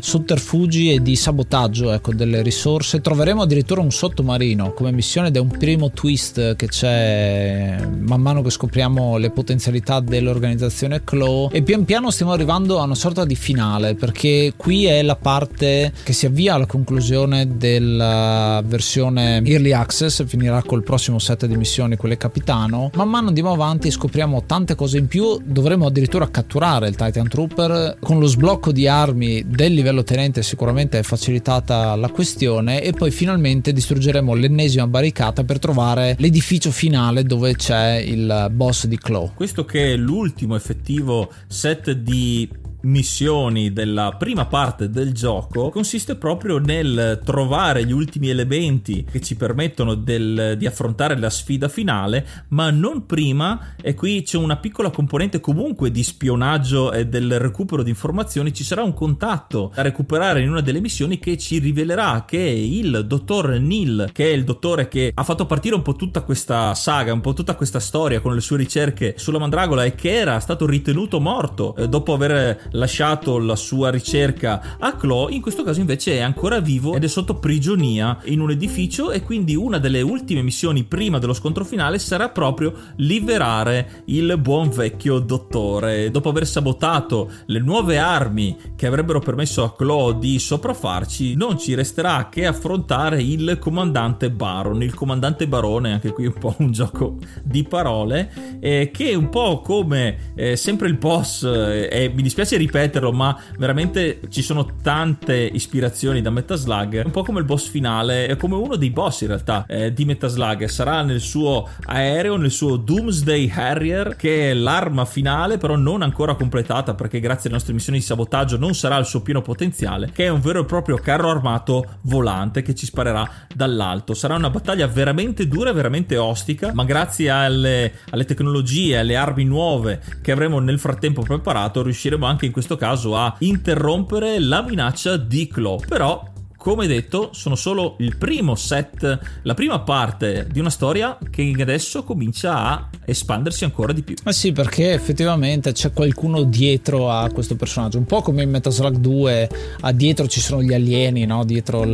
sotterfugi 0.02 0.92
e 0.92 1.02
di 1.02 1.16
sabotaggio 1.16 1.92
ecco, 1.92 2.14
delle 2.14 2.42
risorse. 2.42 3.02
Troveremo 3.02 3.42
addirittura 3.42 3.82
un 3.82 3.92
sottomarino 3.92 4.74
come 4.74 4.92
missione 4.92 5.28
ed 5.28 5.36
è 5.36 5.40
un 5.40 5.55
primo 5.58 5.92
twist 5.92 6.56
che 6.56 6.68
c'è 6.68 7.78
man 8.00 8.22
mano 8.22 8.42
che 8.42 8.50
scopriamo 8.50 9.18
le 9.18 9.32
potenzialità 9.32 10.00
dell'organizzazione 10.00 11.04
Claw 11.04 11.50
e 11.52 11.62
pian 11.62 11.86
piano 11.86 12.12
stiamo 12.12 12.32
arrivando 12.32 12.80
a 12.80 12.84
una 12.84 12.96
sorta 12.96 13.26
di 13.26 13.36
finale 13.36 13.96
perché 13.96 14.54
qui 14.56 14.86
è 14.86 15.02
la 15.02 15.16
parte 15.16 15.94
che 16.04 16.14
si 16.14 16.26
avvia 16.26 16.56
alla 16.56 16.66
conclusione 16.66 17.58
della 17.58 18.62
versione 18.66 19.42
Early 19.44 19.72
Access, 19.72 20.26
finirà 20.26 20.62
col 20.64 20.84
prossimo 20.84 21.20
set 21.20 21.46
di 21.46 21.56
missioni, 21.56 21.96
quelle 21.96 22.18
capitano. 22.18 22.92
Man 22.94 23.10
mano 23.10 23.30
andiamo 23.30 23.52
avanti 23.52 23.92
scopriamo 23.92 24.44
tante 24.46 24.76
cose 24.76 24.98
in 24.98 25.08
più, 25.08 25.40
dovremo 25.44 25.86
addirittura 25.86 26.30
catturare 26.30 26.88
il 26.88 26.96
Titan 26.96 27.28
Trooper 27.28 27.98
con 28.00 28.20
lo 28.20 28.28
sblocco 28.28 28.72
di 28.72 28.88
armi 28.88 29.44
del 29.48 29.74
livello 29.74 30.04
tenente 30.04 30.44
sicuramente 30.44 31.00
è 31.00 31.04
facilitata 31.04 31.96
la 31.96 32.10
questione 32.10 32.82
e 32.82 32.92
poi 32.92 33.12
finalmente 33.12 33.72
distruggeremo 33.72 34.34
l'ennesima 34.34 34.88
barricata 34.88 35.44
per 35.46 35.60
trovare 35.60 36.16
l'edificio 36.20 36.72
finale 36.72 37.24
dove 37.24 37.56
c'è 37.56 37.96
il 37.96 38.50
boss 38.52 38.86
di 38.86 38.98
Claw. 38.98 39.32
Questo 39.34 39.64
che 39.66 39.94
è 39.94 39.96
l'ultimo 39.96 40.56
effettivo 40.56 41.32
set 41.48 41.92
di 41.92 42.50
missioni 42.86 43.74
della 43.74 44.16
prima 44.18 44.46
parte 44.46 44.90
del 44.90 45.14
gioco 45.14 45.70
consiste 45.70 46.16
proprio 46.16 46.58
nel 46.58 47.22
trovare 47.24 47.86
gli 47.86 47.92
ultimi 47.92 48.30
elementi 48.30 49.06
che 49.10 49.22
ci 49.22 49.36
permettono 49.36 49.96
del, 49.96 50.56
di 50.58 50.66
affrontare 50.66 51.18
la 51.18 51.30
sfida 51.30 51.68
finale, 51.68 52.26
ma 52.50 52.70
non 52.70 53.06
prima, 53.06 53.76
e 53.82 53.94
qui 53.94 54.22
c'è 54.24 54.38
una 54.38 54.58
piccola 54.58 54.90
componente 54.90 55.40
comunque 55.40 55.92
di 55.92 56.04
spionaggio 56.04 56.92
e 56.92 57.08
del 57.08 57.40
recupero 57.40 57.84
di 57.84 57.90
informazioni, 57.90 58.54
ci 58.54 58.64
sarà 58.64 58.84
un 58.84 58.94
contatto 58.94 59.72
da 59.74 59.82
recuperare 59.82 60.42
in 60.42 60.50
una 60.50 60.62
delle 60.62 60.80
missioni 60.80 61.20
che 61.20 61.38
ci 61.38 61.60
rivelerà 61.60 62.24
che 62.26 62.38
il 62.38 63.06
dottor 63.08 63.60
Neil, 63.60 64.10
che 64.12 64.26
è 64.26 64.34
il 64.34 64.44
dottore 64.44 64.88
che 64.88 65.12
ha 65.14 65.24
fatto 65.24 65.46
partire 65.46 65.76
un 65.76 65.82
po' 65.82 65.96
tutta 65.96 66.22
questa 66.22 66.74
saga, 66.76 67.14
un 67.14 67.22
po' 67.22 67.34
tutta 67.34 67.56
questa 67.56 67.80
storia 67.80 68.22
con 68.22 68.34
le 68.34 68.42
sue 68.42 68.58
ricerche 68.58 69.16
sulla 69.18 69.40
mandragola 69.40 69.84
e 69.84 69.96
che 69.96 70.14
era 70.14 70.40
stato 70.40 70.66
ritenuto 70.66 71.20
morto 71.20 71.76
eh, 71.76 71.88
dopo 71.88 72.14
aver 72.14 72.70
lasciato 72.76 73.38
la 73.40 73.56
sua 73.56 73.90
ricerca 73.90 74.78
a 74.80 74.96
Claw, 74.96 75.30
in 75.30 75.42
questo 75.42 75.64
caso 75.64 75.80
invece 75.80 76.18
è 76.18 76.22
ancora 76.22 76.60
vivo 76.60 76.96
ed 76.96 77.04
è 77.04 77.08
sotto 77.08 77.36
prigionia 77.36 78.20
in 78.26 78.40
un 78.40 78.52
edificio 78.52 79.12
e 79.12 79.22
quindi 79.22 79.56
una 79.56 79.80
delle 79.80 80.02
ultime 80.02 80.42
missioni 80.42 80.84
prima 80.84 81.20
dello 81.20 81.34
scontro 81.34 81.64
finale 81.64 82.00
sarà 82.00 82.30
proprio 82.30 82.74
liberare 82.98 84.04
il 84.06 84.38
buon 84.38 84.70
vecchio 84.70 85.20
dottore. 85.20 86.12
Dopo 86.12 86.30
aver 86.30 86.46
sabotato 86.46 87.32
le 87.48 87.60
nuove 87.60 87.98
armi 87.98 88.56
che 88.76 88.88
avrebbero 88.88 89.20
permesso 89.20 89.64
a 89.64 89.74
Claw 89.74 90.18
di 90.18 90.38
sopraffarci, 90.38 91.36
non 91.36 91.58
ci 91.58 91.74
resterà 91.74 92.30
che 92.30 92.46
affrontare 92.46 93.22
il 93.22 93.58
comandante 93.60 94.30
Baron, 94.30 94.84
il 94.84 94.94
comandante 94.94 95.48
Barone, 95.48 95.94
anche 95.94 96.12
qui 96.12 96.26
un 96.26 96.38
po' 96.38 96.56
un 96.58 96.72
gioco 96.72 97.18
di 97.44 97.64
parole, 97.64 98.58
eh, 98.60 98.92
che 98.92 99.16
un 99.16 99.30
po' 99.30 99.62
come 99.62 100.34
eh, 100.36 100.56
sempre 100.56 100.88
il 100.88 100.98
boss, 100.98 101.44
eh, 101.44 102.12
mi 102.14 102.22
dispiace 102.22 102.58
ripeterlo, 102.66 103.12
ma 103.12 103.38
veramente 103.58 104.20
ci 104.30 104.42
sono 104.42 104.68
tante 104.82 105.36
ispirazioni 105.36 106.22
da 106.22 106.30
Metaslug. 106.30 107.04
Un 107.06 107.12
po' 107.12 107.24
come 107.24 107.40
il 107.40 107.46
boss 107.46 107.68
finale, 107.70 108.28
è 108.28 108.36
come 108.36 108.56
uno 108.56 108.76
dei 108.76 108.90
boss 108.90 109.22
in 109.22 109.28
realtà 109.28 109.66
eh, 109.68 109.94
di 109.94 110.06
Metaslug. 110.06 110.66
Sarà 110.66 111.02
nel 111.02 111.22
suo 111.22 111.68
aereo, 111.86 112.36
nel 112.38 112.52
suo 112.52 112.78
Doomsday 112.78 113.52
Harrier, 113.54 114.16
che 114.16 114.52
è 114.52 114.54
l'arma 114.54 115.06
finale, 115.06 115.58
però 115.58 115.76
non 115.76 116.02
ancora 116.02 116.36
completata 116.36 116.94
perché 116.94 117.20
grazie 117.20 117.50
alle 117.50 117.58
nostre 117.58 117.74
missioni 117.74 118.00
di 118.00 118.04
sabotaggio 118.04 118.58
non 118.58 118.74
sarà 118.74 118.96
al 118.96 119.06
suo 119.06 119.22
pieno 119.22 119.42
potenziale, 119.42 120.10
che 120.12 120.26
è 120.26 120.30
un 120.30 120.42
vero 120.42 120.62
e 120.62 120.66
proprio 120.66 120.98
carro 120.98 121.30
armato 121.30 121.86
volante 122.02 122.62
che 122.62 122.76
ci 122.76 122.86
sparerà 122.86 123.30
dall'alto. 123.54 124.14
Sarà 124.14 124.36
una 124.36 124.50
battaglia 124.50 124.88
veramente 124.88 125.48
dura, 125.48 125.72
veramente 125.72 126.18
ostica, 126.18 126.72
ma 126.74 126.84
grazie 126.84 127.30
alle, 127.30 127.94
alle 128.10 128.26
tecnologie, 128.26 128.98
alle 128.98 129.16
armi 129.16 129.44
nuove 129.44 130.02
che 130.22 130.32
avremo 130.32 130.60
nel 130.60 130.80
frattempo 130.80 131.22
preparato, 131.22 131.84
riusciremo 131.84 132.26
anche 132.26 132.46
in 132.46 132.52
questo 132.56 132.78
caso 132.78 133.18
a 133.18 133.36
interrompere 133.40 134.40
la 134.40 134.62
minaccia 134.62 135.18
di 135.18 135.46
Claw. 135.46 135.78
Però 135.86 136.24
come 136.66 136.88
detto, 136.88 137.30
sono 137.32 137.54
solo 137.54 137.94
il 138.00 138.18
primo 138.18 138.56
set, 138.56 139.20
la 139.44 139.54
prima 139.54 139.82
parte 139.82 140.48
di 140.52 140.60
una 140.60 140.72
storia 140.72 141.16
che 141.30 141.54
adesso 141.60 142.04
comincia 142.04 142.58
a 142.58 142.90
espandersi 143.06 143.66
ancora 143.66 143.94
di 143.94 144.02
più. 144.02 144.16
Ma 144.24 144.32
sì, 144.32 144.52
perché 144.52 144.94
effettivamente 144.94 145.74
c'è 145.74 145.94
qualcuno 145.94 146.42
dietro 146.42 147.12
a 147.12 147.30
questo 147.30 147.56
personaggio, 147.56 148.00
un 148.00 148.06
po' 148.06 148.24
come 148.24 148.42
in 148.42 148.50
Metal 148.50 148.74
Slug 148.74 148.96
2, 148.96 149.50
a 149.82 149.92
dietro 149.92 150.28
ci 150.28 150.40
sono 150.40 150.64
gli 150.64 150.74
alieni, 150.74 151.28
no? 151.28 151.46
dietro 151.46 151.84
il, 151.84 151.92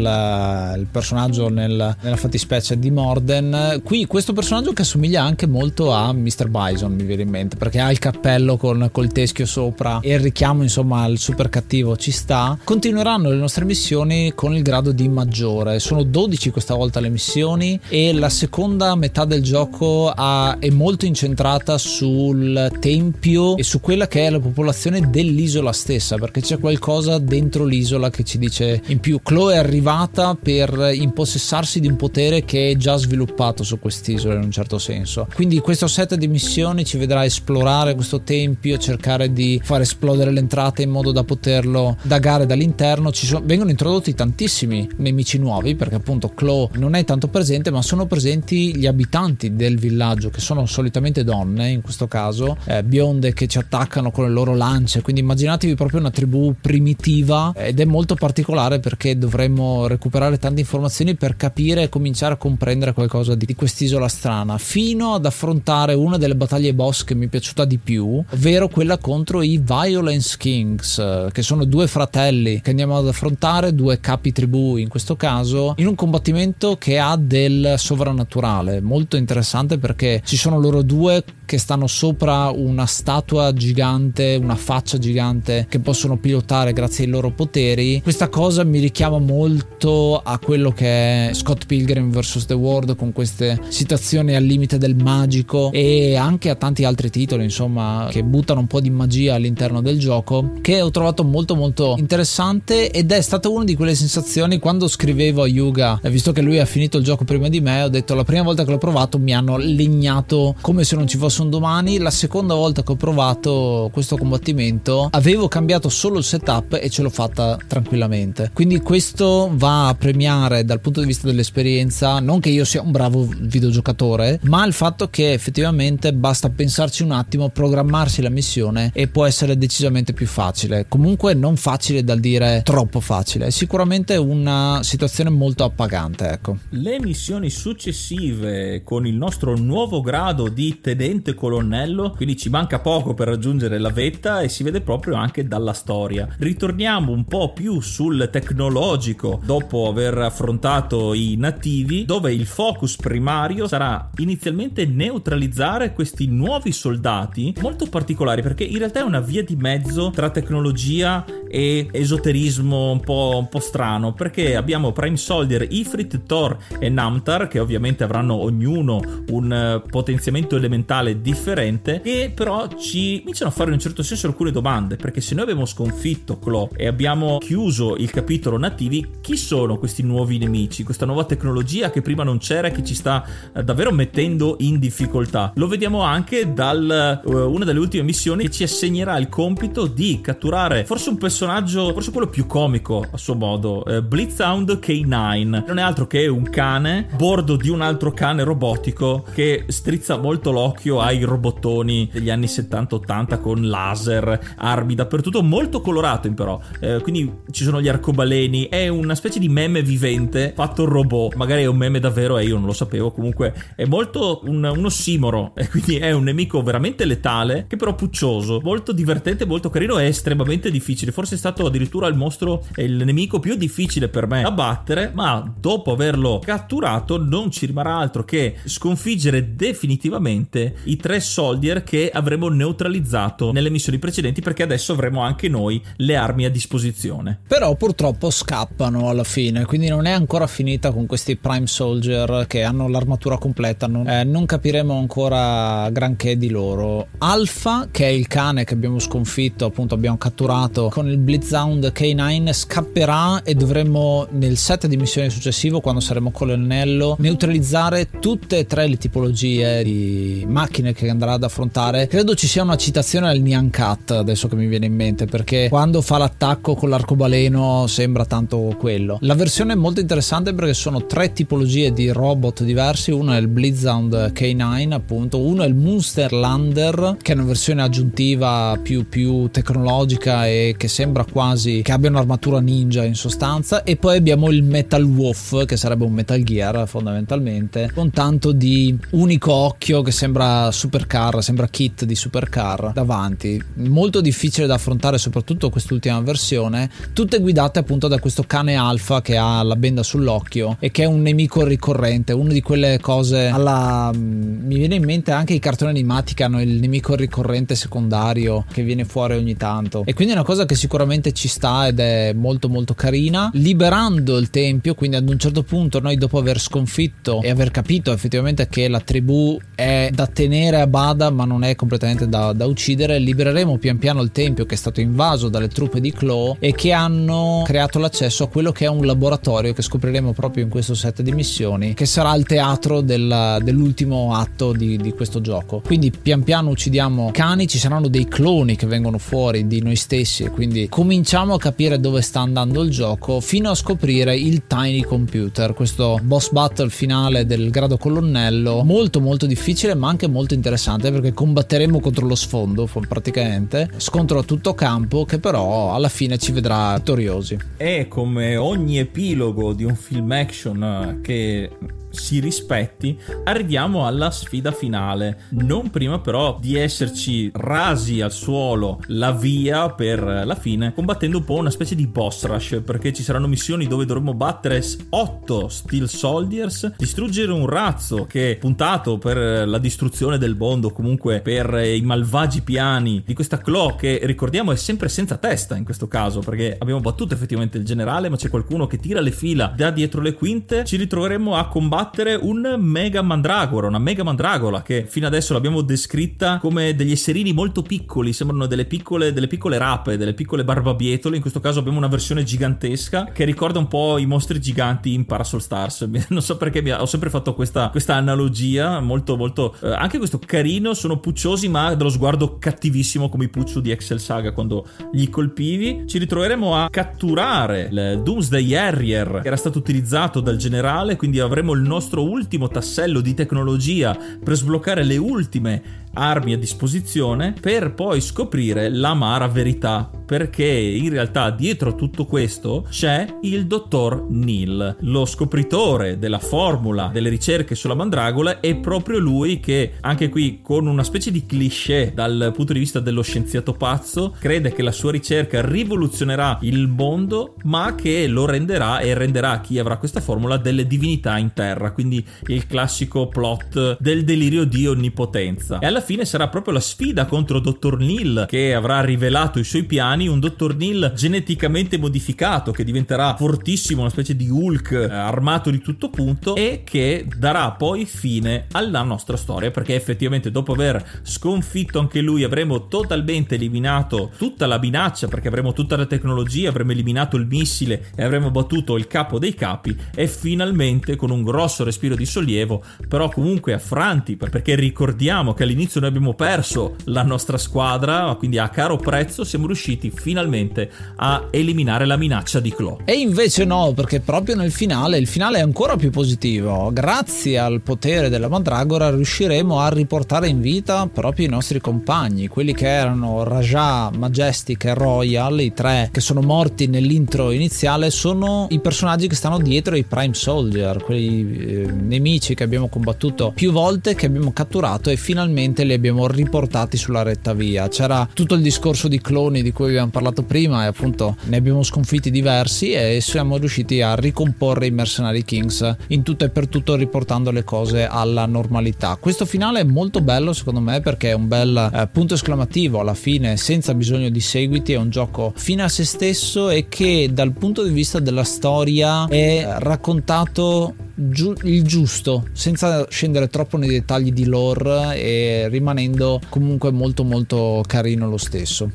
il 0.78 0.88
personaggio 0.90 1.50
nel, 1.50 1.98
nella 2.02 2.16
fattispecie 2.16 2.80
di 2.80 2.92
Morden. 2.92 3.82
Qui 3.84 4.06
questo 4.06 4.32
personaggio 4.32 4.72
che 4.72 4.84
assomiglia 4.84 5.22
anche 5.22 5.48
molto 5.48 5.92
a 5.92 6.14
Mr. 6.14 6.48
Bison, 6.48 6.94
mi 6.94 7.04
viene 7.04 7.24
in 7.24 7.30
mente, 7.30 7.58
perché 7.58 7.82
ha 7.82 7.92
il 7.92 8.00
cappello 8.00 8.56
con 8.56 8.88
col 8.94 9.12
teschio 9.12 9.46
sopra 9.46 10.00
e 10.00 10.14
il 10.14 10.22
richiamo 10.22 10.64
insomma 10.64 11.02
al 11.02 11.18
super 11.18 11.50
cattivo 11.50 11.98
ci 11.98 12.12
sta. 12.12 12.58
Continueranno 12.64 13.28
le 13.28 13.36
nostre 13.36 13.66
missioni 13.66 14.32
con 14.34 14.54
il 14.54 14.60
il 14.62 14.64
grado 14.64 14.92
di 14.92 15.10
maggiore. 15.10 15.80
Sono 15.80 16.04
12 16.04 16.52
questa 16.52 16.76
volta 16.76 17.00
le 17.00 17.10
missioni 17.10 17.80
e 17.90 18.14
la 18.14 18.30
seconda 18.30 18.96
metà 18.96 19.26
del 19.26 19.42
gioco 19.42 20.12
ha, 20.16 20.58
è 20.60 20.70
molto 20.70 21.06
incentrata 21.06 21.78
sul 21.78 22.72
tempio 22.80 23.58
e 23.58 23.64
su 23.64 23.82
quella 23.82 24.08
che 24.08 24.26
è 24.26 24.30
la 24.30 24.40
popolazione 24.40 25.10
dell'isola 25.10 25.74
stessa, 25.74 26.18
perché 26.18 26.42
c'è 26.42 26.60
qualcosa 26.60 27.18
dentro 27.18 27.66
l'isola 27.66 28.10
che 28.10 28.24
ci 28.24 28.38
dice 28.38 28.82
in 28.88 29.00
più. 29.00 29.20
Chloe 29.24 29.56
è 29.56 29.58
arrivata 29.58 30.38
per 30.42 30.92
impossessarsi 30.94 31.80
di 31.80 31.88
un 31.88 31.96
potere 31.96 32.46
che 32.46 32.72
è 32.72 32.76
già 32.76 32.96
sviluppato 32.98 33.64
su 33.64 33.80
quest'isola 33.80 34.36
in 34.36 34.44
un 34.44 34.52
certo 34.52 34.78
senso. 34.78 35.28
Quindi 35.34 35.60
questo 35.60 35.88
set 35.88 36.16
di 36.16 36.28
missioni 36.28 36.86
ci 36.86 36.98
vedrà 36.98 37.26
esplorare 37.26 37.96
questo 37.96 38.22
tempio, 38.22 38.78
cercare 38.78 39.34
di 39.34 39.60
far 39.64 39.82
esplodere 39.82 40.32
l'entrata 40.32 40.82
in 40.82 40.90
modo 40.90 41.12
da 41.12 41.24
poterlo 41.24 41.98
dagare 42.04 42.46
dall'interno. 42.46 43.12
Ci 43.12 43.26
sono, 43.26 43.42
vengono 43.44 43.72
introdotti 43.72 44.14
tantissimi 44.14 44.50
tantissimi 44.52 44.90
nemici 44.98 45.38
nuovi 45.38 45.76
perché 45.76 45.96
appunto 45.96 46.30
Chloe 46.34 46.70
non 46.74 46.96
è 46.96 47.06
tanto 47.06 47.30
presente 47.30 47.72
ma 47.72 47.82
sono 47.82 48.06
presenti 48.06 48.76
gli 48.76 48.86
abitanti 48.86 49.56
del 49.56 49.78
villaggio 49.80 50.30
che 50.30 50.42
sono 50.42 50.66
solitamente 50.66 51.24
donne 51.24 51.70
in 51.70 51.82
questo 51.82 52.08
caso 52.08 52.58
eh, 52.66 52.84
bionde 52.84 53.34
che 53.34 53.48
ci 53.48 53.58
attaccano 53.58 54.12
con 54.12 54.26
le 54.26 54.32
loro 54.32 54.54
lance. 54.54 55.02
Quindi 55.02 55.22
immaginatevi 55.22 55.76
proprio 55.76 56.00
una 56.00 56.12
tribù 56.12 56.54
primitiva 56.60 57.54
ed 57.56 57.80
è 57.80 57.86
molto 57.86 58.16
particolare 58.16 58.80
perché 58.80 59.18
dovremmo 59.18 59.88
recuperare 59.88 60.38
tante 60.38 60.60
informazioni 60.60 61.16
per 61.16 61.38
capire 61.38 61.84
e 61.84 61.90
cominciare 61.90 62.34
a 62.34 62.38
comprendere 62.38 62.94
qualcosa 62.94 63.36
di, 63.36 63.46
di 63.46 63.56
quest'isola 63.56 64.08
strana 64.08 64.58
fino 64.58 65.14
ad 65.14 65.26
affrontare 65.26 65.94
una 65.94 66.18
delle 66.18 66.36
battaglie 66.36 66.74
boss 66.74 67.04
che 67.04 67.16
mi 67.16 67.26
è 67.28 67.30
piaciuta 67.30 67.64
di 67.64 67.78
più 67.78 68.22
ovvero 68.30 68.68
quella 68.68 68.98
contro 68.98 69.42
i 69.42 69.62
Violence 69.64 70.36
Kings 70.38 70.98
eh, 70.98 71.30
che 71.32 71.42
sono 71.42 71.64
due 71.64 71.88
fratelli 71.88 72.62
che 72.62 72.72
andiamo 72.72 72.98
ad 72.98 73.08
affrontare 73.08 73.74
due 73.74 74.00
capi 74.00 74.32
tribù 74.42 74.78
in 74.78 74.88
questo 74.88 75.16
caso 75.16 75.76
in 75.78 75.86
un 75.88 75.96
combattimento 75.96 76.76
che 76.78 76.98
ha 76.98 77.16
del 77.16 77.76
sovrannaturale. 77.78 78.82
Molto 78.82 79.18
interessante 79.18 79.78
perché 79.78 80.22
ci 80.26 80.38
sono 80.38 80.60
loro 80.60 80.82
due 80.82 81.24
che 81.52 81.58
stanno 81.58 81.88
sopra 81.88 82.50
una 82.50 82.86
statua 82.86 83.52
gigante, 83.52 84.40
una 84.42 84.56
faccia 84.56 84.98
gigante 84.98 85.66
che 85.68 85.80
possono 85.80 86.18
pilotare 86.18 86.72
grazie 86.72 87.04
ai 87.04 87.10
loro 87.10 87.32
poteri. 87.32 88.00
Questa 88.02 88.30
cosa 88.30 88.64
mi 88.64 88.80
richiama 88.80 89.20
molto 89.20 90.22
a 90.24 90.40
quello 90.40 90.72
che 90.72 91.28
è 91.28 91.34
Scott 91.34 91.66
Pilgrim 91.66 92.10
vs. 92.10 92.46
The 92.46 92.54
World 92.54 92.96
con 92.96 93.12
queste 93.12 93.60
situazioni 93.68 94.34
al 94.34 94.46
limite 94.46 94.78
del 94.78 94.96
magico 94.96 95.74
e 95.74 96.16
anche 96.16 96.50
a 96.50 96.56
tanti 96.56 96.86
altri 96.86 97.10
titoli, 97.10 97.44
insomma, 97.44 98.08
che 98.10 98.24
buttano 98.24 98.62
un 98.62 98.68
po' 98.68 98.80
di 98.80 98.90
magia 98.90 99.36
all'interno 99.36 99.82
del 99.82 100.00
gioco 100.00 100.54
che 100.62 100.82
ho 100.82 100.90
trovato 100.90 101.26
molto 101.26 101.58
molto 101.58 101.96
interessante 101.98 102.92
ed 102.92 103.12
è 103.12 103.20
stata 103.20 103.50
una 103.50 103.66
di 103.66 103.76
quelle 103.76 103.96
sensazioni 103.96 104.58
quando 104.58 104.88
scrivevo 104.88 105.42
a 105.42 105.48
Yuga, 105.48 106.00
visto 106.04 106.32
che 106.32 106.40
lui 106.40 106.60
ha 106.60 106.66
finito 106.66 106.98
il 106.98 107.04
gioco 107.04 107.26
prima 107.26 107.50
di 107.50 107.60
me, 107.60 107.84
ho 107.84 107.90
detto 107.90 108.16
la 108.16 108.24
prima 108.24 108.44
volta 108.44 108.64
che 108.64 108.72
l'ho 108.72 108.78
provato 108.78 109.18
mi 109.18 109.34
hanno 109.34 109.58
legnato 109.58 110.56
come 110.62 110.86
se 110.86 110.96
non 110.96 111.08
ci 111.08 111.18
fosse 111.18 111.40
un 111.42 111.50
domani. 111.50 111.98
La 111.98 112.12
seconda 112.12 112.54
volta 112.54 112.84
che 112.84 112.92
ho 112.92 112.96
provato 112.96 113.90
questo 113.92 114.18
combattimento 114.18 115.10
avevo 115.12 115.48
cambiato 115.48 115.90
solo 115.90 116.18
il 116.18 116.24
setup 116.24 116.78
e 116.82 116.90
ce 116.90 117.02
l'ho 117.02 117.10
fatta 117.10 117.58
tranquillamente. 117.68 118.52
Quindi 118.54 118.80
questo 118.80 119.50
va 119.54 119.88
a 119.88 119.96
premiare 119.96 120.64
dal 120.66 120.80
punto 120.80 121.02
di 121.02 121.08
vista 121.08 121.28
dell'esperienza 121.28 122.20
non 122.20 122.40
che 122.40 122.50
io 122.50 122.66
sia 122.66 122.82
un 122.82 122.92
bravo 122.92 123.28
videogiocatore, 123.40 124.40
ma 124.44 124.66
il 124.66 124.74
fatto 124.74 125.10
che 125.10 125.34
effettivamente 125.34 126.14
basta 126.14 126.50
pensarci 126.50 127.04
un 127.04 127.12
attimo, 127.12 127.50
programmarsi 127.50 128.22
la 128.22 128.30
missione 128.30 128.92
e 128.94 129.08
può 129.08 129.26
essere 129.26 129.58
decisamente 129.58 130.14
più 130.14 130.28
facile. 130.28 130.86
Comunque 130.88 131.34
non 131.34 131.56
facile 131.56 132.04
dal 132.04 132.20
dire 132.20 132.62
troppo 132.64 133.00
facile, 133.00 133.48
è 133.48 133.50
sicuramente 133.50 134.16
una 134.16 134.80
situazione 134.84 135.30
molto 135.30 135.64
appagante, 135.64 136.30
ecco. 136.30 136.58
Le 136.70 137.00
missioni 137.00 137.50
successive 137.50 138.82
con 138.84 139.06
il 139.06 139.16
nostro 139.16 139.56
nuovo 139.58 140.02
grado 140.02 140.48
di 140.48 140.80
tenente 140.82 141.31
tenente 141.32 141.34
colonnello, 141.34 142.12
quindi 142.12 142.38
ci 142.38 142.50
manca 142.50 142.80
poco 142.80 143.14
per 143.14 143.28
raggiungere 143.28 143.80
la 143.80 143.90
vetta 143.90 144.42
e 144.42 144.50
si 144.50 144.64
vede 144.64 144.82
proprio 144.82 145.16
anche 145.16 145.48
dalla 145.48 145.74
storia. 145.74 146.28
Ritorniamo 146.38 147.12
un 147.12 147.26
po' 147.26 147.54
più 147.54 147.80
sul 147.80 148.30
tecnologico 148.32 149.40
dopo 149.44 149.88
aver 149.88 150.18
affrontato 150.18 151.14
i 151.14 151.36
nativi, 151.38 152.06
dove 152.06 152.34
il 152.34 152.46
focus 152.46 152.96
primario 152.98 153.68
sarà 153.68 154.10
inizialmente 154.18 154.86
neutralizzare 154.86 155.94
questi 155.94 156.28
nuovi 156.28 156.72
soldati 156.72 157.54
molto 157.62 157.86
particolari, 157.88 158.42
perché 158.42 158.64
in 158.64 158.78
realtà 158.78 159.00
è 159.00 159.04
una 159.04 159.22
via 159.22 159.44
di 159.44 159.56
mezzo 159.56 160.12
tra 160.12 160.30
tecnologia 160.30 161.26
e 161.50 161.88
esoterismo 161.92 162.92
un 162.92 163.00
po', 163.02 163.36
un 163.38 163.50
po 163.50 163.60
strano, 163.60 164.14
perché 164.14 164.56
abbiamo 164.56 164.92
Prime 164.92 165.18
Soldier, 165.18 165.66
Ifrit, 165.70 166.24
Thor 166.26 166.58
e 166.80 166.90
Namtar, 166.90 167.48
che 167.48 167.60
ovviamente 167.60 168.04
avranno 168.04 168.36
ognuno 168.36 169.02
un 169.30 169.52
eh, 169.52 169.82
potenziamento 169.90 170.56
elementale 170.56 171.21
differente 171.22 172.02
che 172.04 172.32
però 172.34 172.68
ci 172.78 173.22
iniziano 173.22 173.52
a 173.52 173.54
fare 173.54 173.70
in 173.70 173.76
un 173.76 173.80
certo 173.80 174.04
senso 174.04 174.28
alcune 174.28 174.52
domande 174.52 174.96
perché 174.96 175.22
se 175.22 175.34
noi 175.34 175.44
abbiamo 175.44 175.66
sconfitto 175.66 176.40
Claw 176.40 176.70
e 176.76 176.88
abbiamo 176.88 177.38
chiuso 177.38 177.96
il 177.96 178.10
capitolo 178.10 178.58
nativi 178.58 179.20
chi 179.22 179.38
sono 179.38 179.78
questi 179.78 180.04
nuovi 180.04 180.38
nemici? 180.38 180.84
Questa 180.84 181.06
nuova 181.06 181.26
tecnologia 181.26 181.90
che 181.90 182.02
prima 182.02 182.24
non 182.24 182.40
c'era 182.40 182.68
e 182.68 182.72
che 182.72 182.84
ci 182.84 182.96
sta 182.96 183.26
eh, 183.54 183.64
davvero 183.64 183.92
mettendo 183.92 184.56
in 184.60 184.80
difficoltà. 184.80 185.52
Lo 185.56 185.68
vediamo 185.68 186.02
anche 186.02 186.54
da 186.54 186.72
uh, 186.72 187.30
una 187.34 187.66
delle 187.66 187.80
ultime 187.80 188.04
missioni 188.04 188.44
che 188.44 188.52
ci 188.52 188.64
assegnerà 188.64 189.18
il 189.18 189.30
compito 189.30 189.86
di 189.86 190.20
catturare 190.22 190.86
forse 190.86 191.10
un 191.10 191.18
personaggio 191.18 191.92
forse 191.94 192.12
quello 192.12 192.28
più 192.28 192.46
comico 192.46 193.06
a 193.12 193.18
suo 193.18 193.36
modo 193.36 193.84
uh, 193.86 194.02
Blitzhound 194.02 194.80
K9 194.82 195.66
non 195.68 195.78
è 195.78 195.82
altro 195.82 196.08
che 196.08 196.28
un 196.28 196.44
cane 196.50 197.08
bordo 197.16 197.56
di 197.56 197.70
un 197.70 197.82
altro 197.82 198.12
cane 198.12 198.44
robotico 198.44 199.26
che 199.34 199.66
strizza 199.68 200.18
molto 200.18 200.52
l'occhio 200.52 201.00
ai 201.02 201.24
robottoni 201.24 202.10
degli 202.12 202.30
anni 202.30 202.46
70-80 202.46 203.40
con 203.40 203.68
laser, 203.68 204.56
armi 204.58 204.96
dappertutto, 204.96 205.42
molto 205.44 205.82
colorato 205.82 206.32
però. 206.34 206.60
Eh, 206.80 207.00
quindi 207.02 207.32
ci 207.52 207.64
sono 207.64 207.82
gli 207.82 207.88
arcobaleni, 207.88 208.68
è 208.68 208.88
una 208.88 209.16
specie 209.16 209.40
di 209.40 209.50
meme 209.50 209.82
vivente 209.82 210.54
fatto 210.56 210.86
robot. 210.86 211.36
Magari 211.36 211.64
è 211.64 211.68
un 211.68 211.78
meme 211.78 212.00
davvero 212.00 212.38
e 212.38 212.46
io 212.46 212.58
non 212.58 212.66
lo 212.66 212.74
sapevo. 212.74 213.12
Comunque 213.12 213.54
è 213.76 213.86
molto 213.86 214.42
un, 214.46 214.64
un 214.64 214.86
ossimoro 214.86 215.54
e 215.56 215.68
quindi 215.68 215.98
è 215.98 216.12
un 216.12 216.24
nemico 216.24 216.62
veramente 216.62 217.06
letale 217.06 217.66
che 217.68 217.76
però 217.76 217.96
puccioso, 217.96 218.60
molto 218.64 218.92
divertente, 218.92 219.46
molto 219.46 219.70
carino 219.70 219.98
e 219.98 220.06
estremamente 220.06 220.70
difficile. 220.70 221.12
Forse 221.12 221.36
è 221.36 221.38
stato 221.38 221.66
addirittura 221.66 222.08
il 222.08 222.16
mostro 222.16 222.66
il 222.76 223.04
nemico 223.04 223.40
più 223.40 223.56
difficile 223.56 224.08
per 224.08 224.28
me 224.28 224.42
da 224.42 224.52
battere, 224.52 225.12
ma 225.14 225.54
dopo 225.60 225.92
averlo 225.92 226.40
catturato 226.44 227.22
non 227.22 227.52
ci 227.52 227.66
rimarrà 227.66 227.98
altro 227.98 228.24
che 228.24 228.56
sconfiggere 228.66 229.56
definitivamente 229.56 230.76
i 230.92 230.98
tre 230.98 231.22
soldier 231.22 231.84
che 231.84 232.10
avremo 232.14 232.50
neutralizzato 232.50 233.54
nelle 233.54 233.70
missioni 233.70 233.98
precedenti 233.98 234.42
perché 234.42 234.64
adesso 234.64 234.92
avremo 234.92 235.22
anche 235.22 235.48
noi 235.48 235.82
le 235.98 236.16
armi 236.16 236.44
a 236.44 236.50
disposizione. 236.50 237.40
Però 237.48 237.74
purtroppo 237.76 238.30
scappano 238.30 239.08
alla 239.08 239.24
fine, 239.24 239.66
quindi 239.66 239.88
non 239.88 240.06
è 240.06 240.12
ancora 240.12 240.48
finita 240.48 240.92
con 240.92 241.06
questi 241.06 241.38
Prime 241.38 241.68
Soldier 241.68 242.46
che 242.48 242.64
hanno 242.64 242.90
l'armatura 242.90 243.38
completa, 243.38 243.88
non, 243.88 244.08
eh, 244.08 244.26
non 244.26 244.46
capiremo 244.46 244.98
ancora 244.98 245.90
granché 245.92 246.38
di 246.38 246.50
loro. 246.50 247.08
Alpha, 247.20 247.88
che 247.90 248.06
è 248.06 248.10
il 248.10 248.28
cane 248.28 248.66
che 248.66 248.74
abbiamo 248.74 249.00
sconfitto, 249.00 249.66
appunto 249.66 249.96
abbiamo 249.96 250.18
catturato 250.18 250.90
con 250.90 251.08
il 251.08 251.18
Blitzhound 251.18 251.94
K9, 251.96 252.52
scapperà 252.52 253.44
e 253.44 253.56
dovremmo 253.56 254.28
nel 254.32 254.58
set 254.58 254.88
di 254.88 254.98
missione 254.98 255.30
successivo, 255.30 255.80
quando 255.80 256.02
saremo 256.02 256.32
colonnello, 256.32 257.16
neutralizzare 257.20 258.10
tutte 258.20 258.58
e 258.58 258.66
tre 258.66 258.88
le 258.88 258.98
tipologie 258.98 259.84
di 259.84 260.46
macchine 260.48 260.81
che 260.94 261.10
andrà 261.10 261.34
ad 261.34 261.44
affrontare. 261.44 262.08
Credo 262.08 262.36
ci 262.36 262.48
sia 262.48 262.64
una 262.64 262.76
citazione 262.76 263.30
al 263.30 263.40
Nyan 263.40 263.70
Cat, 263.70 264.12
adesso 264.12 264.48
che 264.48 264.56
mi 264.56 264.68
viene 264.68 264.88
in 264.88 264.96
mente, 264.96 265.26
perché 265.26 265.68
quando 265.70 266.02
fa 266.02 266.18
l'attacco 266.18 266.76
con 266.76 266.90
l'arcobaleno 266.90 267.86
sembra 267.88 268.26
tanto 268.26 268.76
quello. 268.78 269.18
La 269.22 269.36
versione 269.36 269.74
è 269.74 269.76
molto 269.76 270.00
interessante 270.00 270.54
perché 270.54 270.74
sono 270.74 271.06
tre 271.06 271.32
tipologie 271.32 271.94
di 271.94 272.10
robot 272.10 272.64
diversi, 272.64 273.12
uno 273.12 273.34
è 273.34 273.38
il 273.38 273.48
Blitzhound 273.48 274.32
K9 274.34 274.92
appunto, 274.92 275.40
uno 275.40 275.64
è 275.64 275.68
il 275.68 275.76
Munsterlander 275.76 277.18
che 277.22 277.34
è 277.34 277.36
una 277.36 277.46
versione 277.46 277.82
aggiuntiva 277.82 278.80
più, 278.82 279.08
più 279.08 279.50
tecnologica 279.50 280.48
e 280.48 280.76
che 280.78 280.88
sembra 280.88 281.26
quasi 281.26 281.82
che 281.82 281.92
abbia 281.92 282.10
un'armatura 282.10 282.60
ninja 282.60 283.04
in 283.04 283.16
sostanza 283.16 283.84
e 283.84 283.96
poi 283.96 284.18
abbiamo 284.18 284.50
il 284.50 284.64
Metal 284.64 285.04
Wolf 285.04 285.66
che 285.66 285.78
sarebbe 285.78 286.06
un 286.06 286.14
Metal 286.14 286.42
Gear 286.42 286.88
fondamentalmente 286.88 287.92
con 287.94 288.12
tanto 288.12 288.52
di 288.52 288.98
unico 289.12 289.52
occhio 289.52 290.02
che 290.02 290.12
sembra 290.12 290.71
supercar, 290.72 291.44
sembra 291.44 291.68
kit 291.68 292.06
di 292.06 292.16
supercar 292.16 292.92
davanti, 292.94 293.62
molto 293.76 294.22
difficile 294.22 294.68
da 294.68 294.76
affrontare 294.76 295.18
soprattutto 295.18 295.70
quest'ultima 295.70 296.20
versione, 296.22 296.90
tutte 297.14 297.40
guidate 297.40 297.80
appunto 297.80 298.08
da 298.08 298.20
questo 298.20 298.44
cane 298.44 298.76
alfa 298.76 299.22
che 299.22 299.38
ha 299.38 299.62
la 299.64 299.76
benda 299.76 300.04
sull'occhio 300.04 300.78
e 300.80 300.92
che 300.92 301.04
è 301.04 301.06
un 301.06 301.22
nemico 301.22 301.64
ricorrente, 301.66 302.34
una 302.34 302.54
di 302.54 302.62
quelle 302.62 303.00
cose 303.02 303.48
alla 303.48 304.12
mi 304.14 304.78
viene 304.78 304.96
in 304.96 305.04
mente 305.04 305.32
anche 305.32 305.54
i 305.54 305.60
cartoni 305.60 305.92
animati 305.92 306.34
che 306.34 306.44
hanno 306.44 306.62
il 306.62 306.80
nemico 306.80 307.16
ricorrente 307.16 307.76
secondario 307.76 308.66
che 308.72 308.84
viene 308.84 309.06
fuori 309.06 309.36
ogni 309.36 309.58
tanto. 309.58 310.04
E 310.06 310.14
quindi 310.14 310.34
è 310.34 310.38
una 310.38 310.46
cosa 310.46 310.66
che 310.66 310.76
sicuramente 310.76 311.32
ci 311.34 311.48
sta 311.48 311.88
ed 311.88 312.00
è 312.00 312.34
molto 312.34 312.70
molto 312.70 312.94
carina. 312.94 313.50
Liberando 313.54 314.38
il 314.38 314.50
tempio 314.50 314.96
quindi 314.96 315.18
ad 315.18 315.28
un 315.28 315.38
certo 315.38 315.64
punto 315.64 316.00
noi 316.00 316.18
dopo 316.18 316.38
aver 316.38 316.60
sconfitto 316.60 317.42
e 317.42 317.50
aver 317.50 317.72
capito 317.72 318.12
effettivamente 318.12 318.68
che 318.68 318.88
la 318.88 319.00
tribù 319.00 319.60
è 319.76 320.10
da 320.14 320.28
tenere 320.28 320.61
a 320.70 320.88
bada 320.88 321.30
ma 321.30 321.46
non 321.46 321.64
è 321.64 321.76
completamente 321.76 322.28
da, 322.28 322.54
da 322.54 322.66
uccidere. 322.66 323.20
Libereremo 323.20 323.78
pian 323.78 323.98
piano 323.98 324.22
il 324.22 324.32
tempio 324.32 324.66
che 324.66 324.76
è 324.76 324.78
stato 324.78 325.02
invaso 325.02 325.50
dalle 325.50 325.68
truppe 325.68 326.00
di 326.00 326.12
Claw 326.12 326.56
e 326.60 326.74
che 326.74 326.92
hanno 326.92 327.64
creato 327.66 328.00
l'accesso 328.00 328.44
a 328.44 328.48
quello 328.48 328.72
che 328.72 328.86
è 328.86 328.90
un 328.90 329.06
laboratorio 329.06 329.74
che 329.74 329.82
scopriremo 329.82 330.34
proprio 330.34 330.64
in 330.64 330.70
questo 330.70 330.94
set 330.94 331.22
di 331.22 331.32
missioni 331.32 331.94
che 331.94 332.06
sarà 332.06 332.36
il 332.36 332.46
teatro 332.46 333.02
del, 333.02 333.60
dell'ultimo 333.64 334.34
atto 334.34 334.72
di, 334.72 334.98
di 334.98 335.12
questo 335.14 335.42
gioco. 335.42 335.82
Quindi 335.84 336.12
pian 336.12 336.44
piano 336.44 336.70
uccidiamo 336.70 337.32
cani 337.32 337.68
ci 337.68 337.78
saranno 337.78 338.08
dei 338.08 338.28
cloni 338.28 338.76
che 338.76 338.86
vengono 338.86 339.18
fuori 339.18 339.68
di 339.68 339.82
noi 339.82 339.96
stessi 339.96 340.46
quindi 340.46 340.88
cominciamo 340.90 341.54
a 341.54 341.58
capire 341.58 342.00
dove 342.00 342.22
sta 342.22 342.42
andando 342.42 342.82
il 342.82 342.90
gioco 342.90 343.40
fino 343.40 343.70
a 343.70 343.76
scoprire 343.76 344.36
il 344.36 344.64
tiny 344.68 345.02
computer 345.02 345.74
questo 345.74 346.20
boss 346.22 346.52
battle 346.52 346.90
finale 346.90 347.46
del 347.46 347.70
grado 347.70 347.98
colonnello 347.98 348.84
molto 348.84 349.20
molto 349.20 349.46
difficile 349.46 349.96
ma 349.96 350.10
anche 350.10 350.28
molto 350.28 350.51
interessante 350.54 351.12
perché 351.12 351.34
combatteremo 351.34 352.00
contro 352.00 352.26
lo 352.26 352.36
sfondo 352.36 352.88
praticamente. 353.08 353.90
Scontro 353.98 354.40
a 354.40 354.44
tutto 354.44 354.74
campo 354.74 355.26
che 355.26 355.40
però 355.40 355.94
alla 355.94 356.10
fine 356.10 356.38
ci 356.38 356.52
vedrà 356.52 356.96
vittoriosi. 356.96 357.58
È 357.78 358.08
come 358.08 358.56
ogni 358.58 359.00
epilogo 359.00 359.74
di 359.74 359.84
un 359.84 359.96
film 359.96 360.32
action 360.32 361.20
che 361.22 361.70
si 362.12 362.40
rispetti, 362.40 363.18
arriviamo 363.46 364.06
alla 364.06 364.30
sfida 364.32 364.72
finale. 364.72 365.44
Non 365.50 365.90
prima 365.90 366.20
però 366.20 366.58
di 366.60 366.76
esserci 366.76 367.50
rasi 367.54 368.22
al 368.22 368.32
suolo 368.32 369.00
la 369.08 369.32
via 369.32 369.90
per 369.90 370.22
la 370.22 370.56
fine, 370.56 370.94
combattendo 370.94 371.38
un 371.38 371.44
po' 371.44 371.56
una 371.56 371.70
specie 371.70 371.96
di 371.96 372.08
boss 372.08 372.46
rush, 372.46 372.82
perché 372.86 373.14
ci 373.14 373.24
saranno 373.24 373.48
missioni 373.48 373.88
dove 373.88 374.06
dovremo 374.06 374.34
battere 374.34 374.84
8 375.10 375.70
Steel 375.70 376.10
Soldiers, 376.10 376.96
distruggere 376.98 377.52
un 377.52 377.66
razzo 377.66 378.26
che 378.26 378.52
è 378.52 378.58
puntato 378.58 379.18
per 379.18 379.68
la 379.68 379.78
distruzione 379.78 380.38
del 380.38 380.56
mondo, 380.56 380.92
comunque 380.92 381.42
per 381.42 381.74
i 381.74 382.02
malvagi 382.02 382.62
piani 382.62 383.24
di 383.26 383.34
questa 383.34 383.58
Claw 383.58 383.96
che 383.96 384.20
ricordiamo 384.24 384.72
è 384.72 384.76
sempre 384.76 385.10
senza 385.10 385.38
testa 385.38 385.76
in 385.76 385.84
questo 385.84 386.08
caso, 386.08 386.40
perché 386.40 386.76
abbiamo 386.78 387.00
battuto 387.00 387.34
effettivamente 387.34 387.78
il 387.78 387.86
generale, 387.86 388.30
ma 388.30 388.36
c'è 388.36 388.50
qualcuno 388.50 388.88
che 388.88 388.98
tira 388.98 389.22
le 389.22 389.32
fila 389.32 389.74
da 389.76 389.92
dietro 389.92 390.22
le 390.22 390.34
quinte, 390.34 390.84
ci 390.84 390.98
ritroveremo 390.98 391.56
a 391.56 391.68
combattere 391.68 392.00
combattere 392.02 392.34
un 392.34 392.78
mega 392.80 393.22
mandragora, 393.22 393.88
una 393.88 394.00
mega 394.00 394.24
mandragola 394.24 394.82
che 394.82 395.06
fino 395.08 395.28
adesso 395.28 395.54
l'abbiamo 395.54 395.82
descritta 395.82 396.58
come 396.58 396.96
degli 396.96 397.12
esserini 397.12 397.54
molto 397.54 397.84
piccoli, 397.84 398.34
sembrano 398.34 398.66
delle 398.66 398.86
piccole, 398.86 399.32
delle 399.34 399.46
piccole 399.46 399.78
rape, 399.78 400.18
delle 400.18 400.34
piccole 400.34 400.64
barbabietole. 400.64 401.36
In 401.36 401.42
questo 401.42 401.60
caso 401.60 401.78
abbiamo 401.78 402.00
una 402.00 402.08
versione 402.08 402.44
gigantesca 402.44 403.30
che 403.32 403.44
ricorda 403.44 403.78
un 403.78 403.88
po' 403.88 404.18
i 404.18 404.26
mostri 404.26 404.60
giganti 404.60 405.14
in 405.14 405.26
Parasol 405.26 405.62
Stars. 405.62 406.10
Non 406.32 406.42
so 406.42 406.56
perché 406.56 406.94
ho 406.94 407.06
sempre 407.06 407.30
fatto 407.30 407.54
questa, 407.54 407.90
questa 407.90 408.16
analogia, 408.16 409.00
molto 409.00 409.36
molto... 409.36 409.76
Eh, 409.82 409.92
anche 409.92 410.18
questo 410.18 410.40
carino, 410.40 410.94
sono 410.94 411.20
pucciosi 411.20 411.68
ma 411.68 411.94
dallo 411.94 412.10
sguardo 412.10 412.58
cattivissimo 412.58 413.28
come 413.28 413.46
i 413.46 413.50
puccio 413.50 413.80
di 413.82 413.92
Excel 413.92 414.20
Saga 414.20 414.54
quando 414.54 414.88
gli 415.12 415.30
colpivi. 415.30 416.06
Ci 416.08 416.18
ritroveremo 416.18 416.76
a 416.76 416.90
catturare 416.90 417.90
il 417.92 418.22
Doomsday 418.24 418.74
Harrier 418.74 419.40
che 419.42 419.48
era 419.48 419.58
stato 419.58 419.78
utilizzato 419.78 420.40
dal 420.40 420.56
generale, 420.56 421.18
quindi 421.18 421.40
avremo 421.40 421.74
il 421.74 421.82
nostro 421.92 422.24
ultimo 422.24 422.70
tassello 422.70 423.20
di 423.20 423.34
tecnologia 423.34 424.18
per 424.42 424.56
sbloccare 424.56 425.04
le 425.04 425.18
ultime 425.18 426.01
armi 426.14 426.54
a 426.54 426.58
disposizione 426.58 427.54
per 427.60 427.94
poi 427.94 428.22
scoprire 428.22 428.90
l'amara 428.90 429.48
verità 429.48 430.10
perché 430.26 430.66
in 430.66 431.10
realtà 431.10 431.50
dietro 431.50 431.96
tutto 431.96 432.26
questo 432.26 432.86
c'è 432.90 433.28
il 433.42 433.68
dottor 433.68 434.28
Neil 434.30 434.98
lo 435.02 435.26
scopritore 435.26 436.18
della 436.18 436.40
formula 436.40 437.10
delle 437.12 437.30
ricerche 437.30 437.76
sulla 437.76 437.96
mandragola 437.96 438.60
è 438.60 438.76
proprio 438.76 439.20
lui 439.20 439.60
che 439.60 439.94
anche 440.02 440.30
qui 440.30 440.60
con 440.62 440.88
una 440.88 441.04
specie 441.04 441.32
di 441.32 441.46
cliché 441.46 442.12
dal 442.14 442.52
punto 442.56 442.74
di 442.74 442.80
vista 442.80 443.00
dello 443.00 443.22
scienziato 443.22 443.74
pazzo 443.74 444.36
crede 444.40 444.72
che 444.74 444.84
la 444.84 444.92
sua 444.92 445.12
ricerca 445.12 445.62
rivoluzionerà 445.66 446.60
il 446.62 446.88
mondo 446.88 447.56
ma 447.64 447.96
che 447.96 448.28
lo 448.28 448.46
renderà 448.46 449.00
e 449.00 449.14
renderà 449.14 449.60
chi 449.60 449.80
avrà 449.80 449.98
questa 449.98 450.22
formula 450.22 450.58
delle 450.58 450.88
divinità 450.88 451.38
in 451.38 451.54
terra 451.54 451.92
quindi 451.92 452.26
il 452.48 452.66
classico 452.68 453.28
plot 453.28 453.98
del 454.00 454.24
delirio 454.24 454.64
di 454.64 454.88
onnipotenza. 454.88 455.80
E 455.80 455.86
alla 455.86 456.01
alla 456.02 456.10
fine 456.10 456.26
sarà 456.26 456.48
proprio 456.48 456.74
la 456.74 456.80
sfida 456.80 457.26
contro 457.26 457.60
Dottor 457.60 458.00
Neil 458.00 458.46
che 458.48 458.74
avrà 458.74 459.02
rivelato 459.02 459.60
i 459.60 459.64
suoi 459.64 459.84
piani, 459.84 460.28
un 460.28 460.40
Dottor 460.40 460.76
Neil 460.76 461.14
geneticamente 461.16 462.00
modificato 462.00 462.72
che 462.72 462.84
diventerà 462.84 463.36
fortissimo, 463.36 464.02
una 464.02 464.10
specie 464.10 464.36
di 464.36 464.50
Hulk 464.50 464.92
eh, 464.94 465.06
armato 465.06 465.70
di 465.70 465.80
tutto 465.80 466.10
punto 466.10 466.56
e 466.56 466.82
che 466.84 467.28
darà 467.38 467.72
poi 467.74 468.06
fine 468.06 468.66
alla 468.72 469.04
nostra 469.04 469.38
storia 469.38 469.70
perché 469.70 469.94
effettivamente 469.94 470.50
dopo 470.50 470.74
aver 470.74 471.22
sconfitto 471.22 472.00
anche 472.00 472.22
lui 472.22 472.44
avremo 472.44 472.88
totalmente 472.88 473.56
eliminato 473.56 474.32
tutta 474.36 474.66
la 474.66 474.80
minaccia 474.80 475.28
perché 475.28 475.50
avremo 475.50 475.72
tutta 475.74 475.96
la 475.96 476.08
tecnologia, 476.08 476.70
avremo 476.70 476.94
eliminato 476.94 477.38
il 477.38 477.46
missile 477.46 478.08
e 478.16 478.24
avremo 478.24 478.50
battuto 478.50 478.98
il 478.98 479.06
capo 479.06 479.38
dei 479.38 479.54
capi 479.54 479.96
e 480.16 480.28
finalmente 480.28 481.16
con 481.16 481.30
un 481.30 481.44
grosso 481.44 481.84
respiro 481.84 482.16
di 482.16 482.26
sollievo 482.26 482.84
però 483.08 483.30
comunque 483.30 483.74
affranti 483.74 484.36
perché 484.36 484.74
ricordiamo 484.74 485.54
che 485.54 485.62
all'inizio 485.62 485.90
all'inizio 485.92 486.00
noi 486.00 486.10
abbiamo 486.10 486.34
perso 486.34 486.96
la 487.06 487.24
nostra 487.24 487.58
squadra, 487.58 488.34
quindi 488.38 488.58
a 488.58 488.70
caro 488.70 488.96
prezzo 488.96 489.44
siamo 489.44 489.66
riusciti 489.66 490.12
finalmente 490.14 490.90
a 491.18 491.48
eliminare 491.52 492.06
la 492.06 492.16
minaccia 492.16 492.60
di 492.60 492.74
Claw. 492.74 493.00
E 493.04 493.14
invece 493.14 493.66
no, 493.66 493.92
perché 493.94 494.22
proprio 494.22 494.56
nel 494.56 494.72
finale, 494.72 495.18
il 495.18 495.28
finale 495.28 495.58
è 495.58 495.62
ancora 495.62 495.98
più 495.98 496.10
positivo. 496.10 496.90
Grazie 496.94 497.58
al 497.58 497.82
potere 497.82 498.30
della 498.30 498.48
Mandragora 498.48 499.10
riusciremo 499.10 499.80
a 499.80 499.90
riportare 499.90 500.48
in 500.48 500.62
vita 500.62 501.08
proprio 501.08 501.46
i 501.46 501.50
nostri 501.50 501.82
compagni, 501.82 502.48
quelli 502.48 502.74
che 502.74 502.88
erano 502.88 503.44
Raja, 503.44 504.10
Majestic 504.12 504.86
e 504.86 504.94
Royal, 504.94 505.60
i 505.60 505.74
tre 505.74 506.10
che 506.12 506.22
sono 506.22 506.42
morti 506.42 506.88
nell'intro 506.88 507.52
iniziale, 507.52 508.10
sono 508.12 508.68
i 508.70 508.80
personaggi 508.80 509.28
che 509.28 509.36
stanno 509.36 509.60
dietro 509.60 509.96
i 509.96 510.04
Prime 510.04 510.34
Soldier, 510.34 511.02
quei 511.04 511.58
eh, 511.58 511.92
nemici 511.92 512.56
che 512.56 512.64
abbiamo 512.64 512.88
combattuto 512.88 513.52
più 513.54 513.72
volte, 513.72 514.16
che 514.16 514.28
abbiamo 514.28 514.52
catturato 514.54 515.10
e 515.10 515.18
finalmente 515.18 515.81
semplicemente 515.82 515.84
li 515.84 515.94
abbiamo 515.94 516.28
riportati 516.28 516.98
sulla 516.98 517.24
retta 517.24 517.54
via. 517.54 517.88
C'era 517.88 518.28
tutto 518.32 518.56
il 518.56 518.62
discorso 518.62 519.08
di 519.08 519.20
cloni 519.20 519.62
di 519.62 519.72
cui 519.72 519.90
abbiamo 519.90 520.12
parlato 520.12 520.44
prima 520.44 520.84
e 520.84 520.88
appunto 520.88 521.36
ne 521.46 521.58
abbiamo 521.58 521.84
sconfitti 521.84 522.30
diversi 522.32 522.92
e 522.92 523.20
siamo 523.22 523.58
riusciti 523.58 524.02
a 524.02 524.16
ricomporre 524.16 524.88
i 524.88 524.92
Mercenary 524.92 525.44
Kings 525.44 525.96
in 526.08 526.24
tutto 526.24 526.46
e 526.46 526.50
per 526.50 526.68
tutto 526.68 526.96
riportando 526.96 527.52
le 527.52 527.64
cose 527.64 528.06
alla 528.06 528.46
normalità. 528.46 529.18
Questo 529.20 529.46
finale 529.46 529.82
è 529.82 529.84
molto 529.84 530.22
bello 530.22 530.54
secondo 530.54 530.80
me 530.80 531.02
perché 531.02 531.30
è 531.30 531.34
un 531.34 531.48
bel 531.48 531.90
eh, 531.94 532.08
punto 532.08 532.36
esclamativo 532.36 533.00
alla 533.00 533.14
fine 533.14 533.58
senza 533.58 533.94
bisogno 533.94 534.30
di 534.30 534.42
seguiti, 534.42 534.94
è 534.94 534.98
un 534.98 535.10
gioco 535.10 535.54
fine 535.56 535.84
a 535.84 535.90
se 535.90 536.06
stesso 536.06 536.70
e 536.70 536.88
che 536.88 537.30
dal 537.32 537.54
punto 537.54 537.84
di 537.84 537.92
vista 537.92 538.20
della 538.20 538.44
storia 538.44 539.28
è 539.28 539.66
raccontato 539.78 541.10
giu- 541.30 541.62
il 541.64 541.84
giusto, 541.84 542.48
senza 542.54 543.06
scendere 543.10 543.48
troppo 543.48 543.78
nei 543.78 543.90
dettagli 543.90 544.32
di 544.32 544.46
lore 544.46 545.20
e 545.20 545.68
rimanendo 545.70 546.40
comunque 546.50 546.92
molto 546.92 547.24
molto 547.24 547.84
carino 547.86 548.28
lo 548.28 548.38
stesso. 548.38 548.90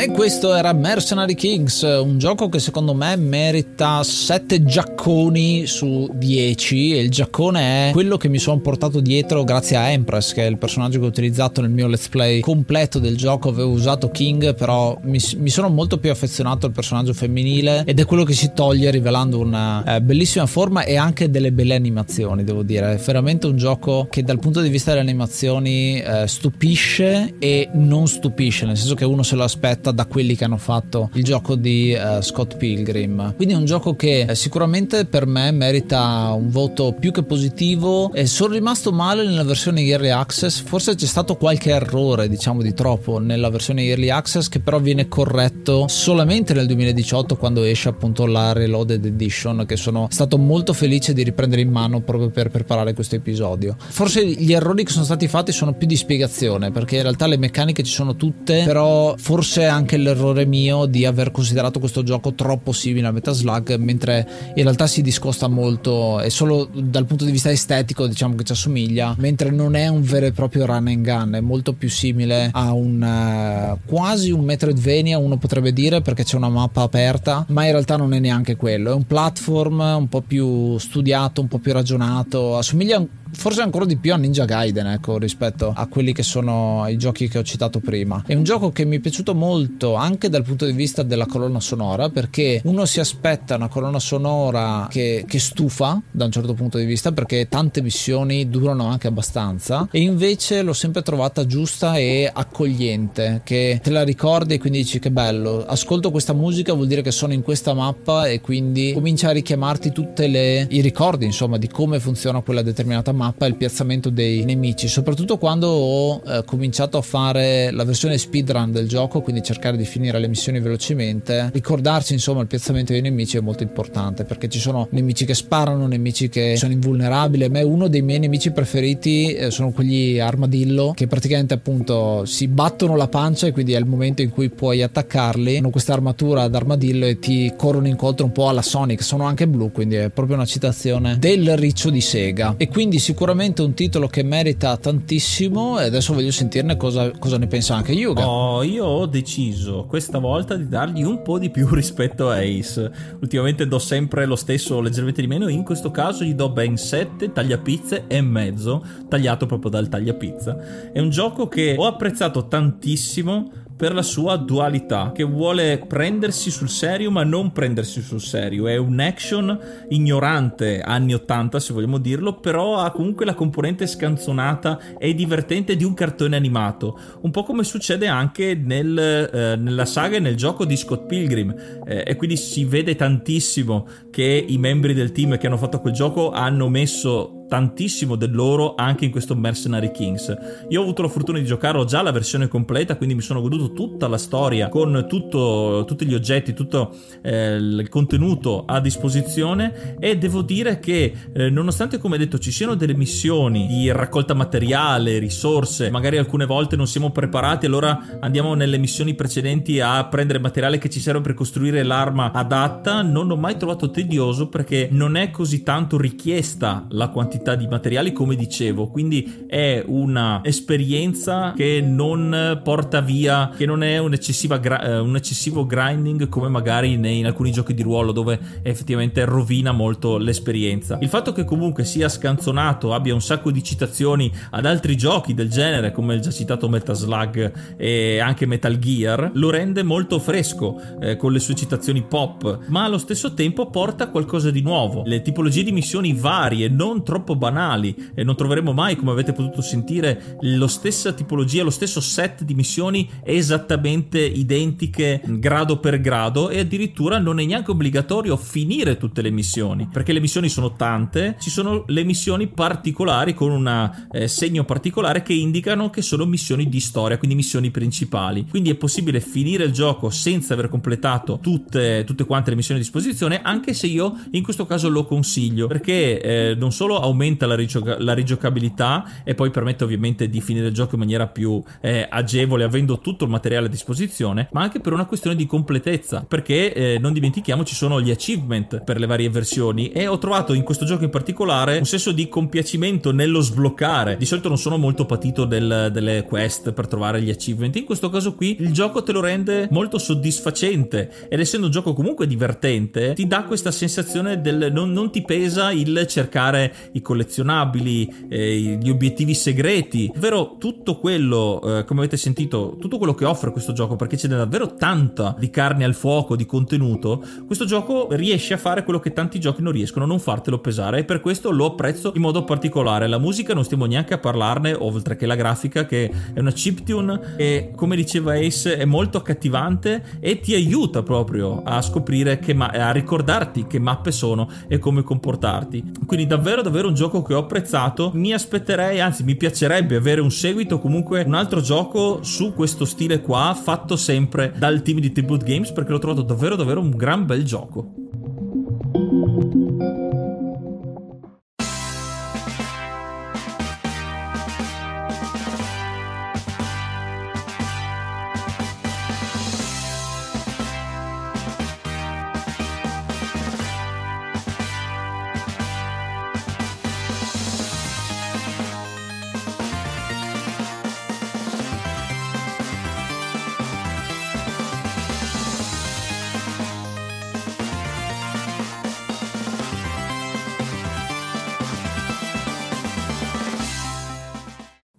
E 0.00 0.12
questo 0.12 0.54
era 0.54 0.72
Mercenary 0.72 1.34
Kings, 1.34 1.82
un 1.82 2.18
gioco 2.18 2.48
che 2.48 2.60
secondo 2.60 2.94
me 2.94 3.16
merita 3.16 4.00
7 4.04 4.62
giacconi 4.62 5.66
su 5.66 6.08
10 6.14 6.94
e 6.94 7.00
il 7.00 7.10
giaccone 7.10 7.88
è 7.88 7.92
quello 7.92 8.16
che 8.16 8.28
mi 8.28 8.38
sono 8.38 8.60
portato 8.60 9.00
dietro 9.00 9.42
grazie 9.42 9.74
a 9.74 9.90
Empress 9.90 10.34
che 10.34 10.46
è 10.46 10.48
il 10.48 10.56
personaggio 10.56 11.00
che 11.00 11.06
ho 11.06 11.08
utilizzato 11.08 11.62
nel 11.62 11.70
mio 11.70 11.88
let's 11.88 12.06
play 12.06 12.38
completo 12.38 13.00
del 13.00 13.16
gioco, 13.16 13.48
avevo 13.48 13.70
usato 13.70 14.08
King 14.12 14.54
però 14.54 14.96
mi, 15.02 15.18
mi 15.38 15.50
sono 15.50 15.68
molto 15.68 15.98
più 15.98 16.12
affezionato 16.12 16.66
al 16.66 16.72
personaggio 16.72 17.12
femminile 17.12 17.82
ed 17.84 17.98
è 17.98 18.04
quello 18.04 18.22
che 18.22 18.34
si 18.34 18.52
toglie 18.54 18.92
rivelando 18.92 19.40
una 19.40 19.96
eh, 19.96 20.00
bellissima 20.00 20.46
forma 20.46 20.84
e 20.84 20.96
anche 20.96 21.28
delle 21.28 21.50
belle 21.50 21.74
animazioni 21.74 22.44
devo 22.44 22.62
dire, 22.62 22.94
è 22.94 22.96
veramente 22.98 23.48
un 23.48 23.56
gioco 23.56 24.06
che 24.08 24.22
dal 24.22 24.38
punto 24.38 24.60
di 24.60 24.68
vista 24.68 24.92
delle 24.92 25.02
animazioni 25.02 26.00
eh, 26.00 26.28
stupisce 26.28 27.34
e 27.40 27.68
non 27.72 28.06
stupisce, 28.06 28.64
nel 28.64 28.76
senso 28.76 28.94
che 28.94 29.04
uno 29.04 29.24
se 29.24 29.34
lo 29.34 29.42
aspetta 29.42 29.86
da 29.92 30.06
quelli 30.06 30.36
che 30.36 30.44
hanno 30.44 30.56
fatto 30.56 31.10
il 31.14 31.24
gioco 31.24 31.54
di 31.54 31.96
uh, 31.96 32.20
Scott 32.20 32.56
Pilgrim. 32.56 33.34
Quindi 33.36 33.54
è 33.54 33.56
un 33.56 33.64
gioco 33.64 33.94
che 33.94 34.26
eh, 34.28 34.34
sicuramente 34.34 35.04
per 35.04 35.26
me 35.26 35.50
merita 35.50 36.32
un 36.32 36.50
voto 36.50 36.94
più 36.98 37.12
che 37.12 37.22
positivo. 37.22 38.12
E 38.12 38.26
sono 38.26 38.54
rimasto 38.54 38.92
male 38.92 39.24
nella 39.24 39.44
versione 39.44 39.82
Early 39.82 40.08
Access, 40.08 40.62
forse 40.62 40.94
c'è 40.94 41.06
stato 41.06 41.36
qualche 41.36 41.70
errore, 41.70 42.28
diciamo 42.28 42.62
di 42.62 42.74
troppo, 42.74 43.18
nella 43.18 43.50
versione 43.50 43.84
Early 43.84 44.10
Access 44.10 44.48
che 44.48 44.60
però 44.60 44.80
viene 44.80 45.08
corretto 45.08 45.86
solamente 45.88 46.54
nel 46.54 46.66
2018 46.66 47.36
quando 47.36 47.62
esce 47.62 47.88
appunto 47.88 48.26
la 48.26 48.52
Reloaded 48.52 49.04
Edition 49.04 49.64
che 49.66 49.76
sono 49.76 50.08
stato 50.10 50.38
molto 50.38 50.72
felice 50.72 51.12
di 51.12 51.22
riprendere 51.22 51.62
in 51.62 51.70
mano 51.70 52.00
proprio 52.00 52.30
per 52.30 52.50
preparare 52.50 52.94
questo 52.94 53.16
episodio. 53.16 53.76
Forse 53.78 54.24
gli 54.26 54.52
errori 54.52 54.84
che 54.84 54.92
sono 54.92 55.04
stati 55.04 55.28
fatti 55.28 55.52
sono 55.52 55.74
più 55.74 55.86
di 55.86 55.96
spiegazione 55.96 56.70
perché 56.70 56.96
in 56.96 57.02
realtà 57.02 57.26
le 57.26 57.36
meccaniche 57.36 57.82
ci 57.82 57.92
sono 57.92 58.16
tutte, 58.16 58.62
però 58.64 59.14
forse 59.16 59.66
anche 59.78 59.96
l'errore 59.96 60.44
mio 60.44 60.86
di 60.86 61.06
aver 61.06 61.30
considerato 61.30 61.78
questo 61.78 62.02
gioco 62.02 62.34
troppo 62.34 62.72
simile 62.72 63.06
a 63.06 63.12
Metaslug, 63.12 63.76
mentre 63.76 64.28
in 64.54 64.62
realtà 64.62 64.86
si 64.86 65.02
discosta 65.02 65.48
molto, 65.48 66.20
è 66.20 66.28
solo 66.28 66.68
dal 66.72 67.06
punto 67.06 67.24
di 67.24 67.30
vista 67.30 67.50
estetico 67.50 68.06
diciamo 68.06 68.34
che 68.34 68.44
ci 68.44 68.52
assomiglia, 68.52 69.14
mentre 69.18 69.50
non 69.50 69.74
è 69.74 69.88
un 69.88 70.02
vero 70.02 70.26
e 70.26 70.32
proprio 70.32 70.66
run 70.66 70.88
and 70.88 71.04
gun, 71.04 71.34
è 71.34 71.40
molto 71.40 71.72
più 71.72 71.88
simile 71.88 72.50
a 72.52 72.72
un 72.72 73.00
uh, 73.00 73.78
quasi 73.86 74.30
un 74.30 74.44
Metroidvania, 74.44 75.18
uno 75.18 75.36
potrebbe 75.36 75.72
dire, 75.72 76.02
perché 76.02 76.24
c'è 76.24 76.36
una 76.36 76.48
mappa 76.48 76.82
aperta, 76.82 77.44
ma 77.48 77.64
in 77.64 77.70
realtà 77.70 77.96
non 77.96 78.12
è 78.12 78.18
neanche 78.18 78.56
quello, 78.56 78.90
è 78.90 78.94
un 78.94 79.06
platform 79.06 79.80
un 79.80 80.08
po' 80.08 80.22
più 80.22 80.76
studiato, 80.78 81.40
un 81.40 81.48
po' 81.48 81.58
più 81.58 81.72
ragionato, 81.72 82.56
assomiglia 82.58 83.04
forse 83.32 83.62
ancora 83.62 83.84
di 83.84 83.96
più 83.96 84.12
a 84.12 84.16
Ninja 84.16 84.44
Gaiden 84.44 84.86
ecco, 84.86 85.18
rispetto 85.18 85.72
a 85.74 85.86
quelli 85.86 86.12
che 86.12 86.22
sono 86.22 86.86
i 86.88 86.96
giochi 86.96 87.28
che 87.28 87.38
ho 87.38 87.42
citato 87.42 87.80
prima. 87.80 88.24
È 88.26 88.34
un 88.34 88.42
gioco 88.42 88.70
che 88.70 88.84
mi 88.84 88.96
è 88.96 89.00
piaciuto 89.00 89.34
molto 89.34 89.94
anche 89.94 90.28
dal 90.28 90.42
punto 90.42 90.66
di 90.66 90.72
vista 90.72 91.02
della 91.02 91.26
colonna 91.26 91.60
sonora 91.60 92.08
perché 92.08 92.60
uno 92.64 92.84
si 92.84 93.00
aspetta 93.00 93.56
una 93.56 93.68
colonna 93.68 93.98
sonora 93.98 94.88
che, 94.90 95.24
che 95.26 95.38
stufa 95.38 96.00
da 96.10 96.24
un 96.24 96.30
certo 96.30 96.54
punto 96.54 96.78
di 96.78 96.84
vista 96.84 97.12
perché 97.12 97.48
tante 97.48 97.82
missioni 97.82 98.48
durano 98.48 98.86
anche 98.86 99.06
abbastanza 99.06 99.88
e 99.90 100.00
invece 100.00 100.62
l'ho 100.62 100.72
sempre 100.72 101.02
trovata 101.02 101.46
giusta 101.46 101.96
e 101.96 102.30
accogliente 102.32 103.42
che 103.44 103.80
te 103.82 103.90
la 103.90 104.02
ricordi 104.02 104.54
e 104.54 104.58
quindi 104.58 104.78
dici 104.78 104.98
che 104.98 105.10
bello 105.10 105.64
ascolto 105.66 106.10
questa 106.10 106.32
musica 106.32 106.72
vuol 106.72 106.86
dire 106.86 107.02
che 107.02 107.10
sono 107.10 107.32
in 107.32 107.42
questa 107.42 107.74
mappa 107.74 108.26
e 108.26 108.40
quindi 108.40 108.92
comincia 108.92 109.28
a 109.28 109.32
richiamarti 109.32 109.92
tutti 109.92 110.22
i 110.24 110.80
ricordi 110.80 111.24
insomma 111.24 111.58
di 111.58 111.68
come 111.68 112.00
funziona 112.00 112.40
quella 112.40 112.62
determinata 112.62 113.12
mappa 113.12 113.17
e 113.38 113.46
il 113.46 113.56
piazzamento 113.56 114.10
dei 114.10 114.44
nemici, 114.44 114.88
soprattutto 114.88 115.38
quando 115.38 115.68
ho 115.68 116.22
eh, 116.26 116.44
cominciato 116.44 116.98
a 116.98 117.02
fare 117.02 117.70
la 117.70 117.84
versione 117.84 118.16
speedrun 118.16 118.70
del 118.70 118.88
gioco, 118.88 119.20
quindi 119.20 119.42
cercare 119.42 119.76
di 119.76 119.84
finire 119.84 120.18
le 120.18 120.28
missioni 120.28 120.60
velocemente, 120.60 121.50
ricordarci 121.52 122.12
insomma 122.12 122.40
il 122.42 122.46
piazzamento 122.46 122.92
dei 122.92 123.02
nemici 123.02 123.36
è 123.36 123.40
molto 123.40 123.62
importante 123.62 124.24
perché 124.24 124.48
ci 124.48 124.58
sono 124.58 124.86
nemici 124.90 125.24
che 125.24 125.34
sparano, 125.34 125.86
nemici 125.86 126.28
che 126.28 126.56
sono 126.56 126.72
invulnerabili. 126.72 127.44
A 127.44 127.48
me 127.48 127.62
uno 127.62 127.88
dei 127.88 128.02
miei 128.02 128.18
nemici 128.18 128.50
preferiti 128.50 129.32
eh, 129.32 129.50
sono 129.50 129.70
quegli 129.70 130.18
armadillo 130.18 130.92
che 130.94 131.06
praticamente 131.06 131.54
appunto 131.54 132.24
si 132.24 132.46
battono 132.48 132.96
la 132.96 133.08
pancia 133.08 133.46
e 133.46 133.52
quindi 133.52 133.72
è 133.72 133.78
il 133.78 133.86
momento 133.86 134.22
in 134.22 134.30
cui 134.30 134.50
puoi 134.50 134.82
attaccarli. 134.82 135.56
Hanno 135.56 135.70
questa 135.70 135.92
armatura 135.92 136.42
ad 136.42 136.54
armadillo 136.54 137.06
e 137.06 137.18
ti 137.18 137.52
corrono 137.56 137.88
incontro 137.88 138.24
un 138.24 138.32
po' 138.32 138.48
alla 138.48 138.62
Sonic, 138.62 139.02
sono 139.02 139.24
anche 139.24 139.48
blu, 139.48 139.72
quindi 139.72 139.96
è 139.96 140.10
proprio 140.10 140.36
una 140.36 140.46
citazione 140.46 141.16
del 141.18 141.56
riccio 141.56 141.90
di 141.90 142.00
Sega. 142.00 142.54
E 142.56 142.68
quindi 142.68 142.98
sicuramente 143.08 143.62
un 143.62 143.72
titolo 143.72 144.06
che 144.06 144.22
merita 144.22 144.76
tantissimo 144.76 145.80
e 145.80 145.84
adesso 145.84 146.12
voglio 146.12 146.30
sentirne 146.30 146.76
cosa, 146.76 147.10
cosa 147.12 147.38
ne 147.38 147.46
pensa 147.46 147.74
anche 147.74 147.92
Yuga. 147.92 148.28
Oh, 148.28 148.62
io 148.62 148.84
ho 148.84 149.06
deciso 149.06 149.86
questa 149.88 150.18
volta 150.18 150.56
di 150.56 150.68
dargli 150.68 151.02
un 151.02 151.22
po' 151.22 151.38
di 151.38 151.48
più 151.48 151.68
rispetto 151.72 152.28
a 152.28 152.36
Ace. 152.36 152.92
Ultimamente 153.22 153.66
do 153.66 153.78
sempre 153.78 154.26
lo 154.26 154.36
stesso, 154.36 154.82
leggermente 154.82 155.22
di 155.22 155.26
meno, 155.26 155.48
in 155.48 155.64
questo 155.64 155.90
caso 155.90 156.22
gli 156.22 156.34
do 156.34 156.50
ben 156.50 156.76
7 156.76 157.32
tagliapizze 157.32 158.04
e 158.08 158.20
mezzo, 158.20 158.84
tagliato 159.08 159.46
proprio 159.46 159.70
dal 159.70 159.88
tagliapizza. 159.88 160.92
È 160.92 161.00
un 161.00 161.08
gioco 161.08 161.48
che 161.48 161.76
ho 161.78 161.86
apprezzato 161.86 162.46
tantissimo 162.46 163.50
per 163.78 163.94
la 163.94 164.02
sua 164.02 164.34
dualità, 164.34 165.12
che 165.14 165.22
vuole 165.22 165.78
prendersi 165.86 166.50
sul 166.50 166.68
serio 166.68 167.12
ma 167.12 167.22
non 167.22 167.52
prendersi 167.52 168.02
sul 168.02 168.20
serio. 168.20 168.66
È 168.66 168.76
un 168.76 168.98
action 168.98 169.56
ignorante 169.90 170.80
anni 170.80 171.14
80 171.14 171.60
se 171.60 171.72
vogliamo 171.72 171.98
dirlo, 171.98 172.40
però 172.40 172.78
ha 172.78 172.90
comunque 172.90 173.24
la 173.24 173.34
componente 173.34 173.86
scanzonata 173.86 174.98
e 174.98 175.14
divertente 175.14 175.76
di 175.76 175.84
un 175.84 175.94
cartone 175.94 176.34
animato, 176.34 176.98
un 177.20 177.30
po' 177.30 177.44
come 177.44 177.62
succede 177.62 178.08
anche 178.08 178.56
nel, 178.56 178.98
eh, 178.98 179.54
nella 179.54 179.84
saga 179.84 180.16
e 180.16 180.20
nel 180.20 180.34
gioco 180.34 180.64
di 180.64 180.76
Scott 180.76 181.06
Pilgrim 181.06 181.54
eh, 181.86 182.02
e 182.04 182.16
quindi 182.16 182.36
si 182.36 182.64
vede 182.64 182.96
tantissimo 182.96 183.86
che 184.10 184.44
i 184.48 184.58
membri 184.58 184.92
del 184.92 185.12
team 185.12 185.38
che 185.38 185.46
hanno 185.46 185.56
fatto 185.56 185.78
quel 185.78 185.92
gioco 185.92 186.32
hanno 186.32 186.68
messo 186.68 187.37
tantissimo 187.48 188.14
del 188.14 188.32
loro 188.32 188.74
anche 188.76 189.06
in 189.06 189.10
questo 189.10 189.34
Mercenary 189.34 189.90
Kings. 189.90 190.36
Io 190.68 190.80
ho 190.80 190.82
avuto 190.82 191.02
la 191.02 191.08
fortuna 191.08 191.38
di 191.38 191.44
giocare 191.44 191.84
già 191.84 192.02
la 192.02 192.12
versione 192.12 192.46
completa, 192.46 192.96
quindi 192.96 193.14
mi 193.14 193.22
sono 193.22 193.40
goduto 193.40 193.72
tutta 193.72 194.06
la 194.06 194.18
storia 194.18 194.68
con 194.68 195.06
tutto, 195.08 195.84
tutti 195.86 196.06
gli 196.06 196.14
oggetti, 196.14 196.52
tutto 196.52 196.94
eh, 197.22 197.56
il 197.56 197.88
contenuto 197.88 198.64
a 198.66 198.80
disposizione 198.80 199.96
e 199.98 200.18
devo 200.18 200.42
dire 200.42 200.78
che 200.78 201.12
eh, 201.32 201.50
nonostante 201.50 201.98
come 201.98 202.18
detto 202.18 202.38
ci 202.38 202.52
siano 202.52 202.74
delle 202.74 202.94
missioni 202.94 203.66
di 203.66 203.90
raccolta 203.90 204.34
materiale, 204.34 205.18
risorse, 205.18 205.90
magari 205.90 206.18
alcune 206.18 206.44
volte 206.46 206.76
non 206.76 206.86
siamo 206.86 207.10
preparati, 207.10 207.66
allora 207.66 208.18
andiamo 208.20 208.54
nelle 208.54 208.78
missioni 208.78 209.14
precedenti 209.14 209.80
a 209.80 210.04
prendere 210.06 210.38
materiale 210.38 210.78
che 210.78 210.90
ci 210.90 211.00
serve 211.00 211.20
per 211.22 211.34
costruire 211.34 211.82
l'arma 211.82 212.32
adatta, 212.32 213.02
non 213.02 213.30
ho 213.30 213.36
mai 213.36 213.56
trovato 213.56 213.90
tedioso 213.90 214.48
perché 214.48 214.88
non 214.90 215.16
è 215.16 215.30
così 215.30 215.62
tanto 215.62 215.96
richiesta 215.96 216.86
la 216.90 217.08
quantità 217.08 217.37
quantità 217.38 217.54
di 217.54 217.66
materiali 217.68 218.12
come 218.12 218.34
dicevo, 218.34 218.88
quindi 218.88 219.44
è 219.46 219.82
una 219.86 220.40
esperienza 220.42 221.52
che 221.56 221.80
non 221.80 222.60
porta 222.62 223.00
via, 223.00 223.50
che 223.56 223.64
non 223.64 223.82
è 223.82 223.98
un, 223.98 224.16
gra- 224.60 224.82
eh, 224.82 224.98
un 224.98 225.16
eccessivo 225.16 225.64
grinding 225.64 226.28
come 226.28 226.48
magari 226.48 226.92
in 226.92 227.26
alcuni 227.26 227.52
giochi 227.52 227.74
di 227.74 227.82
ruolo 227.82 228.12
dove 228.12 228.38
effettivamente 228.62 229.24
rovina 229.24 229.72
molto 229.72 230.18
l'esperienza. 230.18 230.98
Il 231.00 231.08
fatto 231.08 231.32
che 231.32 231.44
comunque 231.44 231.84
sia 231.84 232.08
scanzonato, 232.08 232.92
abbia 232.92 233.14
un 233.14 233.22
sacco 233.22 233.50
di 233.50 233.62
citazioni 233.62 234.30
ad 234.50 234.66
altri 234.66 234.96
giochi 234.96 235.34
del 235.34 235.48
genere 235.48 235.92
come 235.92 236.14
il 236.14 236.20
già 236.20 236.30
citato 236.30 236.68
Metal 236.68 236.96
Slug 236.96 237.76
e 237.76 238.18
anche 238.18 238.46
Metal 238.46 238.78
Gear, 238.78 239.30
lo 239.34 239.50
rende 239.50 239.82
molto 239.82 240.18
fresco 240.18 240.80
eh, 241.00 241.16
con 241.16 241.32
le 241.32 241.38
sue 241.38 241.54
citazioni 241.54 242.02
pop, 242.02 242.66
ma 242.66 242.84
allo 242.84 242.98
stesso 242.98 243.34
tempo 243.34 243.70
porta 243.70 244.08
qualcosa 244.08 244.50
di 244.50 244.60
nuovo. 244.60 245.02
Le 245.04 245.22
tipologie 245.22 245.62
di 245.62 245.72
missioni 245.72 246.12
varie, 246.12 246.68
non 246.68 247.04
troppo 247.04 247.27
banali, 247.36 248.10
e 248.14 248.24
non 248.24 248.36
troveremo 248.36 248.72
mai, 248.72 248.96
come 248.96 249.10
avete 249.10 249.32
potuto 249.32 249.62
sentire, 249.62 250.38
lo 250.40 250.66
stessa 250.66 251.12
tipologia, 251.12 251.62
lo 251.62 251.70
stesso 251.70 252.00
set 252.00 252.42
di 252.44 252.54
missioni 252.54 253.08
esattamente 253.24 254.20
identiche 254.20 255.20
grado 255.24 255.78
per 255.78 256.00
grado 256.00 256.48
e 256.48 256.60
addirittura 256.60 257.18
non 257.18 257.40
è 257.40 257.44
neanche 257.44 257.70
obbligatorio 257.70 258.36
finire 258.36 258.96
tutte 258.96 259.22
le 259.22 259.30
missioni, 259.30 259.88
perché 259.90 260.12
le 260.12 260.20
missioni 260.20 260.48
sono 260.48 260.72
tante, 260.72 261.36
ci 261.40 261.50
sono 261.50 261.84
le 261.86 262.04
missioni 262.04 262.48
particolari 262.48 263.34
con 263.34 263.50
un 263.50 263.90
eh, 264.10 264.28
segno 264.28 264.64
particolare 264.64 265.22
che 265.22 265.32
indicano 265.32 265.90
che 265.90 266.02
sono 266.02 266.24
missioni 266.24 266.68
di 266.68 266.80
storia, 266.80 267.18
quindi 267.18 267.36
missioni 267.36 267.70
principali. 267.70 268.46
Quindi 268.48 268.70
è 268.70 268.74
possibile 268.74 269.20
finire 269.20 269.64
il 269.64 269.72
gioco 269.72 270.10
senza 270.10 270.54
aver 270.54 270.68
completato 270.68 271.38
tutte, 271.40 272.04
tutte 272.06 272.24
quante 272.24 272.50
le 272.50 272.56
missioni 272.56 272.80
a 272.80 272.82
disposizione, 272.82 273.40
anche 273.42 273.74
se 273.74 273.86
io 273.86 274.18
in 274.32 274.42
questo 274.42 274.66
caso 274.66 274.88
lo 274.88 275.04
consiglio, 275.04 275.66
perché 275.66 276.20
eh, 276.20 276.54
non 276.54 276.72
solo 276.72 276.98
aumenta 276.98 277.16
la, 277.46 277.54
rigioca- 277.54 277.96
la, 277.98 278.14
rigiocabilità 278.14 279.22
e 279.24 279.34
poi 279.34 279.50
permette 279.50 279.84
ovviamente 279.84 280.28
di 280.28 280.40
finire 280.40 280.68
il 280.68 280.74
gioco 280.74 280.94
in 280.94 281.00
maniera 281.00 281.26
più 281.26 281.62
eh, 281.80 282.06
agevole, 282.08 282.64
avendo 282.64 282.98
tutto 283.00 283.24
il 283.24 283.30
materiale 283.30 283.66
a 283.66 283.68
disposizione, 283.68 284.48
ma 284.52 284.62
anche 284.62 284.80
per 284.80 284.92
una 284.92 285.06
questione 285.06 285.36
di 285.36 285.46
completezza, 285.46 286.24
perché 286.26 286.72
eh, 286.72 286.98
non 286.98 287.12
dimentichiamo 287.12 287.64
ci 287.64 287.74
sono 287.74 288.00
gli 288.00 288.10
achievement 288.10 288.82
per 288.82 288.98
le 288.98 289.06
varie 289.06 289.30
versioni 289.30 289.90
e 289.90 290.06
ho 290.06 290.18
trovato 290.18 290.52
in 290.52 290.62
questo 290.62 290.84
gioco 290.84 291.04
in 291.04 291.10
particolare 291.10 291.78
un 291.78 291.84
senso 291.84 292.12
di 292.12 292.28
compiacimento 292.28 293.12
nello 293.12 293.40
sbloccare. 293.40 294.16
Di 294.16 294.26
solito 294.26 294.48
non 294.48 294.58
sono 294.58 294.76
molto 294.76 295.06
patito 295.06 295.44
del, 295.44 295.90
delle 295.92 296.24
quest 296.24 296.72
per 296.72 296.86
trovare 296.86 297.20
gli 297.22 297.30
achievement, 297.30 297.74
in 297.76 297.84
questo 297.84 298.10
caso 298.10 298.34
qui 298.34 298.56
il 298.60 298.72
gioco 298.72 299.02
te 299.02 299.12
lo 299.12 299.20
rende 299.20 299.68
molto 299.70 299.98
soddisfacente 299.98 301.28
ed 301.28 301.40
essendo 301.40 301.66
un 301.66 301.72
gioco 301.72 301.92
comunque 301.92 302.26
divertente 302.26 303.14
ti 303.14 303.26
dà 303.26 303.44
questa 303.44 303.70
sensazione 303.70 304.40
del 304.40 304.70
non, 304.72 304.92
non 304.92 305.10
ti 305.10 305.22
pesa 305.22 305.70
il 305.70 306.06
cercare 306.06 306.74
i 306.92 307.00
collezionabili, 307.08 308.26
eh, 308.28 308.78
gli 308.78 308.90
obiettivi 308.90 309.32
segreti, 309.32 310.12
ovvero 310.14 310.56
tutto 310.58 310.98
quello, 310.98 311.78
eh, 311.78 311.84
come 311.84 312.00
avete 312.00 312.18
sentito, 312.18 312.76
tutto 312.78 312.98
quello 312.98 313.14
che 313.14 313.24
offre 313.24 313.50
questo 313.50 313.72
gioco 313.72 313.96
perché 313.96 314.16
c'è 314.16 314.28
davvero 314.28 314.74
tanta 314.74 315.34
di 315.38 315.48
carne 315.48 315.84
al 315.84 315.94
fuoco, 315.94 316.36
di 316.36 316.44
contenuto, 316.44 317.24
questo 317.46 317.64
gioco 317.64 318.08
riesce 318.10 318.52
a 318.52 318.58
fare 318.58 318.84
quello 318.84 318.98
che 318.98 319.14
tanti 319.14 319.40
giochi 319.40 319.62
non 319.62 319.72
riescono, 319.72 320.04
non 320.04 320.18
fartelo 320.18 320.58
pesare 320.58 320.98
e 320.98 321.04
per 321.04 321.20
questo 321.20 321.50
lo 321.50 321.64
apprezzo 321.64 322.12
in 322.14 322.20
modo 322.20 322.44
particolare. 322.44 323.06
La 323.06 323.16
musica 323.16 323.54
non 323.54 323.64
stiamo 323.64 323.86
neanche 323.86 324.12
a 324.12 324.18
parlarne, 324.18 324.74
oltre 324.74 325.16
che 325.16 325.24
la 325.24 325.34
grafica 325.34 325.86
che 325.86 326.12
è 326.34 326.40
una 326.40 326.52
chiptune 326.52 327.36
e 327.36 327.72
come 327.74 327.96
diceva 327.96 328.34
Ace 328.34 328.76
è 328.76 328.84
molto 328.84 329.16
accattivante 329.16 330.18
e 330.20 330.40
ti 330.40 330.52
aiuta 330.52 331.02
proprio 331.02 331.62
a 331.64 331.80
scoprire 331.80 332.38
che 332.38 332.52
ma- 332.52 332.66
a 332.66 332.90
ricordarti 332.90 333.66
che 333.66 333.78
mappe 333.78 334.12
sono 334.12 334.46
e 334.68 334.78
come 334.78 335.02
comportarti. 335.02 335.82
Quindi 336.04 336.26
davvero 336.26 336.60
davvero 336.60 336.88
un 336.88 336.96
gioco 336.98 337.22
che 337.22 337.32
ho 337.32 337.38
apprezzato. 337.38 338.10
Mi 338.12 338.32
aspetterei, 338.32 339.00
anzi 339.00 339.22
mi 339.22 339.36
piacerebbe 339.36 339.96
avere 339.96 340.20
un 340.20 340.32
seguito, 340.32 340.80
comunque 340.80 341.22
un 341.22 341.34
altro 341.34 341.60
gioco 341.60 342.22
su 342.22 342.52
questo 342.52 342.84
stile 342.84 343.20
qua, 343.20 343.56
fatto 343.60 343.96
sempre 343.96 344.52
dal 344.56 344.82
team 344.82 344.98
di 344.98 345.12
Tribute 345.12 345.44
Games 345.44 345.70
perché 345.70 345.92
l'ho 345.92 345.98
trovato 345.98 346.22
davvero 346.22 346.56
davvero 346.56 346.80
un 346.80 346.90
gran 346.90 347.24
bel 347.24 347.44
gioco. 347.44 347.94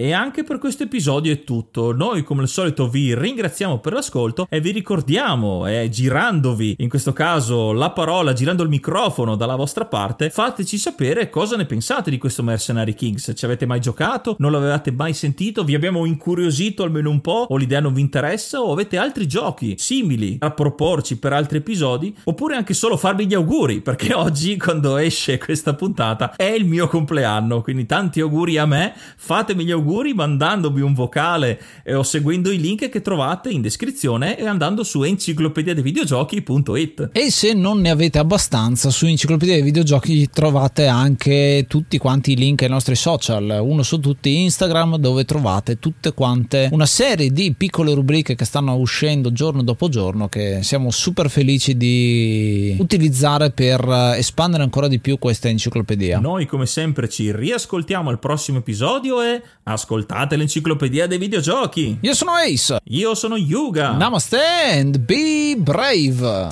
E 0.01 0.13
anche 0.13 0.45
per 0.45 0.59
questo 0.59 0.83
episodio 0.83 1.33
è 1.33 1.43
tutto. 1.43 1.91
Noi 1.91 2.23
come 2.23 2.43
al 2.43 2.47
solito 2.47 2.87
vi 2.87 3.13
ringraziamo 3.13 3.79
per 3.79 3.91
l'ascolto 3.91 4.47
e 4.49 4.61
vi 4.61 4.71
ricordiamo, 4.71 5.67
eh, 5.67 5.89
girandovi 5.89 6.75
in 6.77 6.87
questo 6.87 7.11
caso 7.11 7.73
la 7.73 7.89
parola, 7.89 8.31
girando 8.31 8.63
il 8.63 8.69
microfono 8.69 9.35
dalla 9.35 9.57
vostra 9.57 9.83
parte, 9.87 10.29
fateci 10.29 10.77
sapere 10.77 11.29
cosa 11.29 11.57
ne 11.57 11.65
pensate 11.65 12.09
di 12.09 12.17
questo 12.17 12.43
Mercenary 12.43 12.93
Kings. 12.93 13.33
Ci 13.35 13.43
avete 13.43 13.65
mai 13.65 13.81
giocato? 13.81 14.37
Non 14.39 14.53
l'avevate 14.53 14.89
mai 14.93 15.13
sentito? 15.13 15.65
Vi 15.65 15.75
abbiamo 15.75 16.05
incuriosito 16.05 16.83
almeno 16.83 17.09
un 17.09 17.19
po'? 17.19 17.47
O 17.49 17.57
l'idea 17.57 17.81
non 17.81 17.91
vi 17.91 17.99
interessa? 17.99 18.61
O 18.61 18.71
avete 18.71 18.97
altri 18.97 19.27
giochi 19.27 19.75
simili 19.77 20.37
a 20.39 20.51
proporci 20.51 21.19
per 21.19 21.33
altri 21.33 21.57
episodi? 21.57 22.15
Oppure 22.23 22.55
anche 22.55 22.73
solo 22.73 22.95
farvi 22.95 23.27
gli 23.27 23.33
auguri, 23.33 23.81
perché 23.81 24.13
oggi 24.15 24.55
quando 24.55 24.95
esce 24.95 25.37
questa 25.37 25.73
puntata 25.73 26.37
è 26.37 26.45
il 26.45 26.63
mio 26.63 26.87
compleanno, 26.87 27.61
quindi 27.61 27.85
tanti 27.85 28.21
auguri 28.21 28.57
a 28.57 28.65
me, 28.65 28.93
fatemi 29.17 29.65
gli 29.65 29.71
auguri 29.71 29.87
auguri 29.89 30.13
mandandomi 30.13 30.81
un 30.81 30.93
vocale 30.93 31.59
eh, 31.83 31.95
o 31.95 32.03
seguendo 32.03 32.51
i 32.51 32.59
link 32.59 32.89
che 32.89 33.01
trovate 33.01 33.49
in 33.49 33.61
descrizione 33.61 34.37
e 34.37 34.45
andando 34.45 34.83
su 34.83 35.01
enciclopediadevideogiochi.it. 35.01 37.09
E 37.11 37.31
se 37.31 37.53
non 37.53 37.81
ne 37.81 37.89
avete 37.89 38.19
abbastanza, 38.19 38.91
su 38.91 39.07
Enciclopedia 39.07 39.55
dei 39.55 39.63
Videogiochi 39.63 40.29
trovate 40.29 40.85
anche 40.85 41.65
tutti 41.67 41.97
quanti 41.97 42.33
i 42.33 42.35
link 42.35 42.61
ai 42.61 42.69
nostri 42.69 42.93
social, 42.95 43.57
uno 43.61 43.81
su 43.81 43.99
tutti 43.99 44.43
Instagram 44.43 44.97
dove 44.97 45.25
trovate 45.25 45.79
tutte 45.79 46.13
quante 46.13 46.69
una 46.71 46.85
serie 46.85 47.31
di 47.31 47.55
piccole 47.57 47.91
rubriche 47.93 48.35
che 48.35 48.45
stanno 48.45 48.75
uscendo 48.75 49.31
giorno 49.31 49.63
dopo 49.63 49.89
giorno 49.89 50.29
che 50.29 50.59
siamo 50.61 50.91
super 50.91 51.31
felici 51.31 51.75
di 51.75 52.75
utilizzare 52.79 53.49
per 53.51 54.13
espandere 54.15 54.61
ancora 54.63 54.87
di 54.87 54.99
più 54.99 55.17
questa 55.17 55.47
enciclopedia. 55.47 56.19
Noi 56.19 56.45
come 56.45 56.67
sempre 56.67 57.09
ci 57.09 57.35
riascoltiamo 57.35 58.09
al 58.09 58.19
prossimo 58.19 58.59
episodio 58.59 59.21
e 59.21 59.41
a 59.63 59.77
Ascoltate 59.79 60.35
l'enciclopedia 60.35 61.07
dei 61.07 61.17
videogiochi. 61.17 61.99
Io 62.01 62.13
sono 62.13 62.33
Ace. 62.33 62.79
Io 62.83 63.15
sono 63.15 63.37
Yuga. 63.37 63.91
Namaste 63.91 64.37
and 64.73 64.97
be 64.99 65.55
brave. 65.57 66.49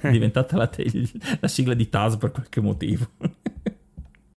È 0.00 0.10
diventata 0.10 0.56
la, 0.56 0.66
te- 0.68 1.08
la 1.40 1.48
sigla 1.48 1.74
di 1.74 1.88
Taz 1.88 2.16
per 2.16 2.30
qualche 2.30 2.60
motivo. 2.60 3.08